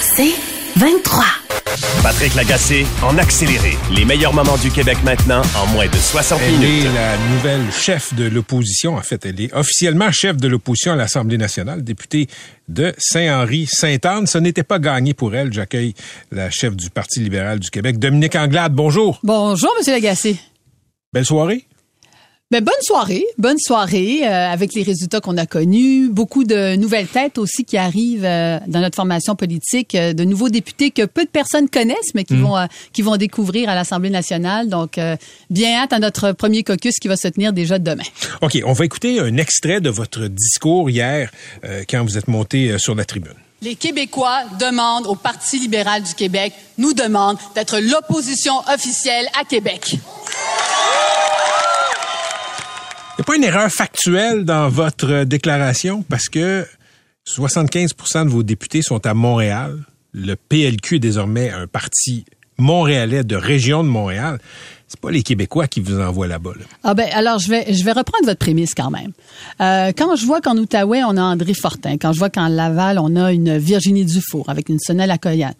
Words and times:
C'est 0.00 0.32
23. 0.76 1.24
Patrick 2.02 2.34
Lagacé 2.34 2.86
en 3.02 3.18
accéléré. 3.18 3.76
Les 3.94 4.04
meilleurs 4.04 4.32
moments 4.32 4.56
du 4.56 4.70
Québec 4.70 4.96
maintenant 5.04 5.42
en 5.56 5.66
moins 5.68 5.86
de 5.88 5.96
60 5.96 6.40
Elle 6.42 6.52
minutes. 6.52 6.84
est 6.86 6.94
la 6.94 7.16
nouvelle 7.34 7.72
chef 7.72 8.14
de 8.14 8.24
l'opposition. 8.24 8.96
En 8.96 9.02
fait, 9.02 9.26
elle 9.26 9.40
est 9.40 9.52
officiellement 9.54 10.10
chef 10.12 10.36
de 10.36 10.48
l'opposition 10.48 10.92
à 10.92 10.96
l'Assemblée 10.96 11.36
nationale, 11.38 11.82
députée 11.84 12.28
de 12.68 12.94
Saint-Henri-Sainte-Anne. 12.98 14.26
Ce 14.26 14.38
n'était 14.38 14.62
pas 14.62 14.78
gagné 14.78 15.14
pour 15.14 15.34
elle. 15.34 15.52
J'accueille 15.52 15.94
la 16.30 16.50
chef 16.50 16.74
du 16.76 16.88
Parti 16.90 17.20
libéral 17.20 17.58
du 17.58 17.70
Québec, 17.70 17.98
Dominique 17.98 18.36
Anglade. 18.36 18.72
Bonjour. 18.74 19.18
Bonjour, 19.22 19.72
Monsieur 19.78 19.92
Lagacé. 19.92 20.38
Belle 21.12 21.26
soirée. 21.26 21.64
Ben, 22.52 22.62
bonne 22.62 22.74
soirée, 22.82 23.24
bonne 23.38 23.58
soirée 23.58 24.20
euh, 24.22 24.52
avec 24.52 24.72
les 24.74 24.84
résultats 24.84 25.20
qu'on 25.20 25.36
a 25.36 25.46
connus, 25.46 26.08
beaucoup 26.08 26.44
de 26.44 26.76
nouvelles 26.76 27.08
têtes 27.08 27.38
aussi 27.38 27.64
qui 27.64 27.76
arrivent 27.76 28.24
euh, 28.24 28.60
dans 28.68 28.78
notre 28.78 28.94
formation 28.94 29.34
politique, 29.34 29.96
euh, 29.96 30.12
de 30.12 30.22
nouveaux 30.22 30.48
députés 30.48 30.92
que 30.92 31.06
peu 31.06 31.24
de 31.24 31.28
personnes 31.28 31.68
connaissent 31.68 32.14
mais 32.14 32.22
qui 32.22 32.36
vont 32.36 32.56
euh, 32.56 32.66
qui 32.92 33.02
vont 33.02 33.16
découvrir 33.16 33.68
à 33.68 33.74
l'Assemblée 33.74 34.10
nationale. 34.10 34.68
Donc 34.68 34.96
euh, 34.96 35.16
bien 35.50 35.80
hâte 35.80 35.92
à 35.92 35.98
notre 35.98 36.30
premier 36.30 36.62
caucus 36.62 37.00
qui 37.00 37.08
va 37.08 37.16
se 37.16 37.26
tenir 37.26 37.52
déjà 37.52 37.80
demain. 37.80 38.04
OK, 38.42 38.56
on 38.64 38.74
va 38.74 38.84
écouter 38.84 39.18
un 39.18 39.38
extrait 39.38 39.80
de 39.80 39.90
votre 39.90 40.28
discours 40.28 40.88
hier 40.88 41.32
euh, 41.64 41.82
quand 41.90 42.04
vous 42.04 42.16
êtes 42.16 42.28
monté 42.28 42.70
euh, 42.70 42.78
sur 42.78 42.94
la 42.94 43.04
tribune. 43.04 43.34
Les 43.60 43.74
Québécois 43.74 44.44
demandent 44.60 45.08
au 45.08 45.16
Parti 45.16 45.58
libéral 45.58 46.04
du 46.04 46.14
Québec, 46.14 46.52
nous 46.78 46.92
demandent 46.92 47.38
d'être 47.56 47.80
l'opposition 47.80 48.52
officielle 48.72 49.26
à 49.36 49.42
Québec. 49.44 49.96
N'y 53.18 53.22
a 53.22 53.24
pas 53.24 53.36
une 53.36 53.44
erreur 53.44 53.70
factuelle 53.70 54.44
dans 54.44 54.68
votre 54.68 55.10
euh, 55.10 55.24
déclaration? 55.24 56.02
Parce 56.02 56.28
que 56.28 56.66
75% 57.26 58.24
de 58.24 58.28
vos 58.28 58.42
députés 58.42 58.82
sont 58.82 59.06
à 59.06 59.14
Montréal. 59.14 59.78
Le 60.12 60.34
PLQ 60.34 60.96
est 60.96 60.98
désormais 60.98 61.50
un 61.50 61.66
parti 61.66 62.26
montréalais 62.58 63.24
de 63.24 63.36
région 63.36 63.82
de 63.82 63.88
Montréal. 63.88 64.38
C'est 64.88 65.00
pas 65.00 65.10
les 65.10 65.22
Québécois 65.22 65.66
qui 65.66 65.80
vous 65.80 65.98
envoient 65.98 66.26
là-bas. 66.28 66.52
là. 66.58 66.64
Ah 66.84 66.94
ben 66.94 67.08
alors 67.12 67.38
je 67.38 67.48
vais 67.48 67.72
je 67.74 67.84
vais 67.84 67.92
reprendre 67.92 68.24
votre 68.24 68.38
prémisse 68.38 68.72
quand 68.74 68.90
même. 68.90 69.12
Euh, 69.60 69.92
quand 69.96 70.14
je 70.14 70.24
vois 70.24 70.40
qu'en 70.40 70.56
Outaouais 70.56 71.02
on 71.02 71.16
a 71.16 71.22
André 71.22 71.54
Fortin, 71.54 71.96
quand 71.98 72.12
je 72.12 72.18
vois 72.18 72.30
qu'en 72.30 72.48
Laval 72.48 72.98
on 72.98 73.16
a 73.16 73.32
une 73.32 73.58
Virginie 73.58 74.04
Dufour 74.04 74.48
avec 74.48 74.68
une 74.68 74.78
Sonelle 74.78 75.10
Accoyane, 75.10 75.54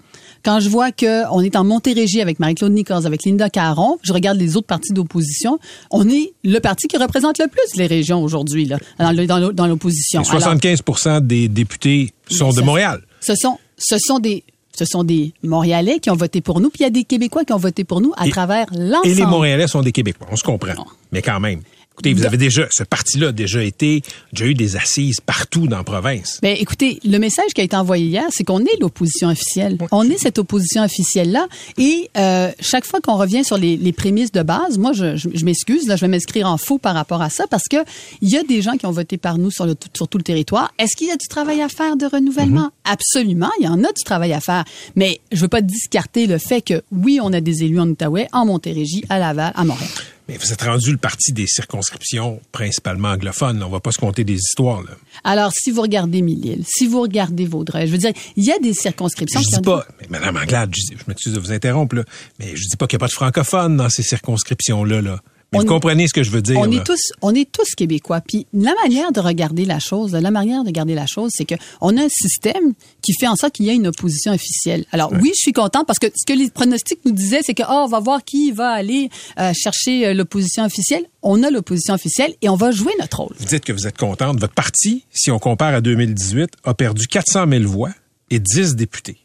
quand 0.47 0.61
je 0.61 0.69
vois 0.69 0.93
que 0.93 1.29
on 1.33 1.41
est 1.43 1.57
en 1.57 1.65
Montérégie 1.65 2.21
avec 2.21 2.39
Marie-Claude 2.39 2.73
Nichols, 2.73 3.05
avec 3.05 3.25
Linda 3.25 3.51
Caron, 3.51 3.99
je 4.03 4.13
regarde 4.13 4.39
les 4.39 4.57
autres 4.57 4.69
partis 4.69 4.93
d'opposition, 4.93 5.59
on 5.91 6.09
est 6.09 6.35
le 6.45 6.61
parti 6.61 6.87
qui 6.87 6.97
représente 6.97 7.39
le 7.39 7.49
plus 7.49 7.77
les 7.77 7.87
régions 7.89 8.23
aujourd'hui 8.23 8.65
là 8.65 8.79
dans 9.01 9.67
l'opposition. 9.67 10.23
Et 10.23 10.29
Alors, 10.29 10.55
75% 10.55 11.21
des 11.27 11.49
députés 11.49 12.13
sont 12.31 12.51
de 12.53 12.61
Montréal. 12.63 13.01
ce 13.21 13.35
sont 13.35 13.59
ce 13.77 13.97
sont 13.99 14.21
des 14.21 14.45
ce 14.79 14.85
sont 14.85 15.05
des 15.05 15.33
Montréalais 15.43 15.99
qui 16.01 16.11
ont 16.11 16.17
voté 16.17 16.41
pour 16.43 16.61
nous, 16.61 16.69
puis 16.69 16.81
il 16.81 16.83
y 16.85 16.87
a 16.87 16.91
des 16.91 17.05
Québécois 17.05 17.45
qui 17.45 17.53
ont 17.55 17.59
voté 17.59 17.83
pour 17.85 18.01
nous 18.01 18.13
à 18.17 18.27
Et- 18.27 18.31
travers 18.31 18.67
l'ensemble. 18.73 19.09
Et 19.09 19.15
les 19.15 19.25
Montréalais 19.27 19.67
sont 19.67 19.81
des 19.83 19.91
Québécois. 19.91 20.27
On 20.31 20.37
se 20.37 20.45
comprend. 20.45 20.87
Mais 21.13 21.23
quand 21.23 21.41
même. 21.41 21.61
Écoutez, 21.97 22.13
vous 22.13 22.27
avez 22.27 22.37
déjà, 22.37 22.67
ce 22.71 22.83
parti-là 22.83 23.29
a 23.29 23.33
déjà 23.33 23.65
été, 23.65 24.03
déjà 24.31 24.45
eu 24.45 24.53
des 24.53 24.77
assises 24.77 25.17
partout 25.25 25.67
dans 25.67 25.79
la 25.79 25.83
province. 25.83 26.41
Ben, 26.43 26.55
écoutez, 26.61 27.01
le 27.03 27.17
message 27.17 27.55
qui 27.55 27.63
a 27.63 27.65
été 27.65 27.75
envoyé 27.75 28.05
hier, 28.05 28.25
c'est 28.29 28.45
qu'on 28.45 28.61
est 28.61 28.79
l'opposition 28.81 29.29
officielle. 29.29 29.79
On 29.93 30.07
est 30.11 30.19
cette 30.19 30.39
opposition 30.39 30.83
officielle-là. 30.83 31.47
Et 31.79 32.11
euh, 32.19 32.53
chaque 32.61 32.85
fois 32.85 33.01
qu'on 33.01 33.17
revient 33.17 33.45
sur 33.45 33.57
les, 33.57 33.79
les 33.79 33.95
prémices 33.95 34.31
de 34.31 34.43
base, 34.43 34.77
moi, 34.77 34.93
je, 34.93 35.17
je, 35.17 35.31
je 35.33 35.45
m'excuse, 35.47 35.87
là, 35.89 35.97
je 35.97 36.03
vais 36.03 36.09
m'inscrire 36.09 36.47
en 36.47 36.59
faux 36.59 36.77
par 36.77 36.95
rapport 36.95 37.23
à 37.23 37.31
ça, 37.31 37.47
parce 37.47 37.65
que 37.71 37.79
il 38.21 38.29
y 38.29 38.37
a 38.37 38.43
des 38.43 38.61
gens 38.61 38.77
qui 38.77 38.85
ont 38.85 38.93
voté 38.93 39.17
par 39.17 39.39
nous 39.39 39.51
sur, 39.51 39.65
le, 39.65 39.75
sur 39.97 40.07
tout 40.07 40.19
le 40.19 40.25
territoire. 40.25 40.75
Est-ce 40.79 40.97
qu'il 40.97 41.07
y 41.07 41.13
a 41.13 41.17
du 41.17 41.29
travail 41.29 41.63
à 41.63 41.71
faire 41.71 41.97
de 41.97 42.05
renouvellement? 42.05 42.73
Absolument, 42.85 43.51
il 43.59 43.65
y 43.65 43.69
en 43.69 43.83
a 43.85 43.93
du 43.93 44.05
travail 44.05 44.35
à 44.35 44.41
faire. 44.41 44.65
Mais 44.97 45.21
je 45.33 45.41
veux 45.41 45.49
pas 45.49 45.63
discarter 45.63 46.27
le 46.27 46.37
fait 46.37 46.61
que, 46.61 46.83
oui, 46.93 47.21
on 47.23 47.33
a 47.33 47.41
des 47.41 47.65
élus 47.65 47.81
en 47.81 47.89
Outaouais, 47.89 48.29
en 48.35 48.45
Montérégie, 48.45 49.03
à 49.09 49.19
Laval, 49.19 49.55
à 49.57 49.65
Montréal. 49.65 49.89
Mais 50.29 50.37
vous 50.37 50.53
êtes 50.53 50.63
rendu 50.63 50.91
le 50.91 50.97
parti 50.97 51.33
des 51.33 51.47
circonscriptions 51.47 52.41
principalement 52.51 53.11
anglophones. 53.11 53.63
On 53.63 53.69
va 53.69 53.81
pas 53.81 53.93
se 53.93 53.99
compter 53.99 54.25
des 54.25 54.35
histoires. 54.35 54.83
Là. 54.83 54.91
Alors, 55.23 55.53
si 55.53 55.71
vous 55.71 55.83
regardez 55.83 56.21
Mille-Îles, 56.21 56.65
si 56.67 56.87
vous 56.87 57.01
regardez 57.01 57.47
Vaudreuil, 57.47 57.87
je 57.87 57.93
veux 57.93 57.99
dire, 57.99 58.13
il 58.35 58.45
y 58.45 58.51
a 58.51 58.59
des 58.59 58.75
circonscriptions 58.75 59.41
Je 59.41 59.57
dis 59.57 59.63
pas, 59.63 59.87
mais 60.01 60.07
Madame 60.11 60.37
Anglade, 60.37 60.75
je, 60.75 60.97
je 60.97 61.05
m'excuse 61.07 61.33
de 61.33 61.39
vous 61.39 61.53
interrompre, 61.53 61.97
là, 61.97 62.05
mais 62.41 62.57
je 62.57 62.69
dis 62.69 62.77
pas 62.77 62.87
qu'il 62.87 62.97
n'y 62.97 63.03
a 63.03 63.05
pas 63.05 63.09
de 63.09 63.13
francophones 63.13 63.77
dans 63.77 63.89
ces 63.89 64.03
circonscriptions-là. 64.03 65.01
Là. 65.01 65.21
Mais 65.53 65.59
On 65.59 65.63
vous 65.63 65.69
comprenez 65.69 66.09
ce 66.09 66.13
que 66.13 66.25
je 66.25 66.31
veux 66.31 66.43
dire. 66.43 66.59
On 66.59 66.65
là. 66.65 66.77
est 66.77 66.85
tous, 66.85 67.01
on 67.23 67.33
est 67.35 67.51
tous 67.51 67.75
québécois. 67.77 68.21
Puis 68.21 68.47
la 68.53 68.75
manière 68.83 69.13
de 69.13 69.21
regarder 69.21 69.65
la 69.65 69.79
chose, 69.79 70.13
la 70.13 70.31
manière 70.33 70.63
de 70.63 70.69
regarder 70.69 70.95
la 70.95 71.07
chose, 71.07 71.31
c'est 71.33 71.45
que 71.45 71.55
on 71.81 71.97
a 71.97 72.03
un 72.03 72.09
système 72.09 72.75
qui 73.01 73.13
fait 73.19 73.29
en 73.29 73.37
sorte 73.37 73.53
qu'il 73.55 73.67
y 73.67 73.71
a 73.71 73.73
une 73.73 73.87
opposition 73.87 74.33
officielle. 74.33 74.85
Alors 74.91 75.13
oui, 75.13 75.31
je 75.37 75.41
suis 75.43 75.53
contente 75.53 75.87
parce 75.87 76.01
que 76.01 76.09
ce 76.09 76.27
que 76.27 76.37
les 76.37 76.51
pronostics 76.51 76.99
nous 77.05 77.13
disaient, 77.13 77.43
c'est 77.45 77.55
que 77.55 77.63
oh, 77.63 77.85
on 77.85 77.87
va 77.87 78.01
voir 78.01 78.25
qui 78.25 78.51
va 78.51 78.71
aller 78.71 79.09
euh, 79.39 79.53
chercher 79.55 80.09
euh, 80.09 80.15
l'opposition 80.15 80.65
officielle. 80.65 81.05
On 81.23 81.43
a 81.45 81.51
l'opposition 81.51 81.95
officielle 81.95 82.35
et 82.43 82.49
on 82.49 82.57
va 82.57 82.73
jouer 82.73 82.93
notre 82.99 83.21
rôle. 83.21 83.37
Vous 83.39 83.47
dites 83.47 83.65
que 83.65 83.73
vous 83.73 83.87
êtes 83.87 83.99
contente. 83.99 84.41
Votre 84.41 84.55
parti, 84.55 85.05
si 85.13 85.31
on 85.31 85.39
compare 85.39 85.75
à 85.75 85.81
2018, 85.81 86.51
a 86.65 86.75
perdu 86.75 87.07
400 87.07 87.45
000 87.49 87.65
voix 87.65 87.91
et 88.31 88.41
10 88.41 88.75
députés. 88.75 89.19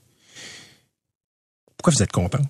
Pourquoi 1.78 1.94
vous 1.94 2.04
êtes 2.04 2.12
contente? 2.12 2.46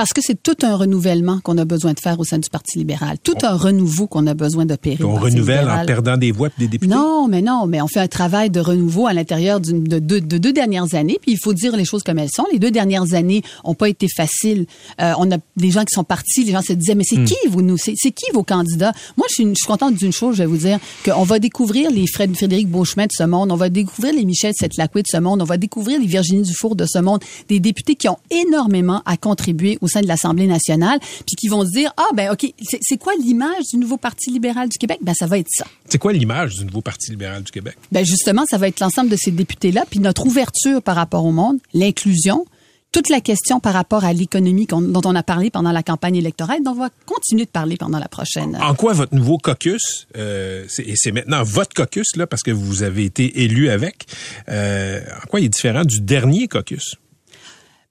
Parce 0.00 0.14
que 0.14 0.22
c'est 0.22 0.42
tout 0.42 0.56
un 0.62 0.76
renouvellement 0.76 1.40
qu'on 1.40 1.58
a 1.58 1.66
besoin 1.66 1.92
de 1.92 2.00
faire 2.00 2.18
au 2.18 2.24
sein 2.24 2.38
du 2.38 2.48
Parti 2.48 2.78
libéral. 2.78 3.18
Tout 3.22 3.34
un 3.42 3.54
renouveau 3.54 4.06
qu'on 4.06 4.26
a 4.26 4.32
besoin 4.32 4.64
d'opérer. 4.64 5.04
On 5.04 5.16
renouvelle 5.16 5.58
libéral. 5.58 5.82
en 5.82 5.84
perdant 5.84 6.16
des 6.16 6.32
voix 6.32 6.48
et 6.48 6.52
des 6.58 6.68
députés? 6.68 6.94
Non, 6.94 7.28
mais 7.28 7.42
non, 7.42 7.66
mais 7.66 7.82
on 7.82 7.86
fait 7.86 8.00
un 8.00 8.08
travail 8.08 8.48
de 8.48 8.60
renouveau 8.60 9.06
à 9.06 9.12
l'intérieur 9.12 9.60
de, 9.60 9.98
deux- 9.98 10.22
de 10.22 10.38
deux 10.38 10.54
dernières 10.54 10.94
années. 10.94 11.18
Puis 11.20 11.32
il 11.32 11.38
faut 11.38 11.52
dire 11.52 11.76
les 11.76 11.84
choses 11.84 12.02
comme 12.02 12.18
elles 12.18 12.30
sont. 12.34 12.46
Les 12.50 12.58
deux 12.58 12.70
dernières 12.70 13.12
années 13.12 13.42
ont 13.62 13.74
pas 13.74 13.90
été 13.90 14.06
faciles. 14.08 14.64
Euh, 15.02 15.12
on 15.18 15.30
a 15.30 15.36
des 15.58 15.70
gens 15.70 15.84
qui 15.84 15.92
sont 15.92 16.02
partis. 16.04 16.44
Les 16.44 16.52
gens 16.52 16.62
se 16.62 16.72
disaient, 16.72 16.94
mais 16.94 17.04
Hmm. 17.10 17.26
c'est 17.26 17.34
qui 17.34 17.48
vous 17.50 17.60
nous, 17.60 17.76
c'est 17.76 17.92
c'est 17.96 18.10
qui 18.10 18.24
vos 18.32 18.42
candidats? 18.42 18.92
Moi, 19.18 19.26
je 19.28 19.34
suis, 19.34 19.42
une- 19.42 19.50
je 19.50 19.56
suis 19.56 19.66
contente 19.68 19.96
d'une 19.96 20.12
chose. 20.12 20.34
Je 20.36 20.44
vais 20.44 20.46
vous 20.48 20.56
dire 20.56 20.78
qu'on 21.04 21.24
va 21.24 21.38
découvrir 21.38 21.90
les 21.90 22.06
Fred, 22.06 22.34
Frédéric 22.34 22.70
Beauchemin 22.70 23.04
de 23.04 23.12
ce 23.12 23.24
monde. 23.24 23.52
On 23.52 23.56
va 23.56 23.68
découvrir 23.68 24.14
les 24.14 24.24
Michel 24.24 24.54
Setlacoué 24.58 25.02
de 25.02 25.08
ce 25.08 25.18
monde. 25.18 25.42
On 25.42 25.44
va 25.44 25.58
découvrir 25.58 26.00
les 26.00 26.06
Virginie 26.06 26.40
Dufour 26.40 26.74
de 26.74 26.86
ce 26.88 27.00
monde. 27.00 27.20
Des 27.50 27.60
députés 27.60 27.96
qui 27.96 28.08
ont 28.08 28.16
énormément 28.30 29.02
à 29.04 29.18
contribuer 29.18 29.76
au 29.82 29.88
sein 29.90 30.00
de 30.00 30.08
l'Assemblée 30.08 30.46
nationale, 30.46 30.98
puis 31.00 31.36
qui 31.36 31.48
vont 31.48 31.64
se 31.64 31.70
dire, 31.70 31.92
ah 31.96 32.08
ben 32.14 32.32
ok, 32.32 32.52
c'est 32.80 32.98
quoi 32.98 33.12
l'image 33.20 33.64
du 33.72 33.78
nouveau 33.78 33.96
Parti 33.96 34.30
libéral 34.30 34.68
du 34.68 34.78
Québec? 34.78 34.98
Ben 35.02 35.14
ça 35.14 35.26
va 35.26 35.38
être 35.38 35.50
ça. 35.50 35.66
C'est 35.88 35.98
quoi 35.98 36.12
l'image 36.12 36.56
du 36.56 36.64
nouveau 36.64 36.80
Parti 36.80 37.10
libéral 37.10 37.42
du 37.42 37.50
Québec? 37.50 37.76
Ben 37.92 38.04
justement, 38.04 38.44
ça 38.48 38.58
va 38.58 38.68
être 38.68 38.80
l'ensemble 38.80 39.10
de 39.10 39.16
ces 39.16 39.30
députés-là, 39.30 39.84
puis 39.88 40.00
notre 40.00 40.26
ouverture 40.26 40.82
par 40.82 40.96
rapport 40.96 41.24
au 41.24 41.32
monde, 41.32 41.58
l'inclusion, 41.74 42.46
toute 42.92 43.08
la 43.08 43.20
question 43.20 43.60
par 43.60 43.72
rapport 43.72 44.04
à 44.04 44.12
l'économie 44.12 44.66
dont 44.66 45.00
on 45.04 45.14
a 45.14 45.22
parlé 45.22 45.50
pendant 45.50 45.72
la 45.72 45.82
campagne 45.82 46.16
électorale, 46.16 46.62
dont 46.64 46.72
on 46.72 46.74
va 46.74 46.90
continuer 47.06 47.44
de 47.44 47.50
parler 47.50 47.76
pendant 47.76 47.98
la 47.98 48.08
prochaine. 48.08 48.58
En 48.60 48.74
quoi 48.74 48.92
votre 48.92 49.14
nouveau 49.14 49.38
caucus, 49.38 50.08
euh, 50.16 50.66
et 50.78 50.94
c'est 50.96 51.12
maintenant 51.12 51.42
votre 51.42 51.74
caucus, 51.74 52.16
là, 52.16 52.26
parce 52.26 52.42
que 52.42 52.50
vous 52.50 52.82
avez 52.82 53.04
été 53.04 53.42
élu 53.42 53.70
avec, 53.70 54.06
euh, 54.48 55.00
en 55.22 55.26
quoi 55.28 55.40
il 55.40 55.46
est 55.46 55.50
différent 55.50 55.84
du 55.84 56.00
dernier 56.00 56.48
caucus? 56.48 56.96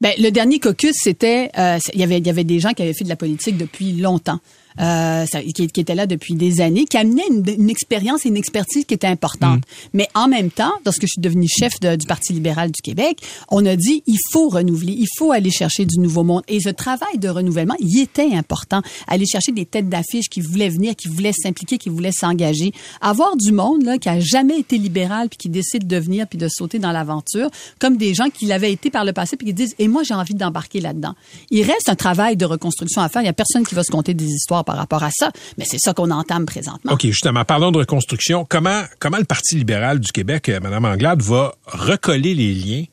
Ben, 0.01 0.13
le 0.17 0.29
dernier 0.29 0.59
caucus, 0.59 0.95
c'était, 0.97 1.51
euh, 1.57 1.77
il 1.93 1.99
y 1.99 2.03
avait, 2.03 2.19
il 2.19 2.27
y 2.27 2.29
avait 2.29 2.45
des 2.45 2.59
gens 2.59 2.71
qui 2.71 2.83
avaient 2.83 2.93
fait 2.93 3.03
de 3.03 3.09
la 3.09 3.17
politique 3.17 3.57
depuis 3.57 3.91
longtemps. 3.93 4.39
Euh, 4.79 5.25
ça- 5.25 5.41
qui, 5.41 5.67
qui 5.67 5.79
étaient 5.79 5.95
là 5.95 6.05
depuis 6.07 6.35
des 6.35 6.61
années, 6.61 6.85
qui 6.85 6.97
amenaient 6.97 7.27
une, 7.29 7.43
une 7.47 7.69
expérience 7.69 8.25
et 8.25 8.29
une 8.29 8.37
expertise 8.37 8.85
qui 8.85 8.93
était 8.93 9.07
importante. 9.07 9.61
Mais 9.93 10.07
en 10.15 10.27
même 10.27 10.51
temps, 10.51 10.71
lorsque 10.85 11.01
je 11.03 11.07
suis 11.07 11.21
devenue 11.21 11.47
chef 11.47 11.79
de- 11.81 11.95
du 11.95 12.05
Parti 12.07 12.33
libéral 12.33 12.71
du 12.71 12.81
Québec, 12.81 13.19
on 13.49 13.65
a 13.65 13.75
dit 13.75 14.03
il 14.07 14.17
faut 14.31 14.49
renouveler, 14.49 14.93
il 14.93 15.07
faut 15.17 15.31
aller 15.31 15.51
chercher 15.51 15.85
du 15.85 15.99
nouveau 15.99 16.23
monde. 16.23 16.43
Et 16.47 16.59
ce 16.59 16.69
travail 16.69 17.17
de 17.17 17.29
renouvellement, 17.29 17.75
il 17.79 17.99
était 17.99 18.33
important. 18.33 18.81
Aller 19.07 19.25
chercher 19.25 19.51
des 19.51 19.65
têtes 19.65 19.89
d'affiche 19.89 20.29
qui 20.29 20.41
voulaient 20.41 20.69
venir, 20.69 20.95
qui 20.95 21.07
voulaient 21.07 21.33
s'impliquer, 21.33 21.77
qui 21.77 21.89
voulaient 21.89 22.11
s'engager. 22.11 22.71
Avoir 23.01 23.35
du 23.35 23.51
monde 23.51 23.83
là 23.83 23.97
qui 23.97 24.09
a 24.09 24.19
jamais 24.19 24.59
été 24.59 24.77
libéral 24.77 25.29
puis 25.29 25.37
qui 25.37 25.49
décide 25.49 25.87
de 25.87 25.97
venir 25.97 26.27
puis 26.27 26.37
de 26.37 26.47
sauter 26.47 26.79
dans 26.79 26.91
l'aventure, 26.91 27.49
comme 27.79 27.97
des 27.97 28.13
gens 28.13 28.29
qui 28.29 28.45
l'avaient 28.45 28.71
été 28.71 28.89
par 28.89 29.05
le 29.05 29.13
passé 29.13 29.35
puis 29.37 29.47
qui 29.47 29.53
disent 29.53 29.75
et 29.79 29.87
moi 29.87 30.03
j'ai 30.03 30.13
envie 30.13 30.33
d'embarquer 30.35 30.79
là-dedans. 30.79 31.15
Il 31.51 31.63
reste 31.63 31.89
un 31.89 31.95
travail 31.95 32.37
de 32.37 32.45
reconstruction 32.45 33.01
à 33.01 33.09
faire. 33.09 33.21
Il 33.21 33.25
y 33.25 33.29
a 33.29 33.33
personne 33.33 33.65
qui 33.65 33.75
va 33.75 33.83
se 33.83 33.91
compter 33.91 34.13
des 34.13 34.25
histoires 34.27 34.63
par 34.69 34.77
rapport 34.77 35.03
à 35.03 35.09
ça. 35.09 35.31
Mais 35.57 35.65
c'est 35.65 35.79
ça 35.79 35.95
qu'on 35.95 36.11
entame 36.11 36.45
présentement. 36.45 36.93
OK, 36.93 37.01
justement, 37.01 37.43
parlons 37.43 37.71
de 37.71 37.79
reconstruction. 37.79 38.45
Comment, 38.47 38.83
comment 38.99 39.17
le 39.17 39.23
Parti 39.23 39.55
libéral 39.55 39.99
du 39.99 40.11
Québec, 40.11 40.47
euh, 40.49 40.59
Mme 40.59 40.85
Anglade, 40.85 41.23
va 41.23 41.55
recoller 41.65 42.35
les 42.35 42.53
liens 42.53 42.83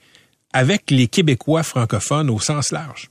avec 0.55 0.91
les 0.91 1.07
Québécois 1.07 1.63
francophones 1.63 2.31
au 2.31 2.41
sens 2.41 2.73
large? 2.73 3.11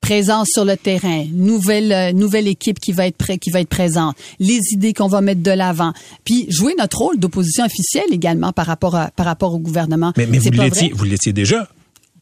présence 0.00 0.48
sur 0.52 0.64
le 0.64 0.76
terrain, 0.76 1.24
nouvelle 1.32 1.92
euh, 1.92 2.12
nouvelle 2.12 2.46
équipe 2.46 2.78
qui 2.78 2.92
va 2.92 3.08
être 3.08 3.16
prêt, 3.16 3.36
qui 3.36 3.50
va 3.50 3.60
être 3.60 3.68
présente, 3.68 4.16
les 4.38 4.60
idées 4.72 4.94
qu'on 4.94 5.08
va 5.08 5.20
mettre 5.20 5.42
de 5.42 5.50
l'avant, 5.50 5.92
puis 6.24 6.46
jouer 6.50 6.74
notre 6.78 6.98
rôle 6.98 7.18
d'opposition 7.18 7.64
officielle 7.64 8.06
également 8.12 8.52
par 8.52 8.66
rapport 8.66 8.94
à, 8.94 9.10
par 9.10 9.26
rapport 9.26 9.52
au 9.52 9.58
gouvernement. 9.58 10.12
Mais, 10.16 10.26
mais 10.26 10.38
vous 10.38 10.50
l'étiez 10.52 10.92
vous 10.94 11.04
l'étiez 11.04 11.32
déjà. 11.32 11.68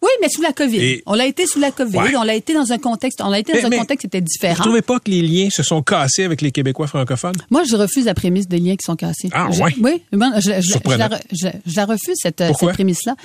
Oui, 0.07 0.13
mais 0.21 0.29
sous 0.29 0.43
la 0.43 0.53
COVID. 0.53 1.03
On 1.07 1.15
l'a 1.15 1.27
été 1.27 1.47
sous 1.47 1.59
la 1.59 1.73
COVID. 1.73 1.99
On 2.17 2.23
l'a 2.23 2.35
été 2.35 2.55
dans 2.55 2.73
un 2.73 2.79
contexte. 2.79 3.21
On 3.23 3.29
l'a 3.29 3.41
été 3.41 3.61
dans 3.61 3.67
un 3.67 3.79
contexte 3.79 4.03
qui 4.03 4.07
était 4.07 4.21
différent. 4.21 4.55
Vous 4.57 4.63
trouvez 4.63 4.83
pas 4.83 5.01
que 5.01 5.11
les 5.11 5.23
liens 5.23 5.49
se 5.51 5.63
sont 5.63 5.83
cassés 5.83 6.25
avec 6.25 6.41
les 6.43 6.53
Québécois 6.53 6.87
francophones? 6.87 7.37
Moi, 7.51 7.65
je 7.65 7.77
refuse 7.77 8.05
la 8.05 8.15
prémisse 8.15 8.49
des 8.49 8.59
liens 8.59 8.77
qui 8.77 8.85
sont 8.85 8.97
cassés. 8.97 9.29
Ah 9.33 9.49
ouais. 9.51 9.75
Oui, 9.81 10.03
je, 10.13 10.61
je, 10.61 11.77
la, 11.77 11.85
refuse 11.85 12.17
cette, 12.17 12.43
cette 12.59 12.73
prémisse-là 12.73 13.17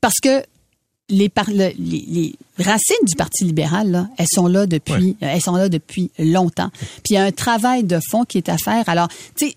parce 0.00 0.20
que 0.22 0.42
les, 1.08 1.30
les, 1.78 2.34
racines 2.58 2.96
du 3.06 3.14
Parti 3.16 3.44
libéral, 3.44 3.90
là, 3.90 4.08
elles 4.16 4.26
sont 4.28 4.46
là 4.46 4.66
depuis, 4.66 5.16
elles 5.20 5.40
sont 5.40 5.56
là 5.56 5.68
depuis 5.68 6.10
longtemps. 6.18 6.70
Puis 7.02 7.10
il 7.10 7.14
y 7.14 7.16
a 7.16 7.24
un 7.24 7.32
travail 7.32 7.84
de 7.84 7.98
fond 8.10 8.24
qui 8.24 8.38
est 8.38 8.48
à 8.48 8.56
faire. 8.56 8.88
Alors, 8.88 9.08
tu 9.36 9.48
sais, 9.48 9.56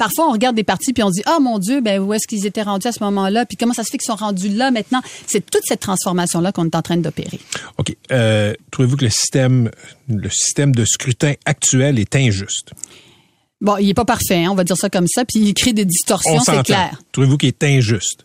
parfois 0.00 0.28
on 0.28 0.32
regarde 0.32 0.56
des 0.56 0.64
partis 0.64 0.94
puis 0.94 1.02
on 1.02 1.10
dit 1.10 1.20
ah 1.26 1.38
mon 1.40 1.58
Dieu, 1.58 1.82
ben 1.82 2.00
où 2.00 2.14
est-ce 2.14 2.26
qu'ils 2.26 2.46
étaient 2.46 2.62
rendus 2.62 2.86
à 2.86 2.92
ce 2.92 3.04
moment-là 3.04 3.44
Puis 3.44 3.58
comment 3.58 3.74
ça 3.74 3.84
se 3.84 3.90
fait 3.90 3.98
qu'ils 3.98 4.06
sont 4.06 4.16
rendus 4.16 4.48
là 4.48 4.70
maintenant? 4.70 5.02
C'est 5.26 5.44
toute 5.44 5.60
cette 5.66 5.80
transformation 5.80 6.40
là 6.40 6.52
qu'on 6.52 6.64
est 6.64 6.74
en 6.74 6.80
train 6.80 6.96
d'opérer. 6.96 7.38
Ok. 7.76 7.94
Euh, 8.10 8.54
trouvez-vous 8.70 8.96
que 8.96 9.04
le 9.04 9.10
système, 9.10 9.70
le 10.08 10.30
système 10.30 10.74
de 10.74 10.86
scrutin 10.86 11.34
actuel 11.44 11.98
est 11.98 12.16
injuste? 12.16 12.72
Bon, 13.60 13.76
il 13.76 13.90
est 13.90 13.94
pas 13.94 14.06
parfait, 14.06 14.42
hein, 14.42 14.48
on 14.50 14.54
va 14.54 14.64
dire 14.64 14.78
ça 14.78 14.88
comme 14.88 15.06
ça, 15.06 15.26
puis 15.26 15.40
il 15.40 15.52
crée 15.52 15.74
des 15.74 15.84
distorsions, 15.84 16.40
c'est 16.40 16.62
clair. 16.62 16.98
Trouvez-vous 17.12 17.36
qu'il 17.36 17.48
est 17.48 17.62
injuste? 17.62 18.24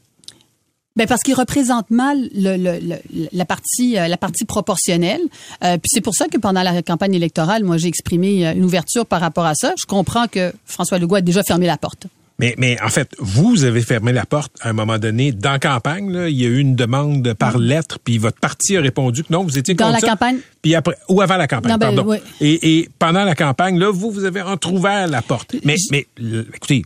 Ben 0.96 1.08
parce 1.08 1.22
qu'il 1.22 1.36
représente 1.36 1.90
mal 1.92 2.30
le, 2.34 2.58
le, 2.58 2.96
la 3.34 3.46
partie 3.46 3.98
euh, 3.98 4.08
la 4.08 4.18
partie 4.18 4.46
proportionnelle. 4.46 5.22
Euh, 5.64 5.78
puis 5.78 5.90
c'est 5.92 6.02
pour 6.02 6.16
ça 6.16 6.28
que 6.28 6.38
pendant 6.38 6.64
la 6.64 6.82
campagne 6.82 7.14
électorale, 7.14 7.64
moi 7.64 7.78
j'ai 7.78 7.88
exprimé 7.88 8.48
euh, 8.48 8.54
une 8.54 8.64
ouverture 8.64 9.06
par 9.06 9.22
rapport 9.22 9.46
à 9.46 9.56
ça. 9.56 9.74
Je 9.78 9.86
comprends 9.86 10.28
que 10.28 10.54
François 10.66 10.98
Legault 10.98 11.16
a 11.16 11.22
déjà 11.22 11.44
fermé 11.44 11.68
la 11.68 11.78
porte. 11.78 12.08
Mais, 12.38 12.54
mais 12.58 12.78
en 12.82 12.90
fait, 12.90 13.16
vous 13.18 13.64
avez 13.64 13.82
fermé 13.82 14.12
la 14.12 14.26
porte 14.26 14.52
à 14.60 14.70
un 14.70 14.74
moment 14.74 14.98
donné 14.98 15.32
dans 15.32 15.54
la 15.54 15.60
campagne. 15.60 16.12
Là, 16.12 16.28
il 16.28 16.36
y 16.36 16.46
a 16.46 16.50
eu 16.50 16.58
une 16.58 16.76
demande 16.76 17.34
par 17.34 17.58
mm. 17.58 17.64
lettre, 17.64 18.00
puis 18.04 18.18
votre 18.18 18.40
parti 18.40 18.76
a 18.76 18.82
répondu 18.82 19.24
que 19.24 19.32
non, 19.32 19.44
vous 19.44 19.58
étiez 19.58 19.74
dans 19.74 19.90
la 19.90 20.02
campagne? 20.02 20.40
Puis 20.62 20.76
après 20.76 20.98
ou 21.08 21.22
avant 21.22 21.38
la 21.38 21.48
campagne, 21.48 21.78
ben, 21.78 21.96
pardon. 21.96 22.14
Et, 22.42 22.80
et, 22.80 22.90
pendant 23.00 23.24
la 23.24 23.36
campagne, 23.36 23.80
là, 23.80 23.90
vous 23.90 24.12
vous 24.12 24.26
avez 24.26 24.42
entrouvert 24.42 25.08
la 25.08 25.22
porte. 25.22 25.56
Mais, 25.64 25.76
mais 25.92 26.08
écoutez, 26.54 26.84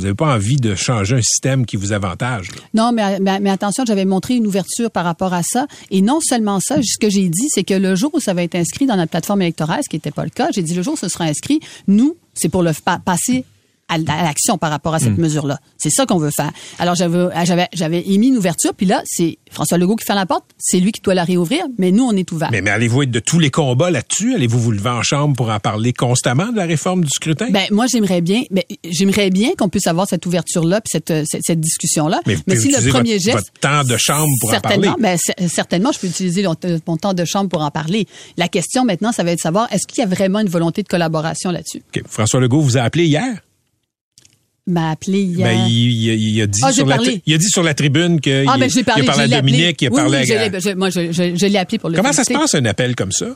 vous 0.00 0.06
n'avez 0.06 0.16
pas 0.16 0.34
envie 0.34 0.56
de 0.56 0.74
changer 0.74 1.16
un 1.16 1.22
système 1.22 1.66
qui 1.66 1.76
vous 1.76 1.92
avantage. 1.92 2.48
Non, 2.72 2.90
mais, 2.92 3.20
mais, 3.20 3.50
attention, 3.50 3.84
j'avais 3.86 4.06
montré 4.06 4.34
une 4.34 4.46
ouverture 4.46 4.90
par 4.90 5.04
rapport 5.04 5.34
à 5.34 5.42
ça. 5.42 5.66
Et 5.90 6.00
non 6.00 6.20
seulement 6.20 6.58
ça, 6.58 6.76
ce 6.82 6.98
que 6.98 7.10
j'ai 7.10 7.28
dit, 7.28 7.48
c'est 7.50 7.64
que 7.64 7.74
le 7.74 7.94
jour 7.94 8.10
où 8.14 8.20
ça 8.20 8.32
va 8.32 8.42
être 8.42 8.54
inscrit 8.54 8.86
dans 8.86 8.96
notre 8.96 9.10
plateforme 9.10 9.42
électorale, 9.42 9.80
ce 9.84 9.90
qui 9.90 9.96
n'était 9.96 10.10
pas 10.10 10.24
le 10.24 10.30
cas, 10.30 10.48
j'ai 10.52 10.62
dit 10.62 10.74
le 10.74 10.82
jour 10.82 10.94
où 10.94 10.96
ce 10.96 11.08
sera 11.08 11.24
inscrit, 11.24 11.60
nous, 11.86 12.16
c'est 12.32 12.48
pour 12.48 12.62
le 12.62 12.72
passer 13.04 13.44
à 13.90 13.98
l'action 13.98 14.56
par 14.56 14.70
rapport 14.70 14.94
à 14.94 14.98
cette 14.98 15.16
hmm. 15.16 15.22
mesure-là. 15.22 15.58
C'est 15.76 15.90
ça 15.90 16.06
qu'on 16.06 16.18
veut 16.18 16.30
faire. 16.34 16.50
Alors 16.78 16.94
j'avais 16.94 17.28
j'avais 17.44 17.68
j'avais 17.72 18.02
émis 18.08 18.28
une 18.28 18.36
ouverture, 18.36 18.72
puis 18.74 18.86
là 18.86 19.02
c'est 19.04 19.38
François 19.50 19.78
Legault 19.78 19.96
qui 19.96 20.06
fait 20.06 20.14
la 20.14 20.26
porte, 20.26 20.44
c'est 20.58 20.80
lui 20.80 20.92
qui 20.92 21.00
doit 21.00 21.14
la 21.14 21.24
réouvrir, 21.24 21.64
mais 21.78 21.90
nous 21.90 22.04
on 22.04 22.12
est 22.12 22.30
ouvert. 22.32 22.50
Mais, 22.50 22.62
mais 22.62 22.70
allez-vous 22.70 23.02
être 23.02 23.10
de 23.10 23.20
tous 23.20 23.38
les 23.38 23.50
combats 23.50 23.90
là-dessus? 23.90 24.34
Allez-vous 24.34 24.60
vous 24.60 24.72
lever 24.72 24.90
en 24.90 25.02
chambre 25.02 25.36
pour 25.36 25.50
en 25.50 25.58
parler 25.58 25.92
constamment 25.92 26.52
de 26.52 26.56
la 26.56 26.64
réforme 26.64 27.02
du 27.02 27.10
scrutin? 27.10 27.48
Ben 27.50 27.64
moi 27.70 27.86
j'aimerais 27.86 28.20
bien, 28.20 28.42
j'aimerais 28.88 29.30
bien 29.30 29.50
qu'on 29.58 29.68
puisse 29.68 29.86
avoir 29.86 30.06
cette 30.06 30.24
ouverture-là 30.24 30.80
puis 30.80 30.90
cette, 30.92 31.26
cette, 31.26 31.60
discussion-là. 31.60 32.20
Mais, 32.26 32.36
mais 32.46 32.56
si 32.56 32.70
le 32.70 32.88
premier 32.88 33.18
geste, 33.18 33.36
votre 33.36 33.52
temps 33.60 33.84
de 33.84 33.96
chambre 33.96 34.30
pour 34.40 34.54
en 34.54 34.60
parler. 34.60 34.90
Ben, 34.98 35.18
certainement, 35.48 35.92
je 35.92 35.98
peux 35.98 36.06
utiliser 36.06 36.44
mon 36.86 36.96
temps 36.96 37.14
de 37.14 37.24
chambre 37.24 37.48
pour 37.48 37.62
en 37.62 37.70
parler. 37.70 38.06
La 38.36 38.48
question 38.48 38.84
maintenant, 38.84 39.12
ça 39.12 39.22
va 39.22 39.32
être 39.32 39.38
de 39.38 39.42
savoir 39.42 39.72
est-ce 39.72 39.86
qu'il 39.86 40.02
y 40.02 40.04
a 40.04 40.08
vraiment 40.08 40.40
une 40.40 40.48
volonté 40.48 40.82
de 40.82 40.88
collaboration 40.88 41.50
là-dessus? 41.50 41.82
François 42.06 42.40
Legault 42.40 42.60
vous 42.60 42.76
a 42.76 42.82
appelé 42.82 43.04
hier? 43.04 43.40
M'a 44.70 44.90
appelé 44.90 45.22
hier. 45.22 45.46
Ben, 45.46 45.66
il, 45.68 46.42
a 46.42 46.46
dit 46.46 46.60
ah, 46.62 46.72
sur 46.72 46.86
la, 46.86 46.98
il 47.26 47.34
a 47.34 47.38
dit 47.38 47.48
sur 47.48 47.62
la 47.62 47.74
tribune 47.74 48.20
qu'il 48.20 48.44
ah, 48.48 48.56
ben, 48.58 48.70
parlé, 48.84 49.02
a 49.02 49.04
parlé 49.04 49.34
à 49.34 49.40
Dominique, 49.40 49.82
il 49.82 49.88
a 49.88 49.90
parlé 49.90 50.32
à... 50.32 50.74
moi, 50.74 50.90
je, 50.90 51.12
je 51.12 51.46
l'ai 51.46 51.58
appelé 51.58 51.78
pour 51.78 51.90
le 51.90 51.96
Comment 51.96 52.12
ça 52.12 52.24
se 52.24 52.32
passe, 52.32 52.54
un 52.54 52.64
appel 52.64 52.94
comme 52.94 53.12
ça? 53.12 53.26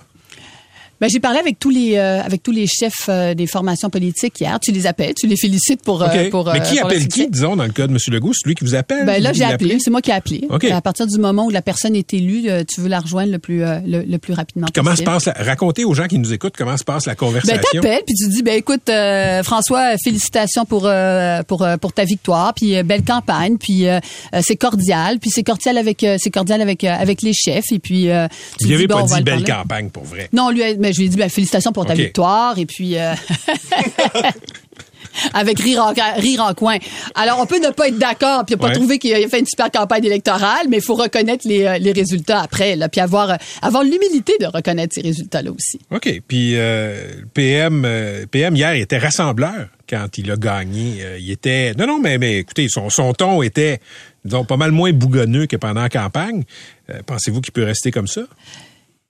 Ben, 1.04 1.10
j'ai 1.10 1.20
parlé 1.20 1.38
avec 1.38 1.58
tous 1.58 1.68
les 1.68 1.98
euh, 1.98 2.22
avec 2.22 2.42
tous 2.42 2.50
les 2.50 2.66
chefs 2.66 3.10
euh, 3.10 3.34
des 3.34 3.46
formations 3.46 3.90
politiques 3.90 4.40
hier. 4.40 4.58
Tu 4.58 4.72
les 4.72 4.86
appelles, 4.86 5.12
tu 5.12 5.26
les 5.26 5.36
félicites 5.36 5.82
pour 5.82 6.02
euh, 6.02 6.30
pour. 6.30 6.50
Mais 6.50 6.62
qui 6.62 6.78
appelle 6.78 7.06
qui, 7.08 7.28
disons, 7.28 7.56
dans 7.56 7.64
le 7.64 7.72
cas 7.72 7.86
de 7.86 7.92
M. 7.92 7.98
Legault, 8.08 8.32
c'est 8.32 8.48
lui 8.48 8.54
qui 8.54 8.64
vous 8.64 8.74
appelle? 8.74 9.04
Ben 9.04 9.22
là, 9.22 9.34
j'ai 9.34 9.44
appelé. 9.44 9.76
C'est 9.80 9.90
moi 9.90 10.00
qui 10.00 10.10
ai 10.10 10.14
appelé. 10.14 10.48
À 10.72 10.80
partir 10.80 11.06
du 11.06 11.18
moment 11.18 11.44
où 11.44 11.50
la 11.50 11.60
personne 11.60 11.94
est 11.94 12.14
élue, 12.14 12.48
tu 12.66 12.80
veux 12.80 12.88
la 12.88 13.00
rejoindre 13.00 13.30
le 13.32 13.38
plus 13.38 13.62
le, 13.62 14.16
plus 14.16 14.32
rapidement 14.32 14.66
possible. 14.66 14.82
Comment 14.82 14.96
se 14.96 15.26
passe 15.26 15.28
Racontez 15.44 15.84
aux 15.84 15.92
gens 15.92 16.06
qui 16.06 16.18
nous 16.18 16.32
écoutent 16.32 16.54
comment 16.56 16.78
se 16.78 16.84
passe 16.84 17.04
la 17.04 17.14
conversation. 17.14 17.54
Ben 17.54 17.82
t'appelles 17.82 18.02
puis 18.06 18.14
tu 18.14 18.28
dis 18.30 18.42
ben 18.42 18.54
écoute 18.54 18.90
François, 19.42 19.98
félicitations 20.02 20.64
pour 20.64 20.90
pour 21.46 21.66
pour 21.82 21.92
ta 21.92 22.04
victoire, 22.04 22.54
puis 22.54 22.82
belle 22.82 23.04
campagne, 23.04 23.58
puis 23.58 23.84
c'est 24.40 24.56
cordial, 24.56 25.18
puis 25.18 25.28
c'est 25.28 25.42
cordial 25.42 25.76
avec 25.76 25.98
c'est 26.00 26.30
cordial 26.30 26.62
avec 26.62 26.82
avec 26.82 27.20
les 27.20 27.34
chefs 27.34 27.72
et 27.72 27.78
puis. 27.78 28.08
tu 28.58 28.66
lui 28.68 28.74
avez 28.74 28.88
pas 28.88 29.02
dit 29.02 29.22
belle 29.22 29.44
campagne 29.44 29.90
pour 29.90 30.04
vrai. 30.04 30.30
Non, 30.32 30.48
lui 30.48 30.62
mais 30.78 30.93
je 30.94 31.00
lui 31.00 31.06
ai 31.06 31.08
dit, 31.08 31.16
ben, 31.16 31.28
félicitations 31.28 31.72
pour 31.72 31.86
ta 31.86 31.94
victoire. 31.94 32.58
Et 32.58 32.66
puis, 32.66 32.96
euh, 32.96 33.14
avec 35.34 35.58
rire 35.58 35.82
en, 35.82 35.92
rire 36.20 36.40
en 36.40 36.54
coin. 36.54 36.78
Alors, 37.14 37.40
on 37.40 37.46
peut 37.46 37.60
ne 37.60 37.70
pas 37.70 37.88
être 37.88 37.98
d'accord, 37.98 38.44
puis 38.46 38.56
pas 38.56 38.70
trouver 38.70 38.98
qu'il 38.98 39.12
a 39.14 39.28
fait 39.28 39.40
une 39.40 39.46
super 39.46 39.70
campagne 39.70 40.04
électorale, 40.04 40.66
mais 40.68 40.78
il 40.78 40.82
faut 40.82 40.94
reconnaître 40.94 41.46
les, 41.46 41.64
euh, 41.64 41.78
les 41.78 41.92
résultats 41.92 42.40
après, 42.40 42.76
là, 42.76 42.88
puis 42.88 43.00
avoir, 43.00 43.30
euh, 43.30 43.36
avoir 43.62 43.82
l'humilité 43.82 44.34
de 44.40 44.46
reconnaître 44.46 44.94
ces 44.94 45.02
résultats-là 45.02 45.50
aussi. 45.50 45.80
OK. 45.90 46.22
Puis, 46.26 46.56
PM, 47.34 47.86
PM, 48.30 48.56
hier, 48.56 48.72
était 48.74 48.98
rassembleur 48.98 49.68
quand 49.88 50.16
il 50.18 50.30
a 50.30 50.36
gagné. 50.36 51.04
il 51.18 51.30
était... 51.30 51.74
Non, 51.74 51.86
non, 51.86 51.98
mais, 51.98 52.18
mais 52.18 52.38
écoutez, 52.38 52.68
son, 52.68 52.88
son 52.88 53.12
ton 53.12 53.42
était, 53.42 53.80
disons, 54.24 54.44
pas 54.44 54.56
mal 54.56 54.70
moins 54.70 54.92
bougonneux 54.92 55.46
que 55.46 55.56
pendant 55.56 55.82
la 55.82 55.88
campagne. 55.88 56.44
Pensez-vous 57.06 57.40
qu'il 57.40 57.52
peut 57.52 57.64
rester 57.64 57.90
comme 57.90 58.08
ça? 58.08 58.22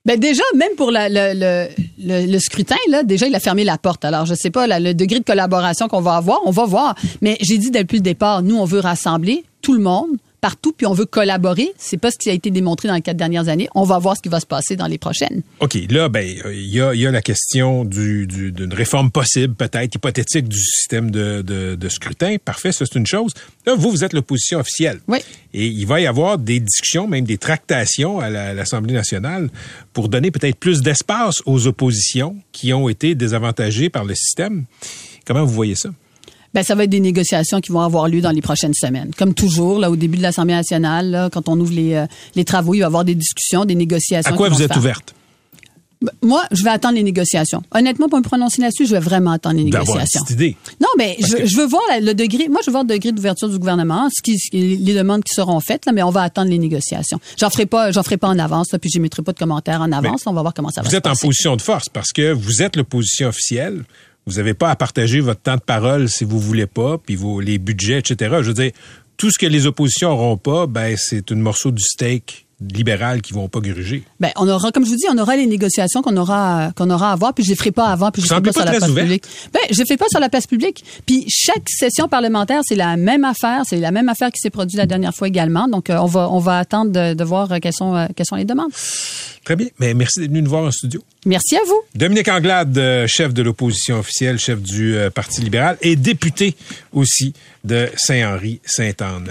Ben 0.07 0.21
déjà, 0.21 0.43
même 0.55 0.75
pour 0.77 0.91
le, 0.91 1.09
le, 1.09 2.27
le, 2.27 2.39
scrutin, 2.39 2.77
là, 2.89 3.03
déjà, 3.03 3.27
il 3.27 3.35
a 3.35 3.41
fermé 3.41 3.65
la 3.65 3.79
porte. 3.79 4.05
Alors, 4.05 4.27
je 4.27 4.35
sais 4.35 4.51
pas, 4.51 4.67
le 4.67 4.93
degré 4.93 5.19
de 5.19 5.25
collaboration 5.25 5.89
qu'on 5.89 6.03
va 6.03 6.17
avoir, 6.17 6.41
on 6.45 6.51
va 6.51 6.67
voir. 6.67 6.95
Mais 7.23 7.39
j'ai 7.41 7.57
dit 7.57 7.71
depuis 7.71 7.97
le 7.97 8.03
départ, 8.03 8.43
nous, 8.43 8.57
on 8.57 8.67
veut 8.67 8.81
rassembler 8.81 9.45
tout 9.63 9.73
le 9.73 9.81
monde 9.81 10.11
partout, 10.45 10.75
puis 10.77 10.87
on 10.87 10.93
veut 10.93 11.07
collaborer. 11.07 11.73
C'est 11.79 11.97
pas 11.97 12.11
ce 12.11 12.19
qui 12.19 12.29
a 12.29 12.35
été 12.35 12.51
démontré 12.51 12.87
dans 12.87 12.95
les 12.95 13.01
quatre 13.01 13.17
dernières 13.17 13.49
années. 13.49 13.67
On 13.75 13.85
va 13.85 13.99
voir 13.99 14.15
ce 14.15 14.21
qui 14.21 14.29
va 14.29 14.41
se 14.41 14.47
passer 14.47 14.77
dans 14.77 14.87
les 14.87 14.99
prochaines. 14.99 15.41
OK. 15.61 15.75
Là, 15.89 16.11
ben, 16.11 16.23
il 16.23 16.69
y 16.69 16.83
a, 16.83 16.95
y 16.95 17.07
a, 17.07 17.11
la 17.11 17.23
question 17.23 17.87
du, 17.87 18.27
d'une 18.27 18.75
réforme 18.75 19.11
possible, 19.11 19.55
peut-être 19.55 19.95
hypothétique, 19.95 20.47
du 20.47 20.59
système 20.59 21.11
de, 21.11 21.41
de, 21.41 21.77
de 21.77 21.89
scrutin. 21.89 22.37
Parfait, 22.45 22.73
ça, 22.73 22.85
c'est 22.85 22.99
une 22.99 23.07
chose. 23.07 23.33
Là, 23.65 23.75
vous, 23.75 23.91
vous 23.91 24.05
êtes 24.05 24.13
l'opposition 24.13 24.59
officielle. 24.59 25.01
Oui. 25.09 25.21
Et 25.55 25.67
il 25.67 25.87
va 25.87 26.03
y 26.03 26.07
avoir 26.07 26.37
des 26.37 26.61
discussions, 26.61 27.09
même 27.09 27.25
des 27.25 27.39
tractations 27.39 28.21
à 28.21 28.29
l'Assemblée 28.29 28.93
nationale 28.93 29.49
pour 29.95 30.11
donner 30.11 30.31
peut-être 30.31 30.57
plus 30.57 30.83
d'espace 30.83 31.41
aux 31.47 31.67
oppositions 31.67 32.37
qui 32.53 32.75
ont 32.75 32.91
été 32.91 33.15
désavantagées 33.15 33.89
par 33.89 34.05
le 34.05 34.15
système. 34.15 34.67
Comment 35.25 35.47
vous 35.47 35.55
voyez 35.55 35.75
ça? 35.75 35.89
Ben, 36.55 36.63
ça 36.63 36.75
va 36.75 36.85
être 36.85 36.91
des 36.91 37.01
négociations 37.01 37.61
qui 37.61 37.73
vont 37.73 37.81
avoir 37.81 38.09
lieu 38.09 38.21
dans 38.21 38.31
les 38.31 38.41
prochaines 38.41 38.75
semaines. 38.75 39.11
Comme 39.19 39.35
toujours, 39.35 39.81
là, 39.81 39.91
au 39.91 39.97
début 39.97 40.17
de 40.17 40.23
l'Assemblée 40.23 40.55
nationale, 40.55 41.11
là, 41.11 41.31
quand 41.31 41.49
on 41.49 41.59
ouvre 41.59 41.75
les, 41.75 41.95
euh, 41.95 42.07
les 42.37 42.45
travaux, 42.45 42.75
il 42.75 42.79
va 42.79 42.85
y 42.85 42.87
avoir 42.87 43.05
des 43.05 43.17
discussions, 43.17 43.65
des 43.65 43.75
négociations. 43.75 44.33
À 44.33 44.37
quoi 44.37 44.49
vous 44.49 44.63
êtes 44.63 44.77
ouverte? 44.77 45.15
Ben, 46.01 46.13
moi, 46.23 46.45
je 46.53 46.63
vais 46.63 46.71
attendre 46.71 46.95
les 46.95 47.03
négociations. 47.03 47.63
Honnêtement, 47.73 48.09
pour 48.09 48.19
me 48.19 48.25
prononcer 48.25 48.61
là-dessus, 48.61 48.87
je 48.87 48.93
vais 48.93 49.01
vraiment 49.01 49.33
attendre 49.33 49.57
les 49.57 49.65
négociations. 49.65 50.21
Cette 50.25 50.31
idée. 50.31 50.57
Non, 50.81 50.89
mais 50.99 51.17
je, 51.19 51.45
je, 51.45 51.57
veux 51.57 51.67
voir 51.67 51.83
le 52.01 52.13
degré. 52.13 52.49
Moi, 52.49 52.61
je 52.63 52.67
veux 52.67 52.73
voir 52.73 52.85
le 52.85 52.89
degré 52.89 53.11
d'ouverture 53.11 53.49
du 53.49 53.59
gouvernement, 53.59 54.09
ce 54.15 54.23
qui, 54.23 54.37
les 54.53 54.95
demandes 54.95 55.25
qui 55.25 55.35
seront 55.35 55.59
faites, 55.61 55.87
là, 55.87 55.93
mais 55.93 56.03
on 56.03 56.11
va 56.11 56.23
attendre 56.23 56.51
les 56.51 56.59
négociations. 56.59 57.19
J'en 57.39 57.51
ferai 57.51 57.67
pas, 57.67 57.91
j'en 57.91 58.03
ferai 58.03 58.17
pas 58.17 58.29
en 58.29 58.39
avance, 58.39 58.71
là, 58.73 58.79
puis 58.79 58.91
j'émettrai 58.91 59.23
pas 59.23 59.33
de 59.33 59.39
commentaires 59.39 59.81
en 59.81 59.91
avance. 59.93 60.23
on 60.27 60.33
va 60.33 60.43
voir 60.43 60.55
comment 60.55 60.71
ça 60.71 60.83
va. 60.83 60.89
Vous 60.89 60.95
êtes 60.95 61.07
en 61.07 61.17
position 61.17 61.57
de 61.57 61.63
force 61.63 61.89
parce 61.89 62.13
que 62.13 62.33
vous 62.33 62.63
êtes 62.63 62.77
l'opposition 62.77 63.29
officielle. 63.29 63.85
Vous 64.27 64.35
n'avez 64.35 64.55
pas 64.55 64.71
à 64.71 64.77
partager 64.77 65.21
votre 65.21 65.41
temps 65.41 65.57
de 65.57 65.61
parole 65.61 66.09
si 66.09 66.25
vous 66.25 66.41
voulez 66.41 66.67
pas, 66.67 66.99
puis 66.99 67.17
vos, 67.17 67.41
les 67.41 67.59
budgets, 67.59 67.99
etc. 67.99 68.37
Je 68.41 68.49
veux 68.49 68.55
dire, 68.55 68.73
tout 69.17 69.31
ce 69.31 69.39
que 69.39 69.47
les 69.47 69.67
oppositions 69.67 70.11
n'auront 70.11 70.37
pas, 70.37 70.67
ben 70.67 70.97
c'est 70.97 71.31
une 71.31 71.41
morceau 71.41 71.71
du 71.71 71.83
steak 71.83 72.44
libéral 72.61 73.23
qui 73.23 73.33
vont 73.33 73.49
pas 73.49 73.61
gruger. 73.61 74.05
Ben 74.21 74.31
on 74.37 74.49
aura, 74.49 74.71
comme 74.73 74.85
je 74.85 74.91
vous 74.91 74.97
dis, 74.97 75.07
on 75.11 75.19
aura 75.19 75.37
les 75.37 75.47
négociations 75.47 76.03
qu'on 76.03 76.17
aura 76.17 76.73
qu'on 76.77 76.91
aura 76.91 77.13
à 77.13 77.17
voir, 77.17 77.35
puis 77.35 77.45
je 77.45 77.51
les 77.51 77.57
ferai 77.57 77.71
pas 77.71 77.87
avant, 77.87 78.11
puis 78.11 78.23
je 78.23 78.27
les 78.27 78.31
ferai 78.31 78.43
pas, 78.43 78.53
sur 78.53 78.65
la 78.65 78.73
place 78.73 78.85
publique. 78.85 79.25
Ben 79.53 79.61
je 79.71 79.79
les 79.79 79.87
fais 79.87 79.97
pas 79.97 80.07
sur 80.09 80.21
la 80.21 80.29
place 80.29 80.47
publique. 80.47 80.85
Puis 81.07 81.25
chaque 81.29 81.69
session 81.69 82.09
parlementaire, 82.09 82.61
c'est 82.65 82.77
la 82.77 82.97
même 82.97 83.25
affaire, 83.25 83.63
c'est 83.69 83.79
la 83.79 83.91
même 83.91 84.09
affaire 84.09 84.31
qui 84.31 84.41
s'est 84.41 84.51
produite 84.51 84.77
la 84.77 84.87
dernière 84.87 85.15
fois 85.15 85.29
également. 85.29 85.69
Donc 85.69 85.91
euh, 85.91 85.97
on 85.99 86.07
va 86.07 86.31
on 86.31 86.39
va 86.39 86.59
attendre 86.59 86.91
de, 86.91 87.15
de 87.15 87.25
voir 87.25 87.49
quelles 87.61 87.73
sont 87.73 87.95
euh, 87.95 88.07
quelles 88.15 88.27
sont 88.27 88.37
les 88.37 88.45
demandes. 88.45 88.73
Très 89.45 89.57
bien. 89.57 89.67
Mais 89.79 89.93
merci 89.95 90.21
d'être 90.21 90.31
venu 90.31 90.43
nous 90.43 90.51
voir 90.51 90.65
en 90.65 90.71
studio. 90.71 91.03
Merci 91.27 91.57
à 91.57 91.61
vous. 91.67 91.81
Dominique 91.95 92.29
Anglade, 92.29 92.77
euh, 92.79 93.07
chef 93.07 93.35
de 93.35 93.43
l'opposition 93.43 93.99
officielle, 93.99 94.39
chef 94.39 94.61
du 94.61 94.97
euh, 94.97 95.11
Parti 95.11 95.43
libéral 95.43 95.77
et 95.83 95.97
député 95.97 96.55
aussi 96.93 97.35
de 97.63 97.89
Saint-Henri-Sainte-Anne. 97.97 99.31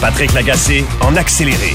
Patrick 0.00 0.32
Lagacé 0.32 0.82
en 1.02 1.14
accéléré. 1.14 1.74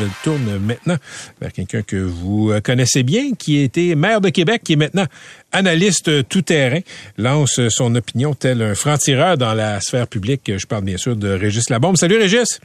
Je 0.00 0.06
tourne 0.22 0.58
maintenant 0.58 0.96
vers 1.40 1.52
quelqu'un 1.52 1.82
que 1.82 1.96
vous 1.96 2.52
connaissez 2.64 3.02
bien, 3.02 3.32
qui 3.38 3.60
a 3.60 3.64
été 3.64 3.94
maire 3.96 4.22
de 4.22 4.30
Québec, 4.30 4.62
qui 4.64 4.72
est 4.72 4.76
maintenant 4.76 5.04
analyste 5.52 6.26
tout-terrain, 6.28 6.80
lance 7.18 7.60
son 7.68 7.94
opinion 7.94 8.34
tel 8.34 8.62
un 8.62 8.74
franc-tireur 8.74 9.36
dans 9.36 9.52
la 9.52 9.78
sphère 9.80 10.08
publique. 10.08 10.50
Je 10.56 10.66
parle 10.66 10.84
bien 10.84 10.96
sûr 10.96 11.16
de 11.16 11.28
Régis 11.28 11.68
Labombe. 11.68 11.98
Salut 11.98 12.16
Régis! 12.16 12.60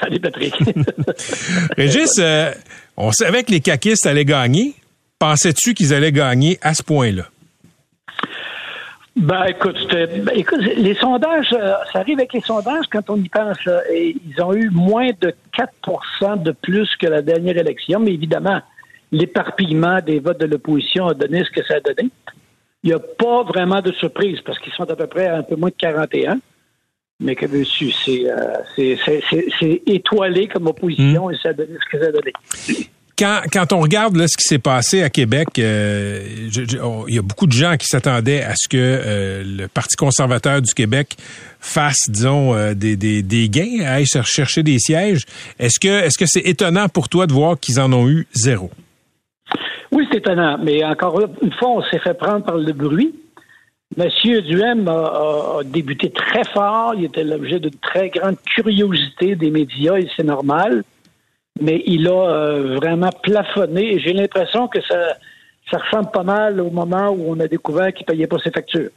Salut 0.00 0.20
Patrick. 0.20 0.54
Régis, 1.76 2.12
euh, 2.20 2.52
on 2.96 3.10
savait 3.10 3.42
que 3.42 3.50
les 3.50 3.60
caquistes 3.60 4.06
allaient 4.06 4.24
gagner. 4.24 4.74
Pensais-tu 5.18 5.74
qu'ils 5.74 5.92
allaient 5.92 6.12
gagner 6.12 6.58
à 6.62 6.74
ce 6.74 6.84
point-là? 6.84 7.28
Ben, 9.16 9.44
écoute, 9.44 9.76
ben, 9.90 10.30
écoute, 10.34 10.60
les 10.60 10.94
sondages, 10.94 11.50
euh, 11.54 11.72
ça 11.90 12.00
arrive 12.00 12.18
avec 12.18 12.34
les 12.34 12.42
sondages 12.42 12.84
quand 12.92 13.08
on 13.08 13.16
y 13.16 13.30
pense. 13.30 13.56
et 13.90 14.14
ils 14.26 14.42
ont 14.42 14.52
eu 14.52 14.68
moins 14.68 15.08
de 15.20 15.34
4% 15.56 16.42
de 16.42 16.52
plus 16.52 16.94
que 16.96 17.06
la 17.06 17.22
dernière 17.22 17.56
élection, 17.56 17.98
mais 17.98 18.12
évidemment, 18.12 18.60
l'éparpillement 19.12 20.00
des 20.02 20.18
votes 20.18 20.38
de 20.38 20.44
l'opposition 20.44 21.06
a 21.06 21.14
donné 21.14 21.44
ce 21.44 21.50
que 21.50 21.64
ça 21.64 21.76
a 21.76 21.80
donné. 21.80 22.10
Il 22.82 22.90
n'y 22.90 22.94
a 22.94 22.98
pas 22.98 23.42
vraiment 23.42 23.80
de 23.80 23.90
surprise 23.92 24.40
parce 24.44 24.58
qu'ils 24.58 24.74
sont 24.74 24.88
à 24.90 24.94
peu 24.96 25.06
près 25.06 25.26
à 25.28 25.38
un 25.38 25.42
peu 25.42 25.56
moins 25.56 25.70
de 25.70 25.74
41. 25.78 26.38
Mais 27.18 27.34
que 27.34 27.46
veux-tu, 27.46 27.90
c'est 27.92 28.30
euh, 28.30 29.78
étoilé 29.86 30.46
comme 30.48 30.66
opposition 30.66 31.28
hmm. 31.28 31.32
et 31.32 31.36
ça 31.42 31.48
a 31.48 31.52
donné 31.54 31.72
ce 31.82 31.90
que 31.90 32.02
ça 32.02 32.08
a 32.10 32.12
donné 32.12 32.32
quand, 33.18 33.40
quand 33.52 33.72
on 33.72 33.80
regarde 33.80 34.16
là, 34.16 34.28
ce 34.28 34.36
qui 34.36 34.44
s'est 34.44 34.58
passé 34.58 35.02
à 35.02 35.10
Québec, 35.10 35.58
euh, 35.58 36.48
il 37.08 37.14
y 37.14 37.18
a 37.18 37.22
beaucoup 37.22 37.46
de 37.46 37.52
gens 37.52 37.76
qui 37.76 37.86
s'attendaient 37.86 38.42
à 38.42 38.54
ce 38.56 38.68
que 38.68 38.76
euh, 38.76 39.42
le 39.44 39.68
Parti 39.68 39.96
conservateur 39.96 40.60
du 40.60 40.74
Québec 40.74 41.16
fasse, 41.58 42.08
disons, 42.08 42.54
euh, 42.54 42.74
des, 42.74 42.96
des, 42.96 43.22
des, 43.22 43.48
gains, 43.48 43.84
aille 43.86 44.06
chercher 44.06 44.62
des 44.62 44.78
sièges. 44.78 45.24
Est-ce 45.58 45.80
que 45.80 45.88
est-ce 45.88 46.18
que 46.18 46.26
c'est 46.26 46.46
étonnant 46.46 46.88
pour 46.88 47.08
toi 47.08 47.26
de 47.26 47.32
voir 47.32 47.58
qu'ils 47.58 47.80
en 47.80 47.92
ont 47.92 48.08
eu 48.08 48.26
zéro? 48.34 48.70
Oui, 49.92 50.06
c'est 50.10 50.18
étonnant, 50.18 50.58
mais 50.62 50.84
encore 50.84 51.20
une 51.42 51.52
fois, 51.52 51.70
on 51.70 51.82
s'est 51.84 52.00
fait 52.00 52.14
prendre 52.14 52.44
par 52.44 52.56
le 52.56 52.72
bruit. 52.72 53.14
Monsieur 53.96 54.42
Duhem 54.42 54.86
a, 54.88 55.58
a, 55.58 55.62
débuté 55.64 56.10
très 56.10 56.44
fort. 56.52 56.94
Il 56.96 57.04
était 57.04 57.24
l'objet 57.24 57.60
d'une 57.60 57.78
très 57.80 58.10
grande 58.10 58.36
curiosité 58.44 59.36
des 59.36 59.50
médias 59.50 59.96
et 59.96 60.08
c'est 60.16 60.24
normal 60.24 60.82
mais 61.60 61.82
il 61.86 62.08
a 62.08 62.10
euh, 62.12 62.76
vraiment 62.76 63.10
plafonné 63.22 63.98
j'ai 63.98 64.12
l'impression 64.12 64.68
que 64.68 64.80
ça, 64.82 65.16
ça 65.70 65.78
ressemble 65.78 66.10
pas 66.10 66.22
mal 66.22 66.60
au 66.60 66.70
moment 66.70 67.08
où 67.10 67.24
on 67.28 67.40
a 67.40 67.48
découvert 67.48 67.92
qu'il 67.92 68.06
payait 68.06 68.26
pas 68.26 68.38
ses 68.38 68.50
factures. 68.50 68.90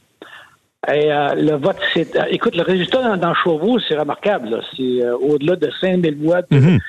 Et 0.87 1.11
euh, 1.11 1.35
le 1.35 1.57
vote, 1.57 1.75
c'est. 1.93 2.15
Euh, 2.15 2.23
écoute, 2.29 2.55
le 2.55 2.63
résultat 2.63 3.01
dans, 3.01 3.17
dans 3.17 3.33
Chauveau, 3.33 3.79
c'est 3.79 3.97
remarquable. 3.97 4.61
C'est 4.75 5.03
au-delà 5.11 5.57
de 5.57 5.69
5000 5.81 6.15
voix 6.15 6.41
mhm. 6.49 6.79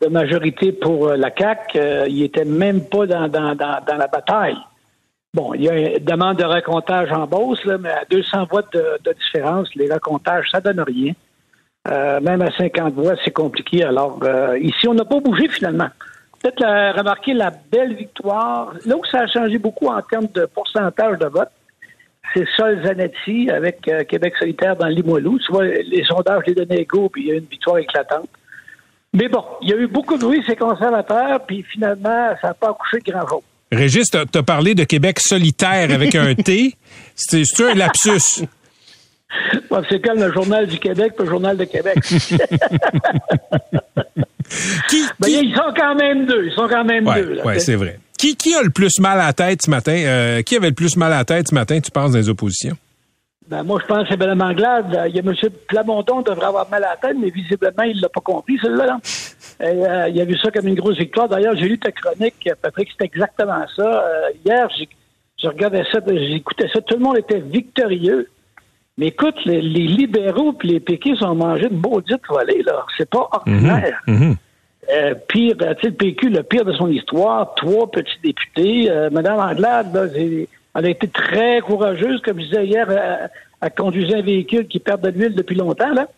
de, 0.00 0.08
majorité 0.08 0.70
pour 0.70 1.08
la 1.08 1.30
CAC. 1.30 1.76
il 2.08 2.22
était 2.22 2.44
même 2.44 2.84
pas 2.84 3.06
dans, 3.06 3.26
dans, 3.28 3.56
dans, 3.56 3.96
la 3.98 4.06
bataille. 4.06 4.56
Bon, 5.34 5.54
il 5.54 5.62
y 5.62 5.68
a 5.68 5.96
une 5.96 6.04
demande 6.04 6.36
de 6.36 6.44
racontage 6.44 7.10
en 7.10 7.26
Beauce, 7.26 7.64
là, 7.64 7.78
mais 7.78 7.90
à 7.90 8.04
200 8.10 8.46
voix 8.48 8.62
de, 8.72 8.84
de 9.02 9.12
différence, 9.12 9.68
les 9.74 9.90
racontages, 9.90 10.48
ça 10.52 10.60
donne 10.60 10.80
rien. 10.80 11.14
Euh, 11.88 12.20
même 12.20 12.42
à 12.42 12.50
50 12.56 12.94
voix, 12.94 13.14
c'est 13.24 13.32
compliqué. 13.32 13.82
Alors, 13.82 14.20
euh, 14.22 14.58
ici, 14.58 14.86
on 14.86 14.94
n'a 14.94 15.04
pas 15.04 15.20
bougé 15.20 15.48
finalement. 15.48 15.88
Peut-être 16.40 16.96
remarquer 16.96 17.34
la 17.34 17.50
belle 17.50 17.94
victoire. 17.94 18.74
Là 18.84 18.96
où 18.96 19.04
ça 19.04 19.20
a 19.20 19.26
changé 19.26 19.58
beaucoup 19.58 19.88
en 19.88 20.00
termes 20.02 20.28
de 20.34 20.46
pourcentage 20.46 21.18
de 21.18 21.26
vote, 21.26 21.50
c'est 22.34 22.46
Sol 22.56 22.80
Zanetti 22.84 23.50
avec 23.50 23.86
euh, 23.88 24.04
Québec 24.04 24.34
solitaire 24.38 24.76
dans 24.76 24.86
Limoilou. 24.86 25.38
Tu 25.38 25.52
vois, 25.52 25.64
les 25.64 26.04
sondages 26.04 26.42
les 26.46 26.54
donnaient 26.54 26.82
égaux, 26.82 27.08
puis 27.08 27.22
il 27.22 27.28
y 27.28 27.32
a 27.32 27.34
une 27.34 27.44
victoire 27.44 27.78
éclatante. 27.78 28.28
Mais 29.12 29.28
bon, 29.28 29.44
il 29.60 29.70
y 29.70 29.72
a 29.74 29.76
eu 29.76 29.86
beaucoup 29.86 30.16
de 30.16 30.20
bruit, 30.22 30.42
ces 30.46 30.56
conservateurs, 30.56 31.44
puis 31.46 31.62
finalement, 31.62 32.34
ça 32.40 32.48
n'a 32.48 32.54
pas 32.54 32.70
accouché 32.70 32.98
de 32.98 33.12
grand-chose. 33.12 33.42
Régis, 33.70 34.10
tu 34.10 34.18
as 34.18 34.42
parlé 34.42 34.74
de 34.74 34.84
Québec 34.84 35.18
solitaire 35.18 35.90
avec 35.90 36.14
un 36.14 36.34
T. 36.34 36.74
C'est 37.14 37.42
un 37.60 37.74
lapsus 37.74 38.46
c'est 39.88 40.00
comme 40.00 40.18
le 40.18 40.32
Journal 40.32 40.66
du 40.66 40.78
Québec 40.78 41.14
le 41.18 41.26
Journal 41.26 41.56
de 41.56 41.64
Québec. 41.64 41.98
Ben, 45.18 45.28
ils 45.28 45.54
sont 45.54 45.72
quand 45.74 45.94
même 45.94 46.26
deux. 46.26 46.46
Ils 46.46 46.52
sont 46.52 46.68
quand 46.68 46.84
même 46.84 47.04
deux. 47.04 47.40
Oui, 47.44 47.60
c'est 47.60 47.74
vrai. 47.74 47.98
Qui, 48.18 48.36
qui 48.36 48.54
a 48.54 48.62
le 48.62 48.70
plus 48.70 48.98
mal 49.00 49.18
à 49.18 49.26
la 49.26 49.32
tête 49.32 49.62
ce 49.62 49.70
matin? 49.70 49.96
Euh, 49.96 50.42
qui 50.42 50.56
avait 50.56 50.68
le 50.68 50.74
plus 50.74 50.96
mal 50.96 51.12
à 51.12 51.18
la 51.18 51.24
tête 51.24 51.48
ce 51.48 51.54
matin, 51.54 51.80
tu 51.80 51.90
penses, 51.90 52.12
dans 52.12 52.18
les 52.18 52.28
oppositions? 52.28 52.76
Ben, 53.48 53.62
moi, 53.62 53.80
je 53.82 53.86
pense 53.86 54.04
que 54.04 54.08
c'est 54.10 54.16
Mme 54.16 54.40
Anglade. 54.42 55.06
Il 55.08 55.16
y 55.16 55.18
a 55.18 55.22
M. 55.22 55.34
Plamondon 55.68 56.22
qui 56.22 56.30
devrait 56.30 56.46
avoir 56.46 56.68
mal 56.70 56.84
à 56.84 56.90
la 56.90 56.96
tête, 56.96 57.16
mais 57.20 57.30
visiblement, 57.30 57.82
il 57.82 57.96
ne 57.96 58.02
l'a 58.02 58.08
pas 58.08 58.20
compris, 58.20 58.58
celui-là. 58.62 58.98
Euh, 59.62 60.08
il 60.08 60.20
a 60.20 60.24
vu 60.24 60.36
ça 60.38 60.50
comme 60.50 60.68
une 60.68 60.74
grosse 60.74 60.98
victoire. 60.98 61.28
D'ailleurs, 61.28 61.56
j'ai 61.56 61.68
lu 61.68 61.78
ta 61.78 61.90
chronique, 61.90 62.48
Patrick, 62.60 62.90
c'était 62.90 63.04
exactement 63.06 63.64
ça. 63.76 63.82
Euh, 63.82 64.30
hier, 64.44 64.68
je 65.42 65.48
regardais 65.48 65.84
ça, 65.90 65.98
j'écoutais 66.06 66.68
ça. 66.72 66.80
Tout 66.80 66.96
le 66.96 67.02
monde 67.02 67.18
était 67.18 67.40
victorieux. 67.40 68.28
Mais 68.98 69.06
écoute, 69.06 69.36
les, 69.44 69.60
libéraux 69.60 70.54
et 70.62 70.66
les 70.66 70.80
péquistes 70.80 71.22
ont 71.22 71.34
mangé 71.34 71.68
une 71.70 71.78
maudite 71.78 72.20
volée, 72.28 72.62
là. 72.66 72.84
C'est 72.98 73.08
pas 73.08 73.28
ordinaire. 73.32 74.02
Mhm, 74.06 74.14
mhm. 74.14 74.36
Euh, 74.90 75.14
pire, 75.28 75.54
ben, 75.56 75.74
tu 75.76 75.82
sais, 75.82 75.88
le 75.90 75.94
PQ, 75.94 76.28
le 76.28 76.42
pire 76.42 76.64
de 76.64 76.72
son 76.72 76.88
histoire, 76.88 77.54
trois 77.54 77.90
petits 77.90 78.18
députés. 78.22 78.90
Euh, 78.90 79.10
Madame 79.10 79.38
Anglade, 79.38 79.94
là, 79.94 80.06
elle 80.14 80.86
a 80.86 80.88
été 80.88 81.06
très 81.08 81.60
courageuse, 81.60 82.20
comme 82.22 82.40
je 82.40 82.46
disais 82.46 82.66
hier, 82.66 83.30
à, 83.60 83.70
conduire 83.70 84.16
un 84.16 84.22
véhicule 84.22 84.66
qui 84.66 84.80
perd 84.80 85.00
de 85.00 85.10
l'huile 85.10 85.34
depuis 85.34 85.54
longtemps, 85.54 85.92
là. 85.92 86.08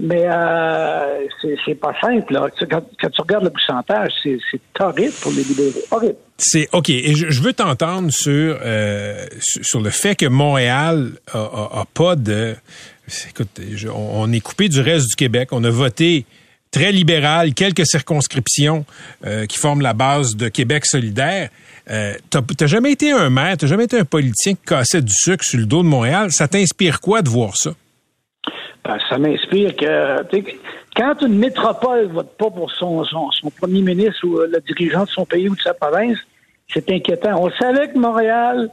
Mais 0.00 0.24
euh, 0.26 1.26
c'est 1.64 1.76
pas 1.76 1.94
simple. 2.00 2.32
Là. 2.32 2.48
Quand, 2.68 2.82
tu 3.00 3.20
regardes 3.20 3.44
le 3.44 3.50
pourcentage, 3.50 4.10
c'est 4.22 4.38
horrible 4.80 5.12
pour 5.20 5.32
les 5.32 5.44
libéraux. 5.44 5.80
Horrible. 5.92 6.16
C'est 6.36 6.68
OK. 6.72 6.90
Et 6.90 7.14
je, 7.14 7.40
veux 7.40 7.52
t'entendre 7.52 8.10
sur, 8.10 8.58
euh, 8.60 9.26
sur 9.38 9.80
le 9.80 9.90
fait 9.90 10.16
que 10.16 10.26
Montréal 10.26 11.12
a, 11.32 11.84
pas 11.94 12.16
de. 12.16 12.56
Écoute, 13.30 13.60
on, 13.94 14.32
est 14.32 14.40
coupé 14.40 14.68
du 14.68 14.80
reste 14.80 15.06
du 15.08 15.14
Québec. 15.14 15.50
On 15.52 15.62
a 15.62 15.70
voté 15.70 16.26
très 16.72 16.90
libéral, 16.90 17.54
quelques 17.54 17.86
circonscriptions 17.86 18.84
euh, 19.24 19.46
qui 19.46 19.58
forment 19.58 19.82
la 19.82 19.92
base 19.92 20.34
de 20.34 20.48
Québec 20.48 20.86
solidaire. 20.86 21.50
Euh, 21.88 22.14
t'as 22.30 22.66
jamais 22.66 22.90
été 22.90 23.12
un 23.12 23.30
maire, 23.30 23.56
t'as 23.56 23.68
jamais 23.68 23.84
été 23.84 23.96
un 23.96 24.04
politicien 24.04 24.54
qui 24.54 24.62
cassait 24.66 25.02
du 25.02 25.12
sucre 25.12 25.44
sur 25.44 25.60
le 25.60 25.66
dos 25.66 25.84
de 25.84 25.88
Montréal. 25.88 26.32
Ça 26.32 26.48
t'inspire 26.48 27.00
quoi 27.00 27.22
de 27.22 27.28
voir 27.28 27.56
ça? 27.56 27.74
Ben, 28.84 28.98
ça 29.08 29.18
m'inspire 29.18 29.74
que 29.76 30.22
quand 30.94 31.22
une 31.22 31.38
métropole 31.38 32.06
vote 32.08 32.36
pas 32.36 32.50
pour 32.50 32.70
son, 32.70 33.04
son, 33.04 33.50
premier 33.58 33.80
ministre 33.80 34.26
ou 34.26 34.38
euh, 34.38 34.46
le 34.46 34.60
dirigeant 34.60 35.04
de 35.04 35.08
son 35.08 35.24
pays 35.24 35.48
ou 35.48 35.56
de 35.56 35.60
sa 35.60 35.72
province, 35.74 36.18
c'est 36.68 36.90
inquiétant. 36.90 37.42
On 37.42 37.50
savait 37.50 37.88
que 37.88 37.98
Montréal 37.98 38.70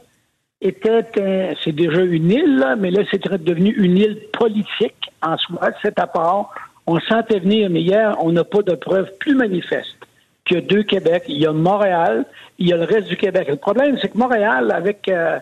était, 0.60 1.56
c'est 1.64 1.72
déjà 1.72 2.02
une 2.02 2.30
île, 2.30 2.76
mais 2.78 2.90
là, 2.90 3.02
c'est 3.10 3.26
devenu 3.42 3.70
une 3.70 3.96
île 3.96 4.18
politique 4.32 5.10
en 5.22 5.36
soi, 5.38 5.70
c'est 5.82 5.98
à 5.98 6.06
part. 6.06 6.54
On 6.86 7.00
sentait 7.00 7.38
venir, 7.38 7.70
mais 7.70 7.80
hier, 7.80 8.16
on 8.20 8.32
n'a 8.32 8.44
pas 8.44 8.62
de 8.62 8.74
preuves 8.74 9.10
plus 9.18 9.34
manifestes 9.34 9.96
que 10.44 10.56
deux 10.56 10.82
Québec. 10.82 11.24
Il 11.28 11.38
y 11.38 11.46
a 11.46 11.52
Montréal, 11.52 12.26
il 12.58 12.68
y 12.68 12.72
a 12.72 12.76
le 12.76 12.84
reste 12.84 13.08
du 13.08 13.16
Québec. 13.16 13.48
Le 13.48 13.56
problème, 13.56 13.96
c'est 14.00 14.08
que 14.08 14.18
Montréal, 14.18 14.70
avec 14.72 15.08
euh, 15.08 15.38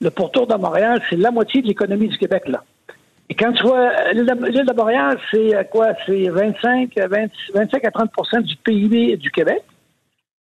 le 0.00 0.10
pourtour 0.10 0.46
de 0.46 0.54
Montréal, 0.54 1.00
c'est 1.08 1.16
la 1.16 1.30
moitié 1.30 1.62
de 1.62 1.68
l'économie 1.68 2.08
du 2.08 2.18
Québec, 2.18 2.48
là. 2.48 2.62
Et 3.30 3.34
quand 3.34 3.52
tu 3.52 3.62
vois, 3.62 3.92
l'île 4.12 4.26
de 4.26 4.76
Montréal, 4.76 5.16
c'est 5.30 5.54
euh, 5.54 5.62
quoi? 5.62 5.92
C'est 6.04 6.28
25, 6.28 6.90
25 6.96 7.84
à 7.84 7.90
30% 7.90 8.42
du 8.42 8.56
PIB 8.56 9.16
du 9.16 9.30
Québec. 9.30 9.62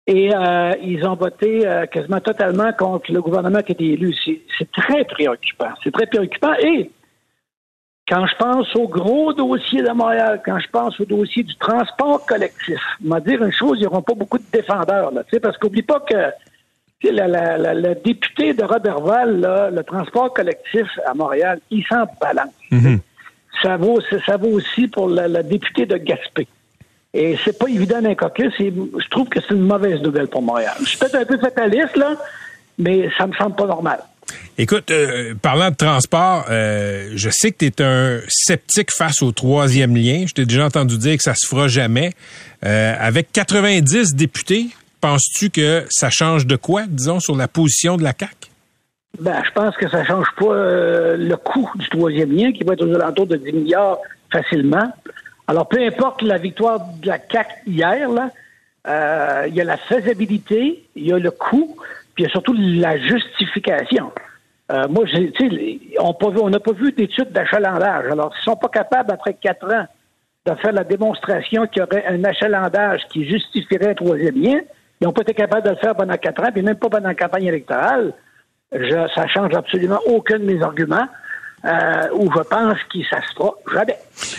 Et 0.06 0.30
euh, 0.32 0.72
ils 0.82 1.04
ont 1.06 1.16
voté 1.16 1.66
euh, 1.66 1.86
quasiment 1.86 2.20
totalement 2.20 2.70
contre 2.74 3.10
le 3.10 3.22
gouvernement 3.22 3.60
qui 3.62 3.72
était 3.72 3.84
élu. 3.84 4.14
C'est 4.24 4.70
très 4.72 5.04
préoccupant. 5.04 5.70
C'est 5.82 5.90
très 5.90 6.06
préoccupant. 6.06 6.52
Et 6.60 6.90
quand 8.06 8.26
je 8.26 8.36
pense 8.36 8.76
au 8.76 8.86
gros 8.86 9.32
dossier 9.32 9.82
de 9.82 9.90
Montréal, 9.90 10.42
quand 10.44 10.58
je 10.58 10.68
pense 10.68 11.00
au 11.00 11.06
dossier 11.06 11.44
du 11.44 11.56
transport 11.56 12.26
collectif, 12.26 12.78
je 13.02 13.08
vais 13.10 13.20
dire 13.22 13.42
une 13.42 13.52
chose, 13.52 13.78
ils 13.80 13.84
n'auront 13.84 14.02
pas 14.02 14.14
beaucoup 14.14 14.38
de 14.38 14.44
défendeurs. 14.52 15.12
Là, 15.12 15.22
parce 15.42 15.56
qu'oublie 15.56 15.82
pas 15.82 16.00
que 16.00 16.30
la, 17.02 17.26
la, 17.28 17.74
la, 17.74 17.94
député 17.94 18.54
de 18.54 18.64
Robertval, 18.64 19.40
là, 19.40 19.70
le 19.70 19.82
transport 19.84 20.32
collectif 20.32 20.86
à 21.06 21.14
Montréal, 21.14 21.60
il 21.70 21.84
s'en 21.84 22.04
balance. 22.20 22.52
Mhm. 22.70 23.00
Ça 23.62 23.76
vaut, 23.76 24.00
ça 24.24 24.36
vaut 24.36 24.50
aussi 24.50 24.88
pour 24.88 25.08
la, 25.08 25.42
députée 25.42 25.86
de 25.86 25.96
Gaspé. 25.96 26.46
Et 27.14 27.38
c'est 27.44 27.58
pas 27.58 27.68
évident 27.68 28.02
d'un 28.02 28.14
caucus. 28.14 28.52
Et 28.58 28.72
je 28.72 29.08
trouve 29.08 29.28
que 29.28 29.40
c'est 29.40 29.54
une 29.54 29.66
mauvaise 29.66 30.00
nouvelle 30.02 30.28
pour 30.28 30.42
Montréal. 30.42 30.74
Je 30.80 30.86
suis 30.86 30.98
peut-être 30.98 31.14
un 31.14 31.24
peu 31.24 31.38
fataliste, 31.38 31.96
là, 31.96 32.14
mais 32.78 33.08
ça 33.16 33.26
me 33.26 33.32
semble 33.34 33.56
pas 33.56 33.66
normal. 33.66 34.00
Écoute, 34.58 34.90
euh, 34.90 35.34
parlant 35.40 35.70
de 35.70 35.76
transport, 35.76 36.46
euh, 36.50 37.12
je 37.14 37.30
sais 37.30 37.52
que 37.52 37.58
tu 37.58 37.66
es 37.66 37.82
un 37.82 38.20
sceptique 38.28 38.90
face 38.90 39.22
au 39.22 39.32
troisième 39.32 39.96
lien. 39.96 40.24
Je 40.26 40.32
t'ai 40.32 40.44
déjà 40.44 40.66
entendu 40.66 40.98
dire 40.98 41.16
que 41.16 41.22
ça 41.22 41.34
se 41.34 41.46
fera 41.46 41.68
jamais. 41.68 42.12
Euh, 42.64 42.94
avec 42.98 43.32
90 43.32 44.14
députés, 44.14 44.68
penses-tu 45.06 45.50
que 45.50 45.84
ça 45.88 46.10
change 46.10 46.46
de 46.46 46.56
quoi, 46.56 46.82
disons, 46.88 47.20
sur 47.20 47.36
la 47.36 47.46
position 47.46 47.96
de 47.96 48.02
la 48.02 48.12
CAQ? 48.18 48.50
Ben, 49.20 49.40
je 49.44 49.50
pense 49.52 49.76
que 49.76 49.88
ça 49.88 50.04
change 50.04 50.26
pas 50.36 50.54
le 51.16 51.36
coût 51.36 51.70
du 51.76 51.88
troisième 51.88 52.32
lien, 52.32 52.52
qui 52.52 52.64
va 52.64 52.72
être 52.72 52.84
aux 52.84 52.92
alentours 52.92 53.28
de 53.28 53.36
10 53.36 53.52
milliards 53.52 53.98
facilement. 54.32 54.92
Alors, 55.46 55.68
peu 55.68 55.80
importe 55.80 56.22
la 56.22 56.38
victoire 56.38 56.80
de 57.00 57.06
la 57.06 57.18
CAQ 57.18 57.52
hier, 57.68 58.08
là, 58.10 58.30
il 59.46 59.54
y 59.54 59.60
a 59.60 59.64
la 59.64 59.76
faisabilité, 59.76 60.84
il 60.96 61.06
y 61.06 61.12
a 61.12 61.18
le 61.18 61.30
coût, 61.30 61.76
puis 62.14 62.24
il 62.24 62.26
y 62.26 62.28
a 62.28 62.30
surtout 62.30 62.54
la 62.58 62.98
justification. 62.98 64.10
Euh, 64.72 64.88
moi, 64.88 65.04
on 66.00 66.50
n'a 66.50 66.58
pas 66.58 66.72
vu 66.72 66.90
d'études 66.90 67.30
d'achalandage. 67.30 68.06
Alors, 68.10 68.34
s'ils 68.34 68.44
sont 68.44 68.56
pas 68.56 68.68
capables, 68.68 69.12
après 69.12 69.34
quatre 69.34 69.72
ans, 69.72 69.86
de 70.46 70.54
faire 70.56 70.72
la 70.72 70.84
démonstration 70.84 71.66
qu'il 71.68 71.80
y 71.80 71.84
aurait 71.84 72.06
un 72.06 72.24
achalandage 72.24 73.02
qui 73.12 73.28
justifierait 73.28 73.90
un 73.90 73.94
troisième 73.94 74.42
lien, 74.42 74.60
ils 75.00 75.04
n'ont 75.04 75.12
pas 75.12 75.22
été 75.22 75.34
capables 75.34 75.64
de 75.64 75.70
le 75.70 75.76
faire 75.76 75.94
pendant 75.94 76.16
quatre 76.16 76.42
ans, 76.42 76.50
puis 76.52 76.62
même 76.62 76.76
pas 76.76 76.88
pendant 76.88 77.08
la 77.08 77.14
campagne 77.14 77.44
électorale. 77.44 78.12
Je, 78.72 79.08
ça 79.14 79.26
change 79.26 79.54
absolument 79.54 80.00
aucun 80.06 80.38
de 80.38 80.44
mes 80.44 80.62
arguments, 80.62 81.06
euh, 81.64 82.08
où 82.14 82.30
je 82.32 82.40
pense 82.42 82.78
que 82.92 82.98
ça 83.10 83.20
se 83.22 83.34
fera 83.34 83.54
jamais. 83.72 83.96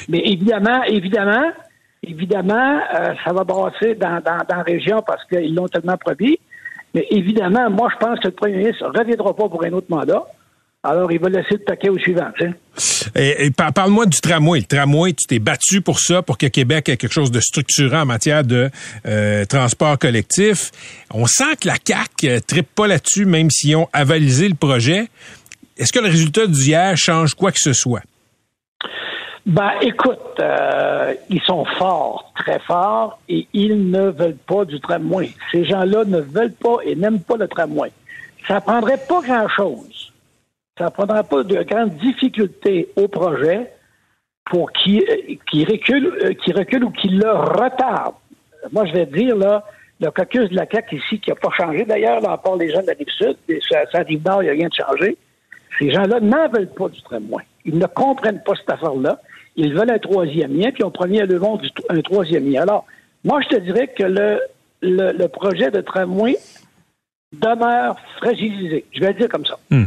Mais 0.10 0.20
évidemment, 0.26 0.84
évidemment, 0.84 1.52
évidemment, 2.04 2.80
euh, 2.96 3.14
ça 3.24 3.34
va 3.34 3.44
brasser 3.44 3.96
dans, 3.96 4.20
dans, 4.22 4.40
dans 4.48 4.58
la 4.58 4.64
région 4.64 5.02
parce 5.06 5.24
qu'ils 5.26 5.56
l'ont 5.56 5.68
tellement 5.68 5.98
promis. 5.98 6.40
Mais 6.94 7.06
évidemment, 7.12 7.70
moi, 7.70 7.90
je 7.94 7.98
pense 7.98 8.20
que 8.20 8.28
le 8.28 8.34
premier 8.34 8.58
ministre 8.58 8.90
ne 8.92 8.98
reviendra 8.98 9.36
pas 9.36 9.50
pour 9.50 9.64
un 9.64 9.74
autre 9.74 9.88
mandat. 9.90 10.26
Alors, 10.84 11.12
il 11.12 11.20
va 11.20 11.30
laisser 11.30 11.56
le 11.56 11.64
paquet 11.66 11.90
au 11.90 11.98
suivant. 11.98 12.30
Et, 13.16 13.52
parle-moi 13.52 14.06
du 14.06 14.20
tramway. 14.22 14.60
Le 14.60 14.66
tramway, 14.66 15.14
tu 15.14 15.26
t'es 15.28 15.40
battu 15.40 15.82
pour 15.82 16.00
ça, 16.00 16.22
pour 16.22 16.38
que 16.38 16.46
Québec 16.46 16.88
ait 16.88 16.98
quelque 16.98 17.12
chose 17.12 17.32
de 17.32 17.40
structurant 17.40 18.02
en 18.02 18.06
matière 18.06 18.44
de 18.44 18.70
euh, 19.06 19.44
transport 19.46 19.98
collectif. 19.98 20.72
On 21.14 21.26
sent 21.26 21.56
que 21.62 21.68
la 21.68 21.76
CAQ 21.84 22.30
ne 22.30 22.40
trippe 22.40 22.74
pas 22.74 22.88
là-dessus, 22.88 23.26
même 23.26 23.50
s'ils 23.50 23.76
ont 23.76 23.90
avalisé 23.92 24.48
le 24.48 24.56
projet. 24.56 25.08
Est-ce 25.78 25.92
que 25.92 26.00
le 26.00 26.08
résultat 26.08 26.48
d'hier 26.48 26.96
change 26.96 27.34
quoi 27.34 27.52
que 27.52 27.60
ce 27.60 27.74
soit? 27.74 28.04
Ben, 29.48 29.72
écoute, 29.82 30.20
euh, 30.40 31.14
ils 31.30 31.42
sont 31.42 31.64
forts, 31.78 32.34
très 32.36 32.60
forts, 32.60 33.20
et 33.30 33.48
ils 33.54 33.90
ne 33.90 34.10
veulent 34.10 34.38
pas 34.46 34.66
du 34.66 34.80
tramway. 34.82 35.32
Ces 35.52 35.66
gens-là 35.66 36.04
ne 36.06 36.20
veulent 36.20 36.52
pas 36.54 36.78
et 36.86 36.96
n'aiment 36.96 37.22
pas 37.22 37.38
le 37.38 37.48
tramway. 37.48 37.92
Ça 38.48 38.60
prendrait 38.62 39.00
pas 39.08 39.22
grand-chose. 39.22 40.07
Ça 40.78 40.92
prendrait 40.92 41.24
pas 41.24 41.44
de 41.44 41.64
grandes 41.64 41.96
difficultés 41.98 42.90
au 42.96 43.08
projet 43.08 43.72
pour 44.46 44.72
qu'ils 44.72 45.04
qui 45.50 45.66
recule, 45.66 46.14
euh, 46.24 46.34
qui 46.34 46.52
recule 46.54 46.84
ou 46.84 46.92
qu'il 46.92 47.20
le 47.20 47.32
retarde. 47.32 48.16
Moi, 48.72 48.86
je 48.86 48.94
vais 48.94 49.06
dire, 49.06 49.36
là, 49.36 49.66
le 50.00 50.12
caucus 50.12 50.50
de 50.50 50.56
la 50.56 50.66
CAQ 50.70 50.98
ici, 50.98 51.20
qui 51.20 51.30
n'a 51.30 51.36
pas 51.36 51.50
changé 51.58 51.84
d'ailleurs, 51.86 52.28
à 52.30 52.38
part 52.38 52.56
les 52.56 52.70
gens 52.70 52.82
de 52.82 52.88
la 52.88 52.94
Rive-Sud, 52.94 53.38
ça, 53.70 53.80
ça 53.92 54.00
rive 54.00 54.24
nord, 54.24 54.44
il 54.44 54.46
n'y 54.46 54.52
a 54.52 54.54
rien 54.54 54.70
de 54.70 54.74
changé. 54.74 55.18
Ces 55.80 55.92
gens-là 55.92 56.20
n'en 56.20 56.48
veulent 56.50 56.70
pas 56.70 56.90
du 56.90 57.02
tramway. 57.02 57.44
Ils 57.66 57.78
ne 57.78 57.86
comprennent 57.86 58.42
pas 58.44 58.54
cette 58.56 58.70
affaire-là. 58.70 59.20
Ils 59.56 59.74
veulent 59.74 59.92
un 59.92 60.00
troisième 60.00 60.56
lien, 60.56 60.72
puis 60.72 60.84
on 60.84 60.92
premier 60.92 61.26
le 61.26 61.38
vent 61.38 61.60
un 61.90 62.02
troisième 62.02 62.50
lien. 62.50 62.62
Alors, 62.62 62.86
moi, 63.24 63.42
je 63.42 63.50
te 63.50 63.62
dirais 63.62 63.88
que 63.88 64.04
le, 64.04 64.40
le, 64.82 65.28
projet 65.28 65.72
de 65.72 65.82
tramway 65.82 66.38
demeure 67.34 67.98
fragilisé. 68.18 68.86
Je 68.92 69.00
vais 69.00 69.08
le 69.08 69.14
dire 69.16 69.30
comme 69.30 69.46
ça. 69.46 69.58
Hmm. 69.70 69.86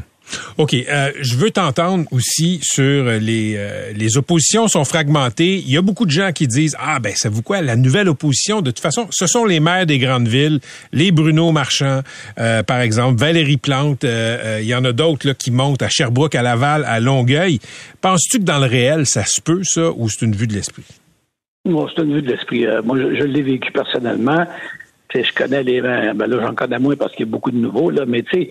OK. 0.59 0.75
Euh, 0.75 1.13
je 1.21 1.37
veux 1.37 1.51
t'entendre 1.51 2.05
aussi 2.11 2.61
sur 2.63 3.05
les, 3.05 3.55
euh, 3.57 3.93
les 3.95 4.17
oppositions 4.17 4.69
sont 4.69 4.85
fragmentées. 4.85 5.57
Il 5.57 5.71
y 5.71 5.77
a 5.77 5.83
beaucoup 5.83 6.07
de 6.07 6.11
gens 6.11 6.33
qui 6.33 6.47
disent 6.47 6.77
Ah, 6.79 6.99
ben, 7.01 7.13
ça 7.15 7.29
vous 7.29 7.43
quoi? 7.43 7.63
La 7.63 7.77
nouvelle 7.77 8.09
opposition, 8.09 8.61
de 8.61 8.71
toute 8.71 8.81
façon, 8.81 9.07
ce 9.11 9.27
sont 9.27 9.45
les 9.45 9.61
maires 9.61 9.87
des 9.87 9.99
grandes 9.99 10.29
villes, 10.29 10.61
les 10.93 11.13
Bruno 11.13 11.53
Marchand, 11.53 12.01
euh, 12.39 12.63
par 12.63 12.81
exemple, 12.81 13.19
Valérie 13.19 13.57
Plante. 13.57 14.05
il 14.05 14.67
y 14.67 14.75
en 14.75 14.85
a 14.85 14.93
d'autres 14.93 15.33
qui 15.33 15.51
montent 15.51 15.83
à 15.83 15.89
Sherbrooke, 15.89 16.35
à 16.35 16.43
Laval, 16.43 16.85
à 16.85 17.01
Longueuil. 17.01 17.59
Penses-tu 18.01 18.39
que 18.39 18.45
dans 18.45 18.59
le 18.59 18.67
réel, 18.67 19.07
ça 19.07 19.25
se 19.25 19.41
peut, 19.41 19.61
ça, 19.65 19.91
ou 19.97 20.09
c'est 20.09 20.25
une 20.25 20.35
vue 20.35 20.47
de 20.47 20.55
l'esprit? 20.55 20.85
Moi, 21.65 21.91
c'est 21.95 22.03
une 22.03 22.15
vue 22.15 22.23
de 22.23 22.31
l'esprit. 22.31 22.67
moi, 22.85 22.99
je, 22.99 23.25
l'ai 23.25 23.43
vécu 23.43 23.71
personnellement. 23.73 24.47
je 25.15 25.33
connais 25.35 25.63
les. 25.63 25.81
Ben 25.81 26.27
là, 26.27 26.41
j'en 26.41 26.55
connais 26.55 26.79
moins 26.79 26.97
parce 26.97 27.13
qu'il 27.13 27.27
y 27.27 27.29
a 27.29 27.33
beaucoup 27.33 27.51
de 27.51 27.59
nouveaux, 27.59 27.91
là, 27.91 28.05
mais 28.07 28.23
tu 28.23 28.43
sais 28.43 28.49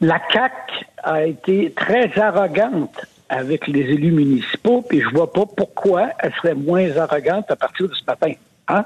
la 0.00 0.18
CAC 0.18 0.86
a 1.02 1.24
été 1.24 1.72
très 1.72 2.18
arrogante 2.18 3.04
avec 3.28 3.66
les 3.66 3.80
élus 3.80 4.12
municipaux, 4.12 4.82
puis 4.88 5.00
je 5.00 5.08
vois 5.08 5.32
pas 5.32 5.44
pourquoi 5.44 6.08
elle 6.20 6.32
serait 6.34 6.54
moins 6.54 6.96
arrogante 6.96 7.50
à 7.50 7.56
partir 7.56 7.88
de 7.88 7.94
ce 7.94 8.04
matin. 8.06 8.32
Hein? 8.68 8.84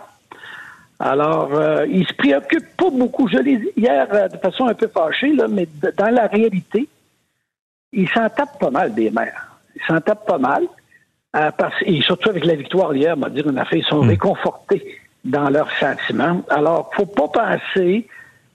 Alors, 0.98 1.52
euh, 1.54 1.86
ils 1.88 2.06
se 2.06 2.14
préoccupent 2.14 2.76
pas 2.76 2.90
beaucoup. 2.90 3.28
Je 3.28 3.38
l'ai 3.38 3.56
dit 3.56 3.70
hier 3.76 4.06
euh, 4.12 4.28
de 4.28 4.36
façon 4.38 4.66
un 4.66 4.74
peu 4.74 4.88
fâchée, 4.88 5.32
là, 5.32 5.48
mais 5.48 5.66
dans 5.96 6.10
la 6.10 6.26
réalité, 6.26 6.88
ils 7.92 8.08
s'en 8.08 8.28
tapent 8.28 8.58
pas 8.58 8.70
mal 8.70 8.94
des 8.94 9.10
maires. 9.10 9.58
Ils 9.76 9.82
s'en 9.86 10.00
tapent 10.00 10.26
pas 10.26 10.38
mal. 10.38 10.64
Euh, 11.34 11.50
parce, 11.56 11.74
et 11.86 12.00
surtout 12.02 12.28
avec 12.28 12.44
la 12.44 12.54
victoire 12.54 12.94
hier, 12.94 13.14
on 13.16 13.20
va 13.20 13.30
dire 13.30 13.48
une 13.48 13.58
affaire, 13.58 13.78
ils 13.78 13.84
sont 13.84 14.04
hmm. 14.04 14.10
réconfortés 14.10 15.00
dans 15.24 15.48
leurs 15.50 15.70
sentiments. 15.78 16.42
Alors, 16.50 16.90
faut 16.94 17.06
pas 17.06 17.28
penser 17.28 18.06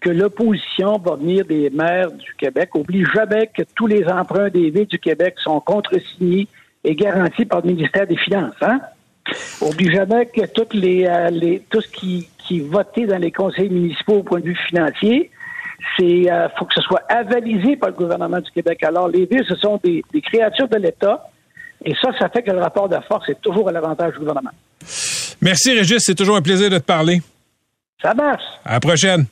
que 0.08 0.13
l'opposition 0.13 0.98
va 1.00 1.15
venir 1.15 1.43
des 1.43 1.70
maires 1.70 2.10
du 2.12 2.34
Québec. 2.38 2.74
Oublie 2.76 3.04
jamais 3.13 3.48
que 3.48 3.63
tous 3.76 3.88
les 3.88 4.06
emprunts 4.08 4.50
des 4.50 4.70
villes 4.70 4.88
du 4.88 5.00
Québec 5.00 5.36
sont 5.43 5.60
contresignés 5.60 6.48
et 6.86 6.96
garantis 6.96 7.43
par 7.43 7.60
le 7.62 7.74
ministère 7.74 8.08
des 8.08 8.15
Finances. 8.15 8.56
Hein? 8.62 8.80
Oublie 9.60 9.91
jamais 9.91 10.28
que 10.28 10.46
toutes 10.46 10.74
les, 10.74 11.06
euh, 11.06 11.60
tout 11.70 11.82
ce 11.82 11.89
qui, 11.89 12.30
qui 12.38 12.60
est 12.60 12.70
voté 12.70 13.06
dans 13.06 13.17
les 13.17 13.32
conseils 13.32 13.70
municipaux 13.70 14.20
au 14.20 14.24
point 14.24 14.39
de 14.39 14.46
vue 14.46 14.58
financier, 14.70 15.30
c'est 16.00 16.32
euh, 16.32 16.48
faut 16.58 16.63
que 16.63 16.74
ce 16.74 16.82
soit 16.82 17.04
avalisé 17.10 17.76
par 17.76 17.89
le 17.89 17.96
gouvernement 17.96 18.39
du 18.39 18.50
Québec. 18.52 18.82
Alors, 18.84 19.10
les 19.10 19.26
villes, 19.26 19.43
ce 19.46 19.56
sont 19.56 19.78
des, 19.84 20.06
des 20.13 20.22
créatures 20.22 20.70
de 20.70 20.78
l'État. 20.78 21.30
Et 21.84 21.93
ça, 22.02 22.12
ça 22.17 22.30
fait 22.30 22.43
que 22.43 22.52
le 22.52 22.60
rapport 22.60 22.88
de 22.88 22.98
force 23.10 23.28
est 23.28 23.41
toujours 23.41 23.67
à 23.67 23.74
l'avantage 23.74 24.13
du 24.13 24.20
gouvernement. 24.20 24.52
Merci, 25.41 25.78
Régis. 25.78 25.98
C'est 26.00 26.15
toujours 26.15 26.38
un 26.38 26.41
plaisir 26.41 26.70
de 26.70 26.78
te 26.78 26.84
parler. 26.86 27.22
Ça 28.02 28.13
marche. 28.13 28.43
À 28.63 28.74
la 28.74 28.80
prochaine. 28.80 29.26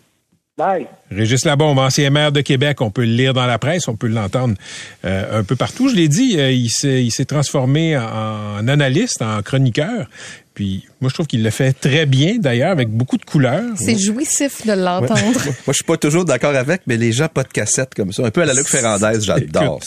Bye. 0.58 0.88
Régis 1.12 1.44
Labombe, 1.44 1.80
ancien 1.80 2.10
maire 2.10 2.32
de 2.32 2.40
Québec, 2.40 2.80
on 2.80 2.90
peut 2.90 3.04
le 3.04 3.12
lire 3.12 3.34
dans 3.34 3.46
la 3.46 3.60
presse, 3.60 3.90
on 3.90 3.98
peut 3.98 4.08
l'entendre 4.08 4.56
euh, 5.04 5.40
un 5.40 5.44
peu 5.44 5.58
partout. 5.58 5.90
Je 5.90 5.96
l'ai 5.96 6.08
dit, 6.08 6.40
euh, 6.40 6.50
il 6.50 6.70
s'est 6.70 7.26
transformé 7.26 7.98
en, 7.98 8.66
analyste, 8.66 9.22
en 9.22 9.42
chroniqueur. 9.42 10.08
Puis 10.54 10.86
moi, 11.02 11.10
je 11.10 11.14
trouve 11.14 11.28
qu'il 11.28 11.44
le 11.44 11.50
fait 11.50 11.74
très 11.74 12.06
bien, 12.06 12.38
d'ailleurs, 12.40 12.72
avec 12.72 12.88
beaucoup 12.88 13.18
de 13.18 13.26
couleurs. 13.26 13.74
C'est 13.76 14.00
jouissif 14.00 14.66
de 14.66 14.72
l'entendre. 14.72 15.20
moi, 15.44 15.54
je 15.68 15.74
suis 15.74 15.84
pas 15.84 15.98
toujours 15.98 16.24
d'accord 16.24 16.56
avec, 16.56 16.84
mais 16.88 16.96
les 16.96 17.12
gens 17.12 17.28
pas 17.28 17.44
de 17.44 17.50
cassette 17.50 17.94
comme 17.94 18.14
ça, 18.14 18.26
un 18.26 18.32
peu 18.32 18.42
à 18.42 18.46
la 18.46 18.54
Luc 18.54 18.68
Ferrandaise, 18.68 19.26
j'adore. 19.26 19.82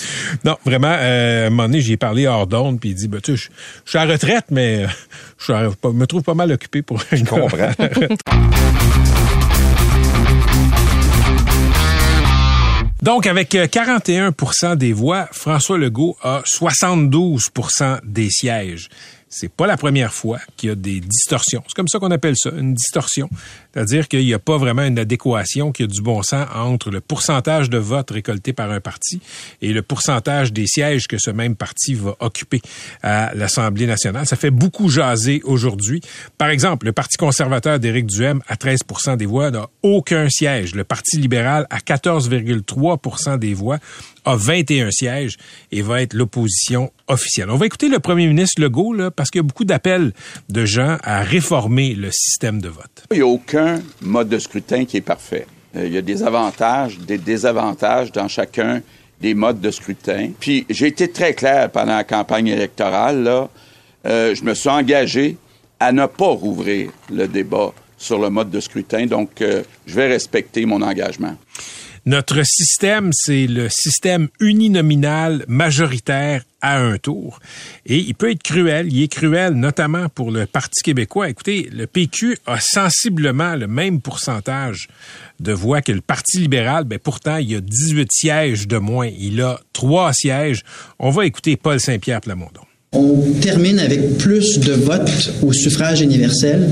non, 0.44 0.58
vraiment, 0.66 0.94
euh, 1.00 1.44
à 1.44 1.46
un 1.46 1.50
moment 1.50 1.62
donné, 1.62 1.80
j'y 1.80 1.94
ai 1.94 1.96
parlé 1.96 2.26
hors 2.26 2.46
d'onde, 2.46 2.78
puis 2.78 2.90
il 2.90 2.94
dit, 2.94 3.08
ben, 3.08 3.22
tu 3.22 3.38
sais, 3.38 3.48
je, 3.84 3.90
suis 3.90 3.98
à 3.98 4.04
retraite, 4.04 4.44
mais 4.50 4.84
je, 5.38 5.52
me 5.90 6.04
trouve 6.04 6.22
pas 6.22 6.34
mal 6.34 6.52
occupé 6.52 6.82
pour... 6.82 7.02
Je 7.10 7.24
comprends. 7.24 7.72
Donc, 13.02 13.26
avec 13.26 13.54
41% 13.54 14.32
euh, 14.64 14.74
des 14.74 14.92
voix, 14.92 15.28
François 15.30 15.78
Legault 15.78 16.16
a 16.22 16.42
72% 16.42 18.00
des 18.04 18.28
sièges. 18.28 18.88
C'est 19.30 19.52
pas 19.52 19.66
la 19.66 19.76
première 19.76 20.12
fois 20.14 20.38
qu'il 20.56 20.70
y 20.70 20.72
a 20.72 20.74
des 20.74 21.00
distorsions. 21.00 21.62
C'est 21.66 21.74
comme 21.74 21.88
ça 21.88 21.98
qu'on 21.98 22.10
appelle 22.10 22.34
ça, 22.36 22.50
une 22.56 22.74
distorsion. 22.74 23.28
C'est-à-dire 23.72 24.08
qu'il 24.08 24.24
n'y 24.24 24.32
a 24.32 24.38
pas 24.38 24.56
vraiment 24.56 24.82
une 24.82 24.98
adéquation, 24.98 25.70
qu'il 25.70 25.86
y 25.86 25.88
a 25.88 25.92
du 25.92 26.00
bon 26.00 26.22
sens 26.22 26.46
entre 26.54 26.90
le 26.90 27.00
pourcentage 27.00 27.68
de 27.68 27.78
votes 27.78 28.10
récoltés 28.10 28.52
par 28.52 28.70
un 28.70 28.80
parti 28.80 29.20
et 29.60 29.72
le 29.72 29.82
pourcentage 29.82 30.52
des 30.52 30.66
sièges 30.66 31.06
que 31.06 31.18
ce 31.18 31.30
même 31.30 31.56
parti 31.56 31.94
va 31.94 32.16
occuper 32.20 32.62
à 33.02 33.34
l'Assemblée 33.34 33.86
nationale. 33.86 34.26
Ça 34.26 34.36
fait 34.36 34.50
beaucoup 34.50 34.88
jaser 34.88 35.42
aujourd'hui. 35.44 36.00
Par 36.38 36.48
exemple, 36.48 36.86
le 36.86 36.92
Parti 36.92 37.16
conservateur 37.16 37.78
d'Éric 37.78 38.06
Duhem 38.06 38.40
à 38.48 38.54
13% 38.54 39.16
des 39.16 39.26
voix 39.26 39.50
n'a 39.50 39.68
aucun 39.82 40.28
siège. 40.30 40.74
Le 40.74 40.84
Parti 40.84 41.18
libéral 41.18 41.66
à 41.70 41.78
14,3% 41.78 43.38
des 43.38 43.54
voix 43.54 43.78
a 44.28 44.36
21 44.36 44.90
sièges 44.90 45.36
et 45.72 45.80
va 45.80 46.02
être 46.02 46.12
l'opposition 46.12 46.92
officielle. 47.06 47.50
On 47.50 47.56
va 47.56 47.64
écouter 47.64 47.88
le 47.88 47.98
premier 47.98 48.26
ministre 48.26 48.60
Legault 48.60 48.94
parce 49.16 49.30
qu'il 49.30 49.38
y 49.38 49.44
a 49.44 49.46
beaucoup 49.46 49.64
d'appels 49.64 50.12
de 50.50 50.64
gens 50.66 50.98
à 51.02 51.22
réformer 51.22 51.94
le 51.94 52.10
système 52.12 52.60
de 52.60 52.68
vote. 52.68 53.04
Il 53.10 53.16
n'y 53.16 53.22
a 53.22 53.26
aucun 53.26 53.80
mode 54.02 54.28
de 54.28 54.38
scrutin 54.38 54.84
qui 54.84 54.98
est 54.98 55.02
parfait. 55.02 55.46
Euh, 55.76 55.86
il 55.86 55.94
y 55.94 55.98
a 55.98 56.02
des 56.02 56.22
avantages, 56.22 56.98
des 56.98 57.18
désavantages 57.18 58.12
dans 58.12 58.28
chacun 58.28 58.82
des 59.20 59.32
modes 59.32 59.60
de 59.60 59.70
scrutin. 59.70 60.30
Puis 60.38 60.66
j'ai 60.68 60.88
été 60.88 61.10
très 61.10 61.32
clair 61.32 61.70
pendant 61.70 61.96
la 61.96 62.04
campagne 62.04 62.48
électorale. 62.48 63.48
Euh, 64.06 64.34
je 64.34 64.44
me 64.44 64.52
suis 64.54 64.68
engagé 64.68 65.36
à 65.80 65.92
ne 65.92 66.04
pas 66.06 66.28
rouvrir 66.28 66.90
le 67.10 67.26
débat 67.26 67.72
sur 67.96 68.18
le 68.18 68.30
mode 68.30 68.50
de 68.50 68.60
scrutin. 68.60 69.06
Donc, 69.06 69.42
euh, 69.42 69.62
je 69.86 69.94
vais 69.94 70.06
respecter 70.06 70.64
mon 70.66 70.82
engagement. 70.82 71.36
Notre 72.08 72.42
système, 72.42 73.10
c'est 73.12 73.46
le 73.46 73.68
système 73.68 74.28
uninominal 74.40 75.44
majoritaire 75.46 76.42
à 76.62 76.78
un 76.78 76.96
tour. 76.96 77.38
Et 77.84 77.98
il 77.98 78.14
peut 78.14 78.30
être 78.30 78.42
cruel. 78.42 78.90
Il 78.90 79.02
est 79.02 79.12
cruel 79.12 79.52
notamment 79.52 80.08
pour 80.08 80.30
le 80.30 80.46
Parti 80.46 80.82
québécois. 80.82 81.28
Écoutez, 81.28 81.68
le 81.70 81.86
PQ 81.86 82.38
a 82.46 82.60
sensiblement 82.60 83.56
le 83.56 83.66
même 83.66 84.00
pourcentage 84.00 84.88
de 85.38 85.52
voix 85.52 85.82
que 85.82 85.92
le 85.92 86.00
Parti 86.00 86.38
libéral. 86.38 86.84
Ben, 86.84 86.98
pourtant, 86.98 87.36
il 87.36 87.54
a 87.54 87.60
18 87.60 88.08
sièges 88.10 88.66
de 88.66 88.78
moins. 88.78 89.08
Il 89.08 89.42
a 89.42 89.60
trois 89.74 90.14
sièges. 90.14 90.64
On 90.98 91.10
va 91.10 91.26
écouter 91.26 91.58
Paul 91.58 91.78
Saint-Pierre 91.78 92.22
Plamondon. 92.22 92.67
On 92.92 93.16
termine 93.42 93.78
avec 93.80 94.16
plus 94.16 94.60
de 94.60 94.72
votes 94.72 95.32
au 95.42 95.52
suffrage 95.52 96.00
universel 96.00 96.68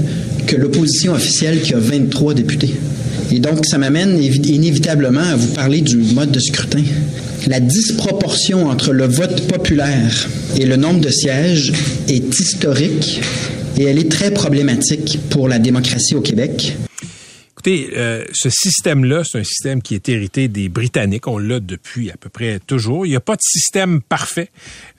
que 0.47 0.57
l'opposition 0.57 1.13
officielle 1.13 1.61
qui 1.61 1.75
a 1.75 1.79
23 1.79 2.33
députés. 2.33 2.75
Et 3.31 3.39
donc, 3.39 3.67
ça 3.67 3.77
m'amène 3.77 4.19
inévitablement 4.23 5.21
à 5.21 5.37
vous 5.37 5.53
parler 5.53 5.83
du 5.83 5.97
mode 5.99 6.31
de 6.31 6.41
scrutin. 6.41 6.83
La 7.47 7.61
disproportion 7.61 8.67
entre 8.67 8.93
le 8.93 9.05
vote 9.05 9.43
populaire 9.43 10.29
et 10.59 10.65
le 10.65 10.77
nombre 10.77 11.01
de 11.01 11.11
sièges 11.11 11.73
est 12.09 12.41
historique 12.41 13.21
et 13.79 13.85
elle 13.85 13.99
est 13.99 14.11
très 14.11 14.31
problématique 14.31 15.19
pour 15.29 15.49
la 15.49 15.59
démocratie 15.59 16.15
au 16.15 16.23
Québec. 16.23 16.77
Écoutez, 17.67 17.97
euh, 17.97 18.25
ce 18.33 18.49
système-là, 18.49 19.25
c'est 19.25 19.41
un 19.41 19.45
système 19.45 19.83
qui 19.83 19.97
est 19.97 20.09
hérité 20.09 20.47
des 20.47 20.69
Britanniques. 20.69 21.27
On 21.27 21.39
l'a 21.39 21.59
depuis 21.59 22.13
à 22.13 22.17
peu 22.17 22.29
près 22.29 22.61
toujours. 22.61 23.07
Il 23.07 23.09
n'y 23.09 23.17
a 23.17 23.21
pas 23.21 23.35
de 23.35 23.43
système 23.43 24.01
parfait. 24.03 24.51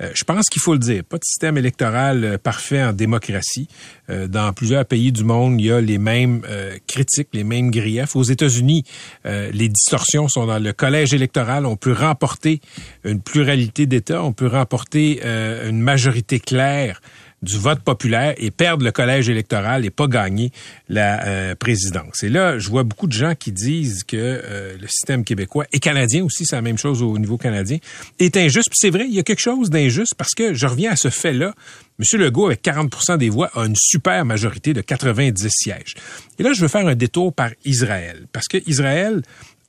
Euh, 0.01 0.11
je 0.13 0.25
pense 0.25 0.49
qu'il 0.49 0.61
faut 0.61 0.73
le 0.73 0.79
dire. 0.79 1.05
Pas 1.05 1.15
de 1.15 1.23
système 1.23 1.57
électoral 1.57 2.25
euh, 2.25 2.37
parfait 2.37 2.83
en 2.83 2.91
démocratie. 2.91 3.69
dans 4.09 4.51
plusieurs 4.53 4.85
pays 4.85 5.13
du 5.13 5.23
monde, 5.23 5.61
il 5.61 5.67
y 5.67 5.71
a 5.71 5.81
les 5.81 5.97
mêmes 5.97 6.41
critiques, 6.87 7.27
les 7.33 7.43
mêmes 7.43 7.71
griefs. 7.71 8.15
Aux 8.15 8.23
États-Unis, 8.23 8.85
les 9.25 9.67
distorsions 9.67 10.29
sont 10.29 10.45
dans 10.45 10.59
le 10.59 10.71
collège 10.71 11.13
électoral. 11.13 11.65
On 11.65 11.75
peut 11.75 11.91
remporter 11.91 12.61
une 13.03 13.19
pluralité 13.19 13.85
d'États. 13.85 14.23
On 14.23 14.31
peut 14.31 14.47
remporter 14.47 15.21
une 15.25 15.81
majorité 15.81 16.39
claire 16.39 17.01
du 17.41 17.57
vote 17.57 17.81
populaire 17.81 18.33
et 18.37 18.49
perdre 18.49 18.83
le 18.83 18.91
collège 18.91 19.29
électoral 19.29 19.85
et 19.85 19.89
pas 19.89 20.07
gagner 20.07 20.51
la 20.89 21.25
euh, 21.25 21.55
présidence. 21.55 22.23
Et 22.23 22.29
là, 22.29 22.57
je 22.57 22.69
vois 22.69 22.83
beaucoup 22.83 23.07
de 23.07 23.13
gens 23.13 23.35
qui 23.35 23.51
disent 23.51 24.03
que 24.03 24.17
euh, 24.17 24.75
le 24.79 24.87
système 24.87 25.23
québécois 25.23 25.65
et 25.71 25.79
canadien 25.79 26.23
aussi, 26.23 26.45
c'est 26.45 26.55
la 26.55 26.61
même 26.61 26.77
chose 26.77 27.03
au 27.03 27.17
niveau 27.19 27.37
canadien, 27.37 27.77
est 28.19 28.35
injuste. 28.37 28.69
Puis 28.69 28.79
c'est 28.79 28.89
vrai, 28.89 29.05
il 29.07 29.13
y 29.13 29.19
a 29.19 29.23
quelque 29.23 29.41
chose 29.41 29.69
d'injuste 29.69 30.15
parce 30.17 30.33
que 30.33 30.53
je 30.53 30.65
reviens 30.65 30.91
à 30.91 30.95
ce 30.95 31.09
fait-là. 31.09 31.53
M. 31.99 32.19
Legault, 32.19 32.47
avec 32.47 32.63
40% 32.63 33.17
des 33.17 33.29
voix, 33.29 33.49
a 33.55 33.65
une 33.65 33.75
super 33.75 34.25
majorité 34.25 34.73
de 34.73 34.81
90 34.81 35.47
sièges. 35.49 35.95
Et 36.39 36.43
là, 36.43 36.53
je 36.53 36.61
veux 36.61 36.67
faire 36.67 36.87
un 36.87 36.95
détour 36.95 37.33
par 37.33 37.51
Israël 37.65 38.27
parce 38.31 38.47
que 38.47 38.57
Israël 38.67 39.21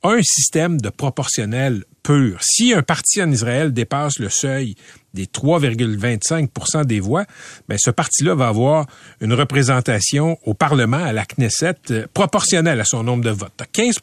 a 0.03 0.11
un 0.11 0.21
système 0.23 0.79
de 0.79 0.89
proportionnel 0.89 1.83
pur. 2.03 2.39
Si 2.41 2.73
un 2.73 2.83
parti 2.83 3.21
en 3.21 3.31
Israël 3.31 3.73
dépasse 3.73 4.19
le 4.19 4.29
seuil 4.29 4.75
des 5.13 5.25
3,25 5.25 6.85
des 6.85 6.99
voix, 6.99 7.25
ben 7.67 7.77
ce 7.77 7.89
parti-là 7.89 8.35
va 8.35 8.47
avoir 8.47 8.85
une 9.21 9.33
représentation 9.33 10.37
au 10.45 10.53
Parlement, 10.53 11.03
à 11.03 11.13
la 11.13 11.25
Knesset, 11.25 11.75
euh, 11.91 12.07
proportionnelle 12.13 12.79
à 12.79 12.85
son 12.85 13.03
nombre 13.03 13.23
de 13.23 13.29
votes. 13.29 13.61
15 13.71 13.95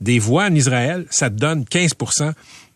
des 0.00 0.18
voix 0.18 0.44
en 0.44 0.54
Israël, 0.54 1.06
ça 1.10 1.30
te 1.30 1.36
donne 1.36 1.64
15 1.64 1.90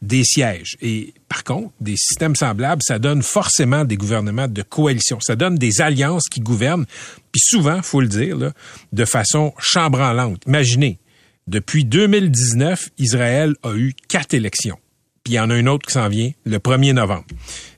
des 0.03 0.25
sièges. 0.25 0.77
Et 0.81 1.15
par 1.29 1.45
contre, 1.45 1.71
des 1.81 1.97
systèmes 1.97 2.35
semblables, 2.35 2.83
ça 2.85 2.99
donne 2.99 3.23
forcément 3.23 3.85
des 3.85 3.97
gouvernements 3.97 4.49
de 4.49 4.63
coalition. 4.63 5.21
Ça 5.21 5.37
donne 5.37 5.57
des 5.57 5.81
alliances 5.81 6.29
qui 6.29 6.41
gouvernent, 6.41 6.87
puis 7.31 7.41
souvent, 7.41 7.81
faut 7.83 8.01
le 8.01 8.09
dire, 8.09 8.37
là, 8.37 8.53
de 8.93 9.05
façon 9.05 9.55
chambranlante. 9.59 10.43
Imaginez, 10.47 10.99
depuis 11.47 11.85
2019, 11.85 12.91
Israël 12.99 13.55
a 13.63 13.75
eu 13.75 13.95
quatre 14.09 14.35
élections 14.35 14.79
puis 15.25 15.35
il 15.35 15.37
y 15.37 15.41
en 15.41 15.51
a 15.51 15.57
une 15.57 15.69
autre 15.69 15.87
qui 15.87 15.93
s'en 15.93 16.09
vient 16.09 16.33
le 16.45 16.59
1er 16.59 16.93
novembre. 16.93 17.27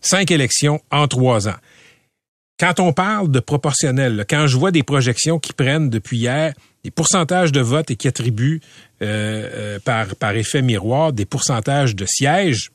Cinq 0.01 0.31
élections 0.31 0.81
en 0.91 1.09
trois 1.09 1.49
ans. 1.49 1.57
Quand 2.59 2.79
on 2.79 2.93
parle 2.93 3.31
de 3.31 3.41
proportionnel, 3.41 4.25
quand 4.29 4.47
je 4.47 4.57
vois 4.57 4.71
des 4.71 4.85
projections 4.85 5.39
qui 5.39 5.53
prennent 5.53 5.91
depuis 5.91 6.19
hier 6.19 6.55
des 6.85 6.91
pourcentages 6.91 7.51
de 7.51 7.61
vote 7.61 7.91
et 7.91 7.97
qui 7.97 8.07
attribuent 8.07 8.61
euh, 9.03 9.49
euh, 9.53 9.79
par, 9.81 10.15
par 10.17 10.37
effet 10.37 10.63
miroir 10.63 11.13
des 11.13 11.25
pourcentages 11.25 11.97
de 11.97 12.07
sièges, 12.07 12.71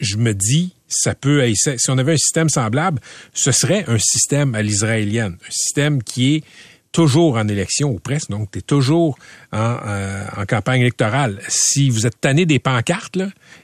je 0.00 0.16
me 0.16 0.32
dis, 0.32 0.72
ça 0.88 1.14
peut, 1.14 1.44
si 1.54 1.90
on 1.90 1.98
avait 1.98 2.14
un 2.14 2.18
système 2.18 2.48
semblable, 2.48 3.00
ce 3.34 3.52
serait 3.52 3.84
un 3.88 3.98
système 3.98 4.54
à 4.54 4.62
l'israélienne, 4.62 5.36
un 5.46 5.50
système 5.50 6.02
qui 6.02 6.36
est 6.36 6.44
toujours 6.92 7.36
en 7.36 7.46
élection 7.48 7.90
ou 7.90 7.98
presque, 7.98 8.30
donc 8.30 8.50
tu 8.50 8.62
toujours 8.62 9.18
en, 9.52 9.76
euh, 9.86 10.24
en, 10.36 10.46
campagne 10.46 10.80
électorale. 10.80 11.40
Si 11.48 11.90
vous 11.90 12.06
êtes 12.06 12.20
tanné 12.20 12.46
des 12.46 12.58
pancartes, 12.58 13.18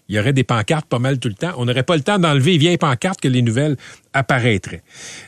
il 0.09 0.17
y 0.17 0.19
aurait 0.19 0.33
des 0.33 0.45
pancartes 0.45 0.87
pas 0.87 0.99
mal 0.99 1.19
tout 1.19 1.29
le 1.29 1.35
temps. 1.35 1.53
On 1.57 1.65
n'aurait 1.65 1.83
pas 1.83 1.97
le 1.97 2.03
temps 2.03 2.19
d'enlever 2.19 2.53
les 2.53 2.59
vieilles 2.59 2.79
pancartes 2.79 3.21
que 3.21 3.29
les 3.29 3.43
nouvelles 3.43 3.77
apparaîtraient. 4.13 4.83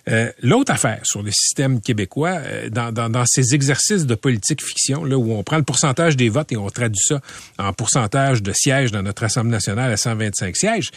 Euh, 0.08 0.30
L'autre 0.42 0.72
affaire 0.72 1.00
sur 1.04 1.22
le 1.22 1.30
système 1.30 1.80
québécois, 1.80 2.38
euh, 2.44 2.68
dans, 2.68 2.92
dans, 2.92 3.08
dans, 3.08 3.24
ces 3.26 3.54
exercices 3.54 4.04
de 4.04 4.14
politique 4.14 4.62
fiction, 4.62 5.04
là, 5.04 5.16
où 5.16 5.32
on 5.32 5.42
prend 5.42 5.56
le 5.56 5.62
pourcentage 5.62 6.16
des 6.16 6.28
votes 6.28 6.52
et 6.52 6.56
on 6.56 6.68
traduit 6.68 7.00
ça 7.02 7.20
en 7.58 7.72
pourcentage 7.72 8.42
de 8.42 8.52
sièges 8.54 8.92
dans 8.92 9.02
notre 9.02 9.24
Assemblée 9.24 9.52
nationale 9.52 9.90
à 9.90 9.96
125 9.96 10.56
sièges, 10.56 10.90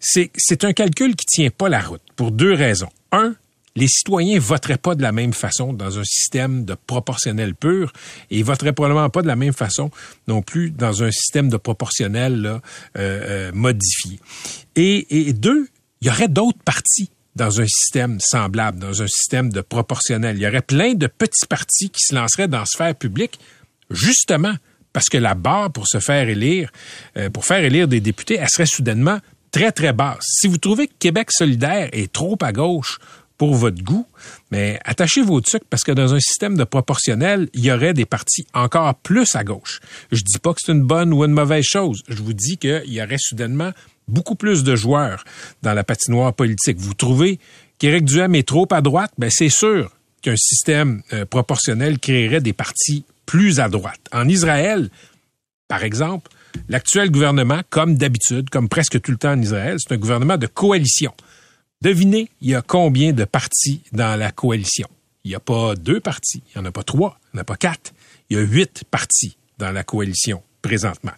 c'est 0.00 0.64
un 0.64 0.72
calcul 0.72 1.14
qui 1.14 1.26
tient 1.26 1.50
pas 1.50 1.68
la 1.68 1.80
route 1.80 2.02
pour 2.16 2.30
deux 2.30 2.54
raisons. 2.54 2.88
Un, 3.12 3.34
les 3.76 3.88
citoyens 3.88 4.38
voteraient 4.38 4.78
pas 4.78 4.94
de 4.94 5.02
la 5.02 5.12
même 5.12 5.32
façon 5.32 5.72
dans 5.72 5.98
un 5.98 6.04
système 6.04 6.64
de 6.64 6.74
proportionnel 6.74 7.54
pur 7.54 7.92
et 8.30 8.38
ils 8.38 8.44
voteraient 8.44 8.72
probablement 8.72 9.10
pas 9.10 9.22
de 9.22 9.26
la 9.26 9.36
même 9.36 9.52
façon 9.52 9.90
non 10.28 10.42
plus 10.42 10.70
dans 10.70 11.02
un 11.02 11.10
système 11.10 11.48
de 11.48 11.56
proportionnel 11.56 12.46
euh, 12.46 12.60
euh, 12.96 13.52
modifié. 13.52 14.20
Et, 14.76 15.28
et 15.28 15.32
deux, 15.32 15.68
il 16.00 16.08
y 16.08 16.10
aurait 16.10 16.28
d'autres 16.28 16.62
partis 16.64 17.10
dans 17.34 17.60
un 17.60 17.66
système 17.66 18.18
semblable, 18.20 18.78
dans 18.78 19.02
un 19.02 19.08
système 19.08 19.50
de 19.50 19.60
proportionnel. 19.60 20.36
Il 20.36 20.42
y 20.42 20.46
aurait 20.46 20.62
plein 20.62 20.94
de 20.94 21.08
petits 21.08 21.46
partis 21.48 21.90
qui 21.90 22.00
se 22.00 22.14
lanceraient 22.14 22.46
dans 22.46 22.60
la 22.60 22.66
sphère 22.66 22.94
publique, 22.94 23.40
justement 23.90 24.54
parce 24.92 25.08
que 25.08 25.18
la 25.18 25.34
barre 25.34 25.72
pour 25.72 25.88
se 25.88 25.98
faire 25.98 26.28
élire, 26.28 26.70
euh, 27.16 27.28
pour 27.28 27.44
faire 27.44 27.64
élire 27.64 27.88
des 27.88 28.00
députés, 28.00 28.36
elle 28.40 28.48
serait 28.48 28.66
soudainement 28.66 29.18
très, 29.50 29.72
très 29.72 29.92
basse. 29.92 30.24
Si 30.40 30.46
vous 30.46 30.58
trouvez 30.58 30.86
que 30.86 30.94
Québec 30.98 31.30
solidaire 31.32 31.88
est 31.92 32.12
trop 32.12 32.38
à 32.40 32.52
gauche 32.52 32.98
pour 33.38 33.54
votre 33.54 33.82
goût, 33.82 34.06
mais 34.50 34.78
attachez 34.84 35.22
vos 35.22 35.40
trucs 35.40 35.64
parce 35.68 35.82
que 35.82 35.92
dans 35.92 36.14
un 36.14 36.20
système 36.20 36.56
de 36.56 36.64
proportionnel, 36.64 37.48
il 37.52 37.64
y 37.64 37.72
aurait 37.72 37.94
des 37.94 38.04
partis 38.04 38.46
encore 38.54 38.94
plus 38.94 39.34
à 39.34 39.44
gauche. 39.44 39.80
Je 40.12 40.22
dis 40.22 40.38
pas 40.38 40.52
que 40.52 40.60
c'est 40.64 40.72
une 40.72 40.82
bonne 40.82 41.12
ou 41.12 41.24
une 41.24 41.32
mauvaise 41.32 41.64
chose. 41.64 42.02
Je 42.08 42.22
vous 42.22 42.32
dis 42.32 42.56
qu'il 42.56 42.82
y 42.86 43.02
aurait 43.02 43.18
soudainement 43.18 43.72
beaucoup 44.06 44.34
plus 44.34 44.62
de 44.62 44.76
joueurs 44.76 45.24
dans 45.62 45.74
la 45.74 45.84
patinoire 45.84 46.32
politique. 46.32 46.78
Vous 46.78 46.94
trouvez 46.94 47.38
qu'Éric 47.78 48.04
Duhem 48.04 48.34
est 48.34 48.46
trop 48.46 48.68
à 48.70 48.80
droite? 48.80 49.12
Ben, 49.18 49.30
c'est 49.30 49.48
sûr 49.48 49.90
qu'un 50.22 50.36
système 50.36 51.02
euh, 51.12 51.24
proportionnel 51.26 51.98
créerait 51.98 52.40
des 52.40 52.52
partis 52.52 53.04
plus 53.26 53.60
à 53.60 53.68
droite. 53.68 54.00
En 54.12 54.28
Israël, 54.28 54.90
par 55.68 55.82
exemple, 55.82 56.30
l'actuel 56.68 57.10
gouvernement, 57.10 57.60
comme 57.70 57.96
d'habitude, 57.96 58.50
comme 58.50 58.68
presque 58.68 59.00
tout 59.00 59.10
le 59.10 59.16
temps 59.16 59.32
en 59.32 59.40
Israël, 59.40 59.76
c'est 59.78 59.94
un 59.94 59.98
gouvernement 59.98 60.36
de 60.36 60.46
coalition. 60.46 61.12
Devinez, 61.84 62.30
il 62.40 62.48
y 62.48 62.54
a 62.54 62.62
combien 62.62 63.12
de 63.12 63.24
partis 63.24 63.82
dans 63.92 64.18
la 64.18 64.32
coalition? 64.32 64.88
Il 65.22 65.28
n'y 65.28 65.34
a 65.34 65.40
pas 65.40 65.74
deux 65.74 66.00
partis, 66.00 66.42
il 66.46 66.58
n'y 66.58 66.62
en 66.62 66.68
a 66.70 66.72
pas 66.72 66.82
trois, 66.82 67.18
il 67.22 67.36
n'y 67.36 67.40
en 67.40 67.42
a 67.42 67.44
pas 67.44 67.56
quatre. 67.56 67.92
Il 68.30 68.38
y 68.38 68.40
a 68.40 68.42
huit 68.42 68.84
partis 68.90 69.36
dans 69.58 69.70
la 69.70 69.84
coalition 69.84 70.42
présentement. 70.62 71.12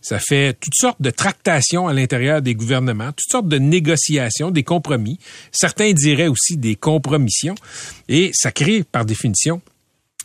Ça 0.00 0.20
fait 0.20 0.54
toutes 0.54 0.76
sortes 0.76 1.02
de 1.02 1.10
tractations 1.10 1.88
à 1.88 1.92
l'intérieur 1.92 2.40
des 2.40 2.54
gouvernements, 2.54 3.10
toutes 3.10 3.32
sortes 3.32 3.48
de 3.48 3.58
négociations, 3.58 4.52
des 4.52 4.62
compromis. 4.62 5.18
Certains 5.50 5.92
diraient 5.92 6.28
aussi 6.28 6.56
des 6.56 6.76
compromissions. 6.76 7.56
Et 8.08 8.30
ça 8.32 8.52
crée, 8.52 8.84
par 8.84 9.04
définition, 9.04 9.60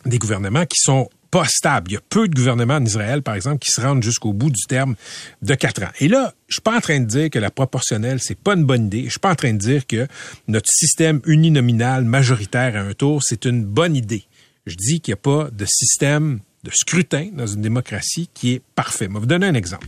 des 0.05 0.19
gouvernements 0.19 0.67
qui 0.67 0.79
sont 0.79 1.09
pas 1.29 1.45
stables. 1.47 1.91
Il 1.91 1.93
y 1.95 1.97
a 1.97 2.01
peu 2.09 2.27
de 2.27 2.35
gouvernements 2.35 2.75
en 2.75 2.85
Israël, 2.85 3.21
par 3.21 3.35
exemple, 3.35 3.59
qui 3.59 3.71
se 3.71 3.81
rendent 3.81 4.03
jusqu'au 4.03 4.33
bout 4.33 4.49
du 4.49 4.63
terme 4.67 4.95
de 5.41 5.55
quatre 5.55 5.83
ans. 5.83 5.91
Et 5.99 6.07
là, 6.07 6.33
je 6.47 6.55
suis 6.55 6.61
pas 6.61 6.75
en 6.75 6.81
train 6.81 6.99
de 6.99 7.05
dire 7.05 7.29
que 7.29 7.39
la 7.39 7.51
proportionnelle, 7.51 8.19
c'est 8.21 8.37
pas 8.37 8.53
une 8.53 8.65
bonne 8.65 8.85
idée. 8.85 9.05
Je 9.05 9.11
suis 9.11 9.19
pas 9.19 9.31
en 9.31 9.35
train 9.35 9.53
de 9.53 9.57
dire 9.57 9.85
que 9.85 10.07
notre 10.47 10.69
système 10.69 11.21
uninominal 11.25 12.03
majoritaire 12.05 12.75
à 12.75 12.79
un 12.79 12.93
tour, 12.93 13.21
c'est 13.23 13.45
une 13.45 13.63
bonne 13.63 13.95
idée. 13.95 14.23
Je 14.65 14.75
dis 14.75 14.99
qu'il 14.99 15.13
n'y 15.13 15.19
a 15.19 15.21
pas 15.21 15.49
de 15.51 15.65
système 15.65 16.39
de 16.63 16.71
scrutin 16.73 17.29
dans 17.33 17.47
une 17.47 17.61
démocratie 17.61 18.29
qui 18.33 18.53
est 18.53 18.61
parfait. 18.75 19.05
Je 19.07 19.13
vais 19.13 19.19
vous 19.19 19.25
donner 19.25 19.47
un 19.47 19.53
exemple. 19.53 19.87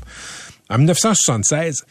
En 0.69 0.77
1976, 0.77 1.83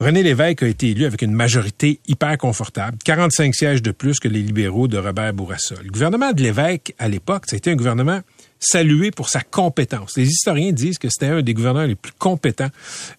René 0.00 0.22
Lévesque 0.22 0.62
a 0.62 0.66
été 0.66 0.90
élu 0.90 1.04
avec 1.04 1.22
une 1.22 1.32
majorité 1.32 2.00
hyper 2.08 2.36
confortable, 2.36 2.98
45 3.04 3.54
sièges 3.54 3.82
de 3.82 3.92
plus 3.92 4.18
que 4.18 4.28
les 4.28 4.42
libéraux 4.42 4.88
de 4.88 4.98
Robert 4.98 5.32
Bourassa. 5.34 5.76
Le 5.82 5.90
gouvernement 5.90 6.32
de 6.32 6.42
Lévesque, 6.42 6.94
à 6.98 7.08
l'époque, 7.08 7.52
été 7.52 7.70
un 7.70 7.76
gouvernement 7.76 8.20
salué 8.64 9.10
pour 9.10 9.28
sa 9.28 9.40
compétence. 9.40 10.16
Les 10.16 10.28
historiens 10.28 10.72
disent 10.72 10.98
que 10.98 11.08
c'était 11.08 11.26
un 11.26 11.42
des 11.42 11.54
gouverneurs 11.54 11.86
les 11.86 11.94
plus 11.94 12.12
compétents 12.18 12.70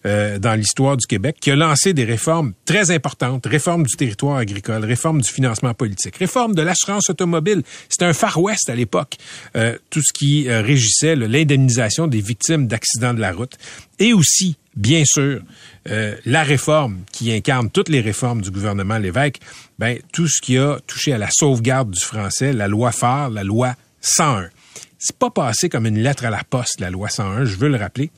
euh, 0.04 0.38
dans 0.38 0.54
l'histoire 0.54 0.96
du 0.96 1.06
Québec, 1.06 1.36
qui 1.40 1.50
a 1.50 1.56
lancé 1.56 1.92
des 1.92 2.04
réformes 2.04 2.52
très 2.64 2.90
importantes, 2.90 3.46
réforme 3.46 3.84
du 3.84 3.96
territoire 3.96 4.36
agricole, 4.36 4.84
réforme 4.84 5.20
du 5.20 5.30
financement 5.30 5.74
politique, 5.74 6.16
réforme 6.16 6.54
de 6.54 6.62
l'assurance 6.62 7.08
automobile. 7.10 7.62
C'était 7.88 8.04
un 8.04 8.12
Far 8.12 8.40
West 8.40 8.68
à 8.68 8.74
l'époque, 8.74 9.16
euh, 9.56 9.76
tout 9.90 10.02
ce 10.02 10.12
qui 10.12 10.48
euh, 10.48 10.62
régissait 10.62 11.16
l'indemnisation 11.16 12.06
des 12.06 12.20
victimes 12.20 12.66
d'accidents 12.66 13.14
de 13.14 13.20
la 13.20 13.32
route, 13.32 13.56
et 13.98 14.12
aussi 14.12 14.56
bien 14.76 15.04
sûr, 15.06 15.40
euh, 15.88 16.14
la 16.24 16.42
réforme 16.42 16.98
qui 17.10 17.32
incarne 17.32 17.70
toutes 17.70 17.88
les 17.88 18.00
réformes 18.00 18.42
du 18.42 18.50
gouvernement 18.50 18.98
Lévesque, 18.98 19.40
ben, 19.78 19.98
tout 20.12 20.28
ce 20.28 20.40
qui 20.40 20.58
a 20.58 20.78
touché 20.86 21.12
à 21.12 21.18
la 21.18 21.28
sauvegarde 21.30 21.90
du 21.90 22.00
français, 22.00 22.52
la 22.52 22.68
loi 22.68 22.92
phare, 22.92 23.30
la 23.30 23.42
loi 23.42 23.74
101. 24.00 24.50
C'est 24.98 25.18
pas 25.18 25.30
passé 25.30 25.68
comme 25.68 25.86
une 25.86 25.98
lettre 25.98 26.24
à 26.24 26.30
la 26.30 26.42
poste, 26.44 26.80
la 26.80 26.90
loi 26.90 27.08
101, 27.08 27.44
je 27.44 27.56
veux 27.56 27.68
le 27.68 27.76
rappeler. 27.76 28.10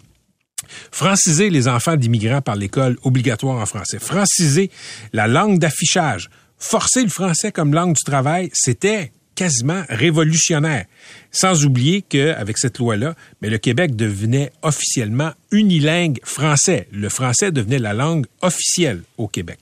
Franciser 0.90 1.50
les 1.50 1.68
enfants 1.68 1.96
d'immigrants 1.96 2.42
par 2.42 2.56
l'école 2.56 2.98
obligatoire 3.02 3.58
en 3.58 3.66
français. 3.66 3.98
Franciser 3.98 4.70
la 5.12 5.26
langue 5.26 5.58
d'affichage. 5.58 6.30
Forcer 6.58 7.02
le 7.02 7.08
français 7.08 7.52
comme 7.52 7.72
langue 7.72 7.94
du 7.94 8.02
travail, 8.02 8.50
c'était 8.52 9.12
quasiment 9.36 9.84
révolutionnaire. 9.88 10.86
Sans 11.30 11.64
oublier 11.64 12.02
qu'avec 12.02 12.58
cette 12.58 12.78
loi-là, 12.78 13.14
mais 13.40 13.50
le 13.50 13.58
Québec 13.58 13.94
devenait 13.94 14.50
officiellement 14.62 15.30
unilingue 15.52 16.18
français. 16.24 16.88
Le 16.90 17.08
français 17.08 17.52
devenait 17.52 17.78
la 17.78 17.94
langue 17.94 18.26
officielle 18.42 19.02
au 19.16 19.28
Québec. 19.28 19.60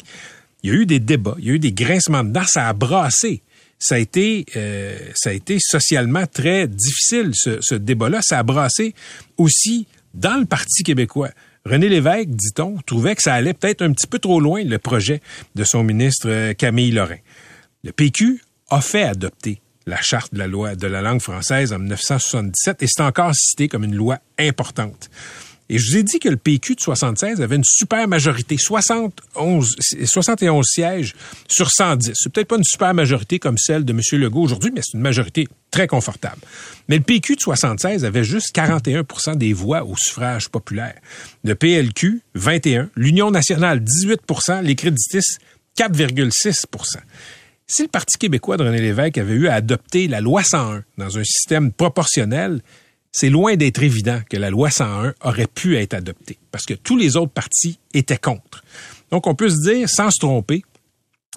Il 0.62 0.70
y 0.70 0.72
a 0.72 0.76
eu 0.76 0.86
des 0.86 0.98
débats, 0.98 1.36
il 1.38 1.46
y 1.46 1.50
a 1.50 1.54
eu 1.54 1.58
des 1.58 1.72
grincements 1.72 2.24
de 2.24 2.30
dents, 2.30 2.46
ça 2.46 2.68
a 2.68 2.72
brassé 2.72 3.42
ça 3.78 3.96
a 3.96 3.98
été, 3.98 4.46
euh, 4.56 4.98
ça 5.14 5.30
a 5.30 5.32
été 5.32 5.58
socialement 5.60 6.26
très 6.26 6.66
difficile, 6.66 7.30
ce, 7.34 7.58
ce 7.60 7.74
débat-là. 7.74 8.20
Ça 8.22 8.38
a 8.38 8.42
brassé 8.42 8.94
aussi 9.36 9.86
dans 10.14 10.38
le 10.38 10.46
Parti 10.46 10.82
québécois. 10.82 11.30
René 11.64 11.88
Lévesque, 11.88 12.28
dit-on, 12.28 12.76
trouvait 12.86 13.16
que 13.16 13.22
ça 13.22 13.34
allait 13.34 13.54
peut-être 13.54 13.82
un 13.82 13.92
petit 13.92 14.06
peu 14.06 14.18
trop 14.18 14.40
loin, 14.40 14.62
le 14.62 14.78
projet 14.78 15.20
de 15.54 15.64
son 15.64 15.82
ministre 15.82 16.28
euh, 16.28 16.54
Camille 16.54 16.92
Lorrain. 16.92 17.18
Le 17.82 17.92
PQ 17.92 18.40
a 18.70 18.80
fait 18.80 19.02
adopter 19.02 19.60
la 19.86 20.00
charte 20.00 20.32
de 20.32 20.38
la 20.38 20.46
loi 20.46 20.74
de 20.74 20.86
la 20.86 21.00
langue 21.00 21.20
française 21.20 21.72
en 21.72 21.78
1977 21.78 22.82
et 22.82 22.86
c'est 22.88 23.02
encore 23.02 23.34
cité 23.34 23.68
comme 23.68 23.84
une 23.84 23.94
loi 23.94 24.18
importante. 24.38 25.10
Et 25.68 25.78
je 25.78 25.90
vous 25.90 25.96
ai 25.96 26.02
dit 26.02 26.18
que 26.18 26.28
le 26.28 26.36
PQ 26.36 26.76
de 26.76 26.80
76 26.80 27.42
avait 27.42 27.56
une 27.56 27.64
super 27.64 28.06
majorité, 28.06 28.56
71, 28.56 29.76
71 30.04 30.64
sièges 30.66 31.14
sur 31.48 31.70
110. 31.70 32.12
C'est 32.14 32.32
peut-être 32.32 32.48
pas 32.48 32.56
une 32.56 32.64
super 32.64 32.94
majorité 32.94 33.38
comme 33.38 33.58
celle 33.58 33.84
de 33.84 33.92
M. 33.92 34.00
Legault 34.20 34.42
aujourd'hui, 34.42 34.70
mais 34.72 34.80
c'est 34.84 34.96
une 34.96 35.02
majorité 35.02 35.48
très 35.70 35.86
confortable. 35.86 36.40
Mais 36.88 36.98
le 36.98 37.02
PQ 37.02 37.36
de 37.36 37.40
76 37.40 38.04
avait 38.04 38.24
juste 38.24 38.54
41% 38.54 39.36
des 39.36 39.52
voix 39.52 39.84
au 39.84 39.96
suffrage 39.96 40.48
populaire. 40.48 40.94
Le 41.44 41.54
PLQ, 41.54 42.22
21. 42.34 42.90
L'Union 42.94 43.30
nationale, 43.30 43.80
18% 43.80 44.62
Les 44.62 44.76
créditistes, 44.76 45.40
4,6% 45.76 46.98
si 47.66 47.82
le 47.82 47.88
Parti 47.88 48.16
québécois 48.16 48.56
de 48.56 48.62
René 48.62 48.80
Lévesque 48.80 49.18
avait 49.18 49.34
eu 49.34 49.48
à 49.48 49.54
adopter 49.54 50.06
la 50.06 50.20
loi 50.20 50.42
101 50.42 50.84
dans 50.98 51.18
un 51.18 51.24
système 51.24 51.72
proportionnel, 51.72 52.60
c'est 53.16 53.30
loin 53.30 53.56
d'être 53.56 53.82
évident 53.82 54.20
que 54.28 54.36
la 54.36 54.50
loi 54.50 54.68
101 54.68 55.14
aurait 55.22 55.46
pu 55.46 55.78
être 55.78 55.94
adoptée, 55.94 56.36
parce 56.50 56.66
que 56.66 56.74
tous 56.74 56.98
les 56.98 57.16
autres 57.16 57.32
partis 57.32 57.78
étaient 57.94 58.18
contre. 58.18 58.62
Donc, 59.10 59.26
on 59.26 59.34
peut 59.34 59.48
se 59.48 59.62
dire, 59.62 59.88
sans 59.88 60.10
se 60.10 60.18
tromper, 60.18 60.66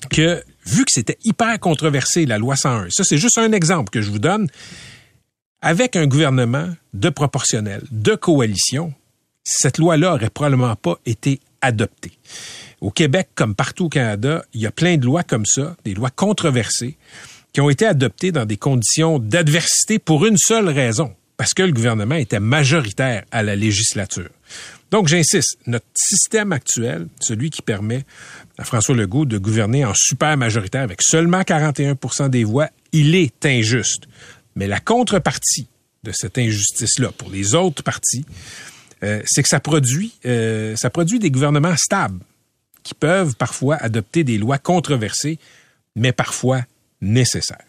que 0.10 0.44
vu 0.66 0.84
que 0.84 0.92
c'était 0.92 1.18
hyper 1.24 1.58
controversé, 1.62 2.26
la 2.26 2.38
loi 2.38 2.58
101, 2.58 2.88
ça 2.90 3.06
c'est 3.06 3.18
juste 3.18 3.38
un 3.38 3.54
exemple 3.54 3.92
que 3.92 4.02
je 4.02 4.12
vous 4.12 4.20
donne, 4.20 4.50
avec 5.62 5.96
un 5.96 6.06
gouvernement 6.06 6.68
de 6.94 7.08
proportionnel, 7.08 7.82
de 7.92 8.14
coalition, 8.14 8.94
cette 9.46 9.78
loi-là 9.78 10.16
aurait 10.16 10.30
probablement 10.30 10.76
pas 10.76 11.00
été 11.06 11.40
adoptée. 11.62 12.12
Au 12.82 12.92
Québec, 12.92 13.30
comme 13.36 13.56
partout 13.56 13.86
au 13.86 13.90
Canada, 13.90 14.44
il 14.54 14.60
y 14.60 14.68
a 14.68 14.72
plein 14.72 14.98
de 14.98 15.06
lois 15.06 15.24
comme 15.24 15.46
ça, 15.46 15.78
des 15.86 15.94
lois 15.94 16.10
controversées, 16.10 16.98
qui 17.54 17.62
ont 17.62 17.70
été 17.70 17.86
adoptées 17.86 18.34
dans 18.34 18.46
des 18.46 18.58
conditions 18.58 19.18
d'adversité 19.18 19.98
pour 19.98 20.26
une 20.26 20.38
seule 20.38 20.68
raison, 20.68 21.16
parce 21.40 21.54
que 21.54 21.64
le 21.64 21.72
gouvernement 21.72 22.16
était 22.16 22.42
majoritaire 22.42 23.24
à 23.32 23.44
la 23.44 23.56
législature. 23.56 24.30
Donc, 24.92 25.08
j'insiste, 25.08 25.58
notre 25.68 25.86
système 25.96 26.52
actuel, 26.52 27.08
celui 27.22 27.50
qui 27.50 27.62
permet 27.62 28.04
à 28.58 28.66
François 28.66 28.94
Legault 28.94 29.24
de 29.24 29.38
gouverner 29.38 29.86
en 29.86 29.94
super 29.96 30.36
majoritaire 30.36 30.82
avec 30.82 31.02
seulement 31.02 31.40
41% 31.40 32.30
des 32.30 32.44
voix, 32.44 32.68
il 32.92 33.16
est 33.16 33.46
injuste. 33.46 34.04
Mais 34.58 34.68
la 34.68 34.82
contrepartie 34.82 35.70
de 36.04 36.12
cette 36.14 36.38
injustice-là 36.38 37.14
pour 37.18 37.30
les 37.30 37.56
autres 37.56 37.84
partis, 37.84 38.26
euh, 39.04 39.22
c'est 39.26 39.42
que 39.42 39.50
ça 39.50 39.62
produit, 39.62 40.16
euh, 40.26 40.76
ça 40.76 40.90
produit 40.90 41.20
des 41.20 41.32
gouvernements 41.32 41.78
stables 41.78 42.20
qui 42.84 42.94
peuvent 42.96 43.38
parfois 43.38 43.78
adopter 43.78 44.26
des 44.26 44.38
lois 44.38 44.58
controversées, 44.58 45.40
mais 45.96 46.12
parfois 46.12 46.64
nécessaires. 47.00 47.69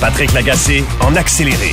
Patrick 0.00 0.32
Lagacé 0.34 0.84
en 1.00 1.16
accéléré. 1.16 1.72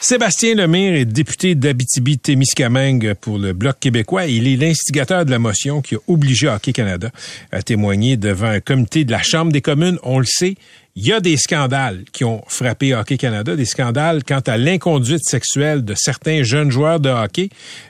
Sébastien 0.00 0.56
Lemire 0.56 0.94
est 0.94 1.04
député 1.04 1.54
d'Abitibi-Témiscamingue 1.54 3.14
pour 3.14 3.38
le 3.38 3.52
Bloc 3.52 3.78
québécois. 3.78 4.26
Il 4.26 4.48
est 4.48 4.56
l'instigateur 4.56 5.24
de 5.24 5.30
la 5.30 5.38
motion 5.38 5.82
qui 5.82 5.94
a 5.94 5.98
obligé 6.08 6.48
Hockey 6.48 6.72
Canada 6.72 7.10
à 7.52 7.62
témoigner 7.62 8.16
devant 8.16 8.48
un 8.48 8.60
comité 8.60 9.04
de 9.04 9.12
la 9.12 9.22
Chambre 9.22 9.52
des 9.52 9.60
communes. 9.60 9.98
On 10.02 10.18
le 10.18 10.24
sait, 10.26 10.56
il 10.96 11.06
y 11.06 11.12
a 11.12 11.20
des 11.20 11.36
scandales 11.36 12.04
qui 12.12 12.24
ont 12.24 12.42
frappé 12.48 12.94
Hockey 12.94 13.16
Canada, 13.16 13.56
des 13.56 13.64
scandales 13.64 14.24
quant 14.24 14.40
à 14.46 14.56
l'inconduite 14.56 15.24
sexuelle 15.24 15.84
de 15.84 15.94
certains 15.96 16.42
jeunes 16.42 16.70
joueurs 16.70 17.00
de 17.00 17.08
hockey, 17.08 17.48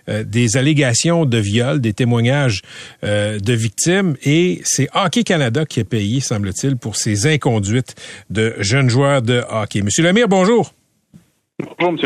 euh, 0.09 0.25
des 0.25 0.57
allégations 0.57 1.25
de 1.25 1.39
viol, 1.39 1.81
des 1.81 1.93
témoignages 1.93 2.63
euh, 3.05 3.39
de 3.39 3.53
victimes, 3.53 4.17
et 4.23 4.61
c'est 4.65 4.89
Hockey 4.95 5.25
Canada 5.25 5.65
qui 5.65 5.81
a 5.81 5.85
payé, 5.85 6.21
semble-t-il, 6.21 6.77
pour 6.77 6.97
ces 6.97 7.27
inconduites 7.27 7.95
de 8.29 8.55
jeunes 8.61 8.91
joueurs 8.91 9.23
de 9.23 9.43
hockey. 9.49 9.83
Monsieur 9.83 10.03
Lemire, 10.03 10.29
bonjour. 10.29 10.73
Bonjour. 11.79 12.01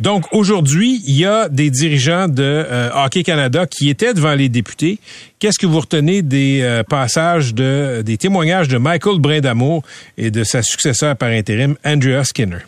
Donc, 0.00 0.24
aujourd'hui, 0.32 1.02
il 1.06 1.18
y 1.18 1.24
a 1.24 1.48
des 1.48 1.70
dirigeants 1.70 2.28
de 2.28 2.42
euh, 2.42 2.90
Hockey 2.94 3.22
Canada 3.22 3.66
qui 3.66 3.88
étaient 3.90 4.14
devant 4.14 4.34
les 4.34 4.48
députés. 4.48 4.98
Qu'est-ce 5.38 5.58
que 5.58 5.66
vous 5.66 5.80
retenez 5.80 6.22
des 6.22 6.60
euh, 6.62 6.82
passages, 6.82 7.54
de, 7.54 8.02
des 8.02 8.16
témoignages 8.16 8.68
de 8.68 8.78
Michael 8.78 9.18
Brindamour 9.18 9.82
et 10.16 10.30
de 10.30 10.44
sa 10.44 10.62
successeur 10.62 11.16
par 11.16 11.30
intérim, 11.30 11.76
Andrea 11.84 12.24
Skinner? 12.24 12.58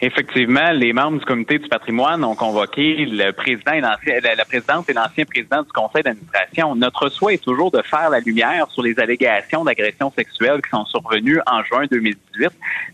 Effectivement, 0.00 0.70
les 0.72 0.92
membres 0.92 1.18
du 1.18 1.24
comité 1.24 1.58
du 1.58 1.68
patrimoine 1.68 2.24
ont 2.24 2.34
convoqué 2.34 3.06
le 3.06 3.30
président 3.32 3.72
et 3.72 3.80
l'ancien, 3.80 4.14
la 4.20 4.44
présidente 4.44 4.88
et 4.88 4.92
l'ancien 4.92 5.24
président 5.24 5.62
du 5.62 5.72
conseil 5.72 6.02
d'administration. 6.02 6.74
Notre 6.74 7.08
souhait 7.08 7.34
est 7.34 7.44
toujours 7.44 7.70
de 7.70 7.82
faire 7.82 8.10
la 8.10 8.20
lumière 8.20 8.66
sur 8.70 8.82
les 8.82 8.98
allégations 8.98 9.64
d'agression 9.64 10.10
sexuelle 10.10 10.60
qui 10.62 10.70
sont 10.70 10.84
survenues 10.86 11.40
en 11.46 11.62
juin 11.64 11.86
2018. 11.90 12.50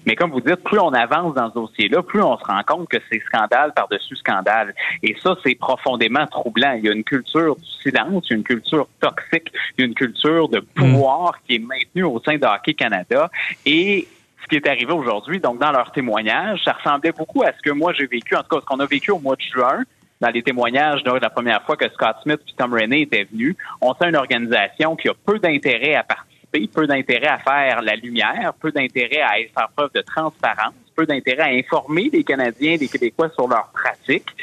Mais 0.07 0.17
comme 0.17 0.31
vous 0.31 0.41
dites, 0.41 0.63
plus 0.65 0.79
on 0.79 0.93
avance 0.93 1.35
dans 1.35 1.49
ce 1.49 1.55
dossier-là, 1.55 2.03
plus 2.03 2.23
on 2.23 2.39
se 2.39 2.45
rend 2.45 2.63
compte 2.67 2.89
que 2.89 2.99
c'est 3.11 3.21
scandale 3.21 3.73
par-dessus 3.75 4.17
scandale. 4.17 4.75
Et 5.03 5.17
ça, 5.23 5.37
c'est 5.45 5.55
profondément 5.55 6.27
troublant. 6.27 6.73
Il 6.73 6.85
y 6.85 6.89
a 6.89 6.93
une 6.93 7.05
culture 7.05 7.57
du 7.57 7.71
silence, 7.83 8.31
une 8.31 8.43
culture 8.43 8.87
toxique, 9.01 9.53
une 9.77 9.95
culture 9.95 10.49
de 10.49 10.61
pouvoir 10.61 11.35
qui 11.47 11.57
est 11.57 11.59
maintenue 11.59 12.05
au 12.05 12.21
sein 12.25 12.37
de 12.37 12.45
Hockey 12.45 12.75
Canada. 12.75 13.31
Et 13.65 14.09
ce 14.49 14.57
qui 14.57 14.65
est 14.65 14.69
arrivé 14.69 14.93
aujourd'hui, 14.93 15.41
donc 15.41 15.59
dans 15.59 15.71
leur 15.71 15.93
témoignage, 15.93 16.63
ça 16.65 16.73
ressemblait 16.73 17.13
beaucoup 17.13 17.43
à 17.43 17.53
ce 17.53 17.61
que 17.63 17.71
moi 17.71 17.93
j'ai 17.93 18.07
vécu, 18.07 18.35
en 18.35 18.43
tout 18.43 18.49
cas 18.49 18.61
ce 18.61 18.65
qu'on 18.65 18.81
a 18.81 18.87
vécu 18.87 19.11
au 19.11 19.19
mois 19.19 19.37
de 19.37 19.43
juin, 19.43 19.83
dans 20.21 20.31
les 20.31 20.43
témoignages 20.43 21.03
de 21.03 21.11
la 21.11 21.29
première 21.29 21.63
fois 21.63 21.77
que 21.77 21.89
Scott 21.91 22.17
Smith 22.23 22.41
et 22.49 22.53
Tom 22.57 22.73
Rennie 22.73 23.03
étaient 23.03 23.27
venus. 23.31 23.57
On 23.81 23.93
sent 23.95 24.09
une 24.09 24.17
organisation 24.17 24.97
qui 24.97 25.09
a 25.09 25.13
peu 25.27 25.39
d'intérêt 25.39 25.95
à 25.95 26.03
participer, 26.03 26.67
peu 26.67 26.87
d'intérêt 26.87 27.29
à 27.29 27.39
faire 27.39 27.83
la 27.83 27.95
lumière, 27.95 28.53
peu 28.59 28.73
d'intérêt 28.73 29.21
à 29.21 29.33
faire 29.33 29.69
preuve 29.77 29.91
de 29.95 30.01
transparence, 30.01 30.75
peu 30.97 31.05
d'intérêt 31.05 31.43
à 31.43 31.51
informer 31.51 32.09
les 32.11 32.25
Canadiens, 32.25 32.77
les 32.81 32.89
Québécois 32.89 33.29
sur 33.35 33.47
leurs 33.49 33.71
pratiques 33.73 34.35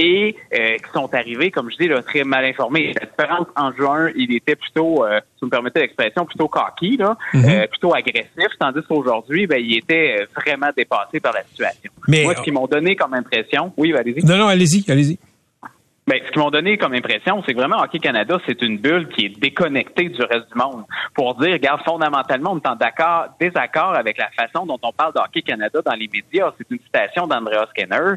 et 0.00 0.34
euh, 0.54 0.76
qui 0.76 0.90
sont 0.94 1.12
arrivés, 1.14 1.50
comme 1.50 1.70
je 1.70 1.76
dis, 1.76 1.88
là, 1.88 2.02
très 2.02 2.24
mal 2.24 2.44
informés. 2.44 2.94
La 3.00 3.06
différence 3.06 3.46
en 3.56 3.70
juin, 3.72 4.10
il 4.16 4.34
était 4.34 4.56
plutôt, 4.56 5.04
euh, 5.04 5.20
si 5.34 5.40
vous 5.42 5.46
me 5.46 5.50
permettez 5.50 5.80
l'expression, 5.80 6.24
plutôt 6.24 6.48
cocky, 6.48 6.96
là, 6.96 7.16
Mhm. 7.34 7.44
euh, 7.48 7.66
plutôt 7.66 7.94
agressif, 7.94 8.48
tandis 8.58 8.80
qu'aujourd'hui, 8.88 9.46
ben, 9.46 9.60
il 9.62 9.76
était 9.78 10.20
euh, 10.22 10.26
vraiment 10.34 10.70
dépassé 10.76 11.20
par 11.20 11.32
la 11.34 11.42
situation. 11.44 11.90
Mais- 12.08 12.22
Moi, 12.24 12.34
ce 12.34 12.42
qu'ils 12.42 12.52
m'ont 12.54 12.66
donné 12.66 12.96
comme 12.96 13.14
impression, 13.14 13.72
oui, 13.76 13.94
allez-y. 13.94 14.24
Non, 14.24 14.36
non, 14.38 14.46
allez-y, 14.48 14.84
allez-y. 14.90 15.18
Ben, 16.10 16.20
ce 16.26 16.32
qu'ils 16.32 16.42
m'ont 16.42 16.50
donné 16.50 16.76
comme 16.76 16.92
impression, 16.92 17.40
c'est 17.46 17.54
que 17.54 17.58
vraiment 17.58 17.80
Hockey 17.80 18.00
Canada, 18.00 18.36
c'est 18.44 18.60
une 18.62 18.78
bulle 18.78 19.08
qui 19.10 19.26
est 19.26 19.40
déconnectée 19.40 20.08
du 20.08 20.20
reste 20.22 20.48
du 20.52 20.58
monde. 20.58 20.82
Pour 21.14 21.36
dire, 21.36 21.52
regarde, 21.52 21.82
fondamentalement, 21.84 22.50
on 22.50 22.56
est 22.56 22.66
en 22.66 22.74
d'accord, 22.74 23.26
désaccord 23.38 23.94
avec 23.94 24.18
la 24.18 24.28
façon 24.30 24.66
dont 24.66 24.80
on 24.82 24.90
parle 24.90 25.12
de 25.14 25.20
Hockey 25.20 25.42
Canada 25.42 25.78
dans 25.86 25.94
les 25.94 26.10
médias. 26.12 26.52
C'est 26.58 26.68
une 26.68 26.80
citation 26.80 27.28
d'Andrea 27.28 27.64
Skinner. 27.70 27.94
Euh, 27.94 28.16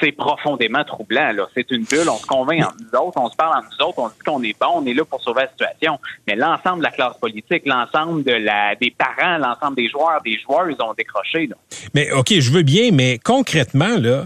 c'est 0.00 0.12
profondément 0.12 0.82
troublant. 0.84 1.30
Là. 1.32 1.46
C'est 1.52 1.70
une 1.72 1.84
bulle. 1.84 2.08
On 2.08 2.16
se 2.16 2.24
convainc 2.26 2.64
entre 2.64 2.76
nous 2.80 2.98
autres, 2.98 3.20
on 3.20 3.28
se 3.28 3.36
parle 3.36 3.58
entre 3.58 3.68
nous 3.78 3.86
autres, 3.86 3.98
on 3.98 4.08
dit 4.08 4.18
qu'on 4.24 4.42
est 4.42 4.58
bon, 4.58 4.72
on 4.76 4.86
est 4.86 4.94
là 4.94 5.04
pour 5.04 5.22
sauver 5.22 5.42
la 5.42 5.48
situation. 5.48 6.00
Mais 6.26 6.36
l'ensemble 6.36 6.78
de 6.78 6.84
la 6.84 6.90
classe 6.90 7.18
politique, 7.18 7.64
l'ensemble 7.66 8.24
de 8.24 8.32
la 8.32 8.76
des 8.76 8.94
parents, 8.96 9.36
l'ensemble 9.36 9.76
des 9.76 9.90
joueurs, 9.90 10.22
des 10.24 10.38
joueurs, 10.38 10.70
ils 10.70 10.82
ont 10.82 10.94
décroché. 10.94 11.48
Là. 11.48 11.56
Mais 11.94 12.10
OK, 12.12 12.32
je 12.32 12.50
veux 12.50 12.62
bien, 12.62 12.92
mais 12.92 13.18
concrètement, 13.22 13.98
là, 14.00 14.24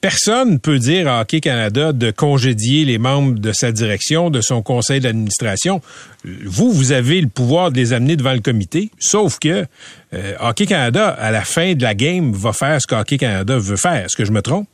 personne 0.00 0.52
ne 0.52 0.56
peut 0.58 0.78
dire 0.78 1.08
à 1.08 1.20
Hockey 1.20 1.40
Canada 1.40 1.92
de 1.92 2.10
congédier 2.10 2.84
les 2.84 2.98
membres 2.98 3.38
de 3.38 3.52
sa 3.52 3.72
direction, 3.72 4.30
de 4.30 4.40
son 4.40 4.62
conseil 4.62 5.00
d'administration. 5.00 5.80
Vous, 6.24 6.72
vous 6.72 6.92
avez 6.92 7.20
le 7.20 7.28
pouvoir 7.28 7.70
de 7.70 7.76
les 7.76 7.92
amener 7.92 8.16
devant 8.16 8.32
le 8.32 8.40
comité, 8.40 8.90
sauf 8.98 9.38
que 9.38 9.66
euh, 10.12 10.34
Hockey 10.40 10.66
Canada, 10.66 11.08
à 11.08 11.30
la 11.30 11.42
fin 11.42 11.74
de 11.74 11.82
la 11.82 11.94
game, 11.94 12.32
va 12.32 12.52
faire 12.52 12.80
ce 12.80 12.86
que 12.86 12.94
Hockey 12.94 13.18
Canada 13.18 13.58
veut 13.58 13.76
faire. 13.76 14.04
Est-ce 14.04 14.16
que 14.16 14.24
je 14.24 14.32
me 14.32 14.42
trompe? 14.42 14.66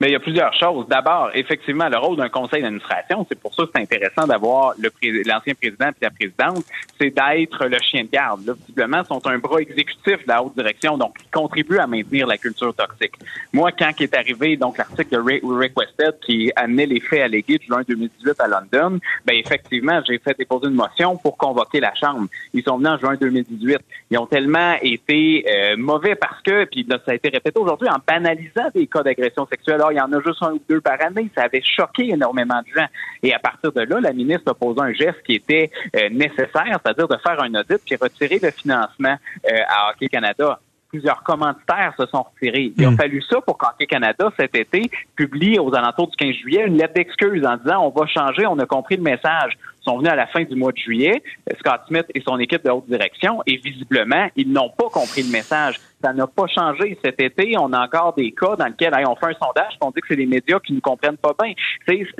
Mais 0.00 0.10
il 0.10 0.12
y 0.12 0.14
a 0.14 0.20
plusieurs 0.20 0.54
choses. 0.54 0.86
D'abord, 0.86 1.30
effectivement, 1.34 1.88
le 1.88 1.98
rôle 1.98 2.16
d'un 2.16 2.28
conseil 2.28 2.62
d'administration, 2.62 3.26
c'est 3.28 3.38
pour 3.40 3.52
ça 3.52 3.64
que 3.64 3.70
c'est 3.74 3.82
intéressant 3.82 4.28
d'avoir 4.28 4.74
l'ancien 4.78 5.54
président 5.54 5.88
et 5.88 6.04
la 6.04 6.10
présidente, 6.10 6.64
c'est 7.00 7.10
d'être 7.10 7.66
le 7.66 7.78
chien 7.80 8.04
de 8.04 8.08
garde. 8.08 8.46
Là, 8.46 8.52
visiblement, 8.60 9.02
sont 9.02 9.26
un 9.26 9.38
bras 9.38 9.60
exécutif 9.60 10.22
de 10.22 10.28
la 10.28 10.40
haute 10.40 10.54
direction, 10.54 10.96
donc 10.96 11.18
qui 11.18 11.26
contribue 11.32 11.78
à 11.78 11.88
maintenir 11.88 12.28
la 12.28 12.38
culture 12.38 12.72
toxique. 12.76 13.14
Moi, 13.52 13.72
quand 13.72 13.90
est 14.00 14.14
arrivé 14.14 14.56
donc 14.56 14.78
l'article 14.78 15.10
de 15.10 15.18
Rick 15.18 15.76
Westhead 15.76 16.20
qui 16.24 16.52
amenait 16.54 16.86
les 16.86 17.00
faits 17.00 17.22
allégués 17.22 17.58
de 17.58 17.64
juin 17.64 17.82
2018 17.88 18.40
à 18.40 18.46
London, 18.46 19.00
ben 19.26 19.34
effectivement, 19.34 20.00
j'ai 20.06 20.18
fait 20.20 20.38
déposer 20.38 20.68
une 20.68 20.74
motion 20.74 21.16
pour 21.16 21.36
convoquer 21.36 21.80
la 21.80 21.92
Chambre. 21.96 22.28
Ils 22.54 22.62
sont 22.62 22.78
venus 22.78 22.90
en 22.90 22.98
juin 22.98 23.16
2018. 23.20 23.78
Ils 24.12 24.18
ont 24.18 24.26
tellement 24.26 24.76
été 24.80 25.44
euh, 25.48 25.76
mauvais 25.76 26.14
parce 26.14 26.40
que, 26.42 26.66
puis 26.66 26.86
là, 26.88 27.00
ça 27.04 27.10
a 27.10 27.14
été 27.14 27.30
répété 27.30 27.58
aujourd'hui, 27.58 27.88
en 27.88 27.98
banalisant 28.06 28.70
des 28.72 28.86
cas 28.86 29.02
d'agression 29.02 29.44
sexuelle. 29.46 29.82
Il 29.90 29.96
y 29.96 30.00
en 30.00 30.12
a 30.12 30.20
juste 30.20 30.42
un 30.42 30.52
ou 30.52 30.62
deux 30.68 30.80
par 30.80 31.00
année. 31.00 31.30
Ça 31.34 31.44
avait 31.44 31.62
choqué 31.62 32.10
énormément 32.10 32.60
de 32.62 32.80
gens. 32.80 32.86
Et 33.22 33.34
à 33.34 33.38
partir 33.38 33.72
de 33.72 33.80
là, 33.82 34.00
la 34.00 34.12
ministre 34.12 34.50
a 34.50 34.54
posé 34.54 34.80
un 34.80 34.92
geste 34.92 35.22
qui 35.24 35.34
était 35.34 35.70
euh, 35.96 36.08
nécessaire, 36.10 36.78
c'est-à-dire 36.82 37.08
de 37.08 37.16
faire 37.16 37.42
un 37.42 37.54
audit 37.54 37.78
puis 37.84 37.96
retirer 37.96 38.38
le 38.42 38.50
financement 38.50 39.16
euh, 39.50 39.58
à 39.68 39.90
Hockey 39.90 40.08
Canada 40.08 40.58
plusieurs 40.88 41.22
commanditaires 41.22 41.92
se 41.98 42.06
sont 42.06 42.22
retirés. 42.22 42.72
Il 42.76 42.84
a 42.86 42.92
fallu 42.92 43.22
ça 43.22 43.40
pour 43.40 43.58
qu'Hockey 43.58 43.86
Canada, 43.86 44.32
cet 44.38 44.54
été, 44.54 44.90
publie 45.16 45.58
aux 45.58 45.74
alentours 45.74 46.08
du 46.08 46.16
15 46.16 46.34
juillet 46.36 46.64
une 46.66 46.76
lettre 46.76 46.94
d'excuse 46.94 47.44
en 47.44 47.56
disant 47.56 47.84
on 47.84 47.90
va 47.90 48.06
changer, 48.06 48.46
on 48.46 48.58
a 48.58 48.66
compris 48.66 48.96
le 48.96 49.02
message. 49.02 49.58
Sont 49.88 49.96
venus 49.96 50.12
à 50.12 50.16
la 50.16 50.26
fin 50.26 50.44
du 50.44 50.54
mois 50.54 50.70
de 50.70 50.76
juillet, 50.76 51.22
Scott 51.60 51.80
Smith 51.88 52.04
et 52.14 52.20
son 52.20 52.38
équipe 52.38 52.62
de 52.62 52.68
haute 52.68 52.84
direction, 52.90 53.42
et 53.46 53.56
visiblement, 53.56 54.28
ils 54.36 54.52
n'ont 54.52 54.68
pas 54.68 54.90
compris 54.92 55.22
le 55.22 55.30
message. 55.30 55.80
Ça 56.04 56.12
n'a 56.12 56.26
pas 56.26 56.46
changé 56.46 56.96
cet 57.02 57.20
été. 57.20 57.56
On 57.58 57.72
a 57.72 57.84
encore 57.84 58.14
des 58.14 58.30
cas 58.32 58.54
dans 58.54 58.66
lesquels 58.66 58.94
hey, 58.94 59.06
on 59.06 59.16
fait 59.16 59.26
un 59.26 59.46
sondage, 59.46 59.72
on 59.80 59.90
dit 59.90 60.00
que 60.00 60.08
c'est 60.08 60.16
les 60.16 60.26
médias 60.26 60.60
qui 60.60 60.74
ne 60.74 60.80
comprennent 60.80 61.16
pas 61.16 61.32
bien. 61.42 61.54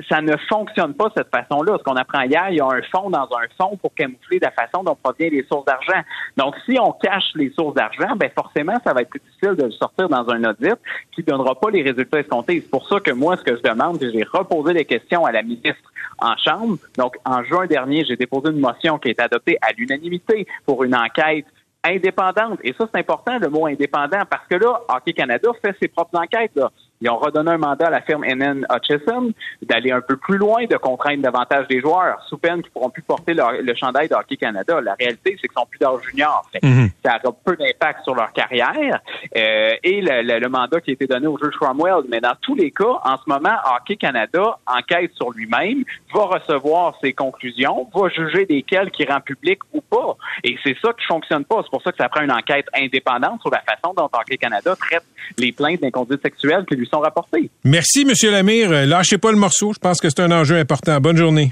Ça 0.09 0.19
ne 0.19 0.35
fonctionne 0.49 0.95
pas 0.95 1.09
de 1.09 1.13
cette 1.17 1.29
façon-là. 1.29 1.77
Ce 1.77 1.83
qu'on 1.83 1.95
apprend 1.95 2.21
hier, 2.21 2.47
il 2.49 2.57
y 2.57 2.59
a 2.59 2.65
un 2.65 2.81
fond 2.91 3.09
dans 3.11 3.29
un 3.37 3.47
fond 3.57 3.77
pour 3.77 3.93
camoufler 3.93 4.39
la 4.41 4.51
façon 4.51 4.83
dont 4.83 4.95
proviennent 4.95 5.31
les 5.31 5.45
sources 5.45 5.65
d'argent. 5.65 6.01
Donc, 6.35 6.55
si 6.65 6.77
on 6.79 6.91
cache 6.91 7.31
les 7.35 7.51
sources 7.51 7.75
d'argent, 7.75 8.15
ben 8.17 8.31
forcément, 8.35 8.75
ça 8.83 8.93
va 8.93 9.01
être 9.01 9.09
plus 9.09 9.21
difficile 9.21 9.55
de 9.55 9.65
le 9.65 9.71
sortir 9.71 10.09
dans 10.09 10.27
un 10.29 10.43
audit 10.43 10.75
qui 11.13 11.21
donnera 11.23 11.53
pas 11.55 11.69
les 11.69 11.83
résultats 11.83 12.19
escomptés. 12.19 12.61
C'est 12.61 12.71
pour 12.71 12.87
ça 12.89 12.99
que 12.99 13.11
moi, 13.11 13.37
ce 13.37 13.43
que 13.43 13.55
je 13.55 13.61
demande, 13.61 13.97
c'est 13.99 14.07
que 14.07 14.11
j'ai 14.11 14.23
reposé 14.23 14.73
les 14.73 14.85
questions 14.85 15.23
à 15.25 15.31
la 15.31 15.43
ministre 15.43 15.93
en 16.21 16.35
Chambre. 16.35 16.77
Donc, 16.97 17.15
en 17.23 17.45
juin 17.45 17.58
dernier, 17.67 18.05
j'ai 18.05 18.15
déposé 18.15 18.51
une 18.51 18.59
motion 18.59 18.97
qui 18.97 19.09
a 19.09 19.11
été 19.11 19.23
adoptée 19.23 19.57
à 19.61 19.71
l'unanimité 19.71 20.47
pour 20.65 20.83
une 20.83 20.95
enquête 20.95 21.45
indépendante. 21.83 22.59
Et 22.63 22.73
ça, 22.77 22.87
c'est 22.93 22.99
important, 22.99 23.37
le 23.39 23.49
mot 23.49 23.67
indépendant, 23.67 24.23
parce 24.29 24.45
que 24.49 24.55
là, 24.55 24.81
Hockey 24.89 25.13
Canada 25.13 25.49
fait 25.61 25.75
ses 25.81 25.87
propres 25.87 26.19
enquêtes. 26.19 26.59
Ils 27.01 27.09
ont 27.09 27.17
redonné 27.17 27.51
un 27.51 27.57
mandat 27.57 27.87
à 27.87 27.89
la 27.91 28.01
firme 28.01 28.25
NN 28.25 28.65
Hutchison 28.69 29.31
d'aller 29.61 29.91
un 29.91 30.01
peu 30.01 30.17
plus 30.17 30.37
loin, 30.37 30.65
de 30.65 30.75
contraindre 30.75 31.21
davantage 31.23 31.65
les 31.69 31.79
joueurs, 31.79 32.21
sous 32.27 32.37
peine 32.37 32.61
qu'ils 32.61 32.71
pourront 32.71 32.89
plus 32.89 33.01
porter 33.03 33.33
leur- 33.33 33.53
le 33.53 33.73
chandail 33.73 34.09
de 34.09 34.15
Hockey 34.15 34.35
Canada. 34.35 34.81
La 34.81 34.95
réalité, 34.99 35.37
c'est 35.41 35.47
qu'ils 35.47 35.57
sont 35.57 35.65
plus 35.65 35.79
d'âge 35.79 36.01
junior. 36.09 36.43
Fait 36.51 36.59
Mhm. 36.61 36.89
Ça 37.05 37.17
aura 37.23 37.35
peu 37.45 37.55
d'impact 37.55 38.03
sur 38.03 38.15
leur 38.15 38.33
carrière. 38.33 38.99
Euh, 39.37 39.71
et 39.83 40.01
le, 40.01 40.21
le- 40.23 40.39
le 40.39 40.49
mandat 40.49 40.81
qui 40.81 40.89
a 40.91 40.93
été 40.93 41.07
donné 41.07 41.27
au 41.27 41.37
juge 41.37 41.55
Cromwell. 41.55 42.03
Mais 42.09 42.19
dans 42.19 42.35
tous 42.41 42.55
les 42.55 42.71
cas, 42.71 42.99
en 43.05 43.15
ce 43.17 43.23
moment, 43.27 43.55
Hockey 43.77 43.95
Canada 43.95 44.57
enquête 44.67 45.11
sur 45.13 45.31
lui-même, 45.31 45.83
va 46.13 46.23
recevoir 46.25 46.95
ses 47.01 47.13
conclusions, 47.13 47.87
va 47.95 48.09
juger 48.09 48.45
desquelles 48.45 48.91
qui 48.91 49.05
rend 49.05 49.21
public 49.21 49.59
ou 49.73 49.79
pas. 49.81 50.17
Et 50.43 50.57
c'est 50.63 50.75
ça 50.81 50.91
qui 50.99 51.05
fonctionne 51.05 51.45
pas. 51.45 51.61
C'est 51.63 51.69
pour 51.71 51.81
ça 51.81 51.91
que 51.91 51.97
ça 51.97 52.09
prend 52.09 52.21
une 52.23 52.31
enquête 52.31 52.67
indépendante 52.75 53.39
sur 53.41 53.51
la 53.51 53.61
façon 53.61 53.93
dont 53.95 54.09
Hockey 54.11 54.37
Canada 54.37 54.75
traite 54.75 55.03
les 55.37 55.51
plaintes 55.53 55.79
d'inconduite 55.81 56.21
sexuelle 56.21 56.65
qui 56.65 56.75
lui 56.75 56.88
sont 56.89 56.99
rapportées. 56.99 57.49
Merci, 57.63 58.05
Monsieur 58.05 58.31
Lamire. 58.31 58.71
Euh, 58.71 58.85
Lâchez 58.85 59.17
pas 59.17 59.31
le 59.31 59.37
morceau. 59.37 59.73
Je 59.73 59.79
pense 59.79 59.99
que 59.99 60.09
c'est 60.09 60.21
un 60.21 60.31
enjeu 60.31 60.57
important. 60.57 60.99
Bonne 60.99 61.17
journée. 61.17 61.51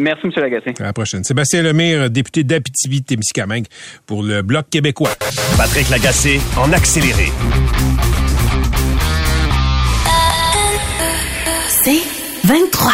Merci, 0.00 0.26
M. 0.26 0.32
Lagacé. 0.36 0.74
À 0.78 0.84
la 0.84 0.92
prochaine. 0.92 1.24
Sébastien 1.24 1.62
Lemire, 1.62 2.08
député 2.08 2.44
d'Abitibi-Témiscamingue 2.44 3.66
pour 4.06 4.22
le 4.22 4.42
Bloc 4.42 4.70
québécois. 4.70 5.10
Patrick 5.56 5.90
Lagacé 5.90 6.40
en 6.56 6.72
accéléré. 6.72 7.32
C'est 11.68 12.00
23. 12.44 12.92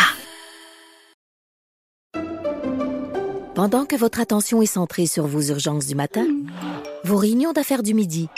Pendant 3.55 3.85
que 3.85 3.97
votre 3.97 4.19
attention 4.21 4.63
est 4.63 4.67
centrée 4.67 5.07
sur 5.07 5.27
vos 5.27 5.43
urgences 5.43 5.87
du 5.87 5.95
matin, 5.95 6.27
vos 7.05 7.17
réunions 7.17 7.53
d'affaires 7.53 7.83
du 7.83 7.93
midi, 7.93 8.29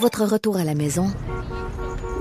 votre 0.00 0.24
retour 0.24 0.56
à 0.56 0.64
la 0.64 0.74
maison 0.74 1.06